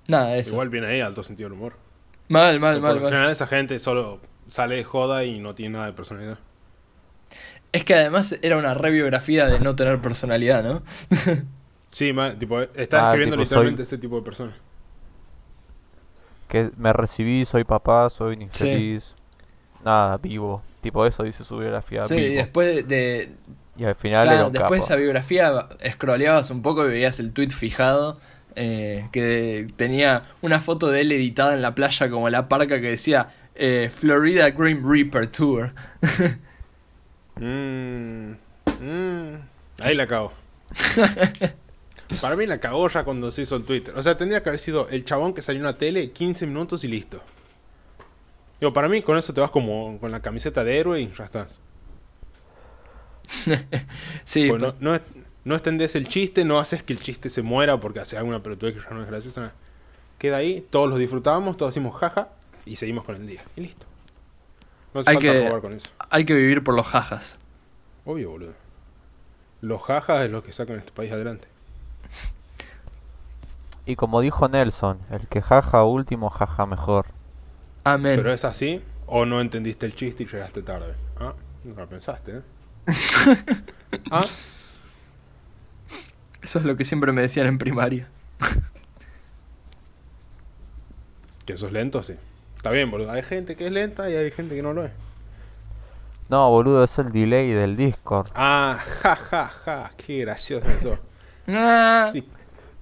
Nada, 0.07 0.38
eso. 0.38 0.51
Igual 0.51 0.70
viene 0.70 0.88
ahí 0.88 1.01
alto 1.01 1.24
sentido 1.24 1.49
del 1.49 1.57
humor. 1.57 1.74
Mal, 2.30 2.59
mal, 2.59 2.76
Por 2.82 2.84
mal, 2.84 2.99
general 2.99 3.30
esa 3.32 3.47
gente 3.47 3.80
solo 3.80 4.20
sale 4.49 4.76
de 4.76 4.84
joda 4.84 5.24
y 5.26 5.39
no 5.39 5.55
tiene 5.55 5.74
nada 5.74 5.88
de 5.88 5.93
personalidad. 5.93 6.39
Es 7.74 7.84
que 7.84 7.95
además 7.95 8.38
era 8.41 8.57
una 8.57 8.74
re 8.74 8.91
biografía 8.91 9.47
de 9.47 9.59
no 9.59 9.76
tener 9.76 9.99
personalidad, 9.99 10.63
¿no? 10.63 10.82
Sí, 11.91 12.13
ma- 12.13 12.38
tipo, 12.38 12.59
estás 12.61 13.01
Ah, 13.03 13.05
escribiendo 13.07 13.35
tipo, 13.35 13.43
literalmente 13.43 13.83
soy- 13.83 13.88
ese 13.88 13.97
tipo 13.97 14.15
de 14.17 14.21
persona. 14.21 14.55
Que 16.47 16.71
me 16.77 16.93
recibí, 16.93 17.45
soy 17.45 17.63
papá, 17.63 18.09
soy 18.09 18.35
infeliz. 18.41 19.13
Nada, 19.83 20.17
vivo. 20.17 20.61
Tipo 20.81 21.05
eso 21.05 21.23
dice 21.23 21.43
su 21.43 21.57
biografía. 21.57 22.03
sí, 22.03 22.15
vivo. 22.15 22.27
y 22.27 22.35
después 22.35 22.88
de, 22.88 23.31
Y 23.77 23.83
al 23.83 23.95
final 23.95 24.23
claro, 24.23 24.38
era 24.38 24.47
un 24.47 24.53
después 24.53 24.81
de 24.81 24.85
esa 24.85 24.95
biografía 24.95 25.67
scrolleabas 25.89 26.49
un 26.51 26.61
poco 26.61 26.85
y 26.85 26.89
veías 26.91 27.19
el 27.19 27.33
tweet 27.33 27.49
fijado 27.49 28.19
eh, 28.55 29.07
que 29.11 29.67
tenía 29.75 30.23
una 30.41 30.59
foto 30.59 30.88
de 30.88 31.01
él 31.01 31.11
editada 31.11 31.53
en 31.53 31.61
la 31.61 31.75
playa 31.75 32.09
como 32.09 32.29
la 32.29 32.47
parca 32.49 32.79
que 32.81 32.89
decía 32.89 33.27
eh, 33.55 33.89
Florida 33.93 34.49
Green 34.51 34.81
Reaper 34.88 35.27
Tour. 35.27 35.71
Mm, 37.39 38.31
mm, 38.81 39.35
ahí 39.79 39.93
la 39.95 40.07
cago. 40.07 40.33
Para 42.22 42.36
mí 42.36 42.45
la 42.45 42.60
cagó 42.60 42.88
ya 42.89 43.03
cuando 43.03 43.32
se 43.32 43.41
hizo 43.41 43.55
el 43.58 43.64
Twitter. 43.66 43.93
O 43.97 44.01
sea, 44.03 44.18
tendría 44.18 44.41
que 44.41 44.49
haber 44.49 44.60
sido 44.60 44.88
el 44.89 45.03
chabón 45.05 45.34
que 45.34 45.41
salió 45.41 45.60
en 45.60 45.66
la 45.66 45.74
tele 45.78 46.12
15 46.12 46.47
minutos 46.47 46.84
y 46.84 46.88
listo. 46.88 47.22
Digo, 48.60 48.74
para 48.74 48.88
mí 48.88 49.01
con 49.01 49.18
eso 49.18 49.34
te 49.34 49.41
vas 49.41 49.51
como 49.51 49.99
con 49.99 50.12
la 50.12 50.22
camiseta 50.22 50.64
de 50.64 50.80
héroe 50.80 51.01
y 51.01 51.12
ya 51.12 51.26
estás. 51.26 51.60
sí, 54.24 54.49
Pues 54.49 54.62
no, 54.62 54.74
no, 54.80 54.99
no 55.43 55.55
extendés 55.55 55.95
el 55.95 56.08
chiste, 56.08 56.45
no 56.45 56.60
haces 56.60 56.82
que 56.84 56.93
el 56.93 56.99
chiste 57.01 57.30
se 57.30 57.41
muera 57.41 57.80
porque 57.80 57.99
hace 57.99 58.18
alguna 58.18 58.41
pelotudez 58.41 58.76
que 58.76 58.82
ya 58.82 58.89
no 58.91 59.01
es 59.01 59.08
graciosa. 59.08 59.51
Queda 60.18 60.38
ahí, 60.38 60.66
todos 60.70 60.89
lo 60.89 60.97
disfrutamos, 60.97 61.58
todos 61.58 61.74
decimos 61.74 61.99
jaja 61.99 62.30
y 62.66 62.76
seguimos 62.78 63.03
con 63.03 63.16
el 63.16 63.28
día. 63.28 63.43
Y 63.55 63.62
listo. 63.62 63.86
No 64.93 65.01
hace 65.01 65.10
Hay 65.12 65.16
falta 65.18 65.32
que- 65.34 65.47
robar 65.47 65.62
con 65.62 65.74
eso. 65.74 65.89
hay 66.10 66.26
que 66.26 66.34
vivir 66.34 66.64
por 66.64 66.74
los 66.74 66.88
jajas. 66.88 67.38
Obvio, 68.05 68.32
boludo. 68.32 68.53
Los 69.62 69.84
jajas 69.84 70.24
es 70.26 70.32
lo 70.32 70.41
que 70.43 70.53
sacan 70.53 70.78
este 70.78 70.91
país 70.91 71.12
adelante. 71.12 71.47
Y 73.88 73.95
como 73.95 74.19
dijo 74.19 74.49
Nelson, 74.49 74.99
el 75.11 75.27
que 75.29 75.41
jaja 75.41 75.83
último, 75.85 76.29
jaja 76.29 76.65
mejor. 76.65 77.05
Amén. 77.85 78.17
Pero 78.17 78.33
es 78.33 78.43
así, 78.43 78.83
o 79.05 79.25
no 79.25 79.39
entendiste 79.39 79.85
el 79.85 79.95
chiste 79.95 80.23
y 80.23 80.25
llegaste 80.27 80.61
tarde. 80.61 80.93
Ah, 81.17 81.33
no 81.63 81.73
lo 81.73 81.88
pensaste, 81.88 82.38
¿eh? 82.38 82.41
ah, 84.11 84.25
Eso 86.41 86.59
es 86.59 86.65
lo 86.65 86.75
que 86.75 86.83
siempre 86.83 87.13
me 87.13 87.21
decían 87.21 87.47
en 87.47 87.57
primaria. 87.57 88.09
que 91.45 91.55
sos 91.55 91.71
lento, 91.71 92.03
sí. 92.03 92.15
Está 92.57 92.71
bien, 92.71 92.91
boludo. 92.91 93.09
Hay 93.11 93.23
gente 93.23 93.55
que 93.55 93.67
es 93.67 93.71
lenta 93.71 94.09
y 94.09 94.15
hay 94.15 94.31
gente 94.31 94.53
que 94.53 94.61
no 94.61 94.73
lo 94.73 94.83
es. 94.83 94.91
No, 96.27 96.49
boludo, 96.49 96.83
es 96.83 96.97
el 96.99 97.13
delay 97.13 97.51
del 97.51 97.77
Discord. 97.77 98.27
Ah, 98.35 98.77
ja, 99.01 99.15
ja, 99.15 99.47
ja. 99.47 99.91
Qué 99.95 100.19
gracioso 100.19 100.67
eso. 100.69 100.99
Ah, 101.47 102.09
Sí, 102.11 102.27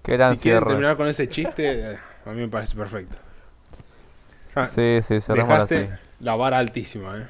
Qué 0.05 0.13
gran 0.13 0.33
si 0.33 0.39
quieren 0.39 0.59
cierre. 0.59 0.65
terminar 0.71 0.97
con 0.97 1.07
ese 1.07 1.27
chiste, 1.29 1.97
a 2.25 2.29
mí 2.29 2.41
me 2.41 2.47
parece 2.47 2.75
perfecto. 2.75 3.17
Ah, 4.55 4.67
Sí, 4.73 4.99
sí, 5.07 5.19
cerrémoslo 5.21 5.63
así. 5.63 5.75
dejaste 5.75 5.99
la 6.19 6.35
vara 6.35 6.57
altísima, 6.59 7.17
¿eh? 7.17 7.27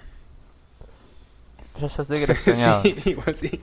Yo 1.80 1.88
ya 1.88 2.04
sé 2.04 2.14
que 2.26 2.32
extrañaba. 2.32 2.82
Sí, 2.84 2.96
igual 3.06 3.36
sí. 3.36 3.62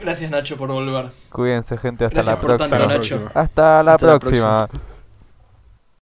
Gracias 0.00 0.30
Nacho 0.30 0.56
por 0.56 0.68
volver. 0.72 1.10
Cuídense, 1.30 1.76
gente. 1.78 2.04
Hasta 2.04 2.14
Gracias 2.16 2.34
la 2.36 2.40
por 2.40 2.56
próxima. 2.56 2.78
tanto, 2.78 2.94
Nacho. 2.94 3.16
próxima. 3.18 3.40
Hasta 3.40 3.82
la 3.82 3.92
Hasta 3.94 4.06
la 4.06 4.18
próxima. 4.18 4.68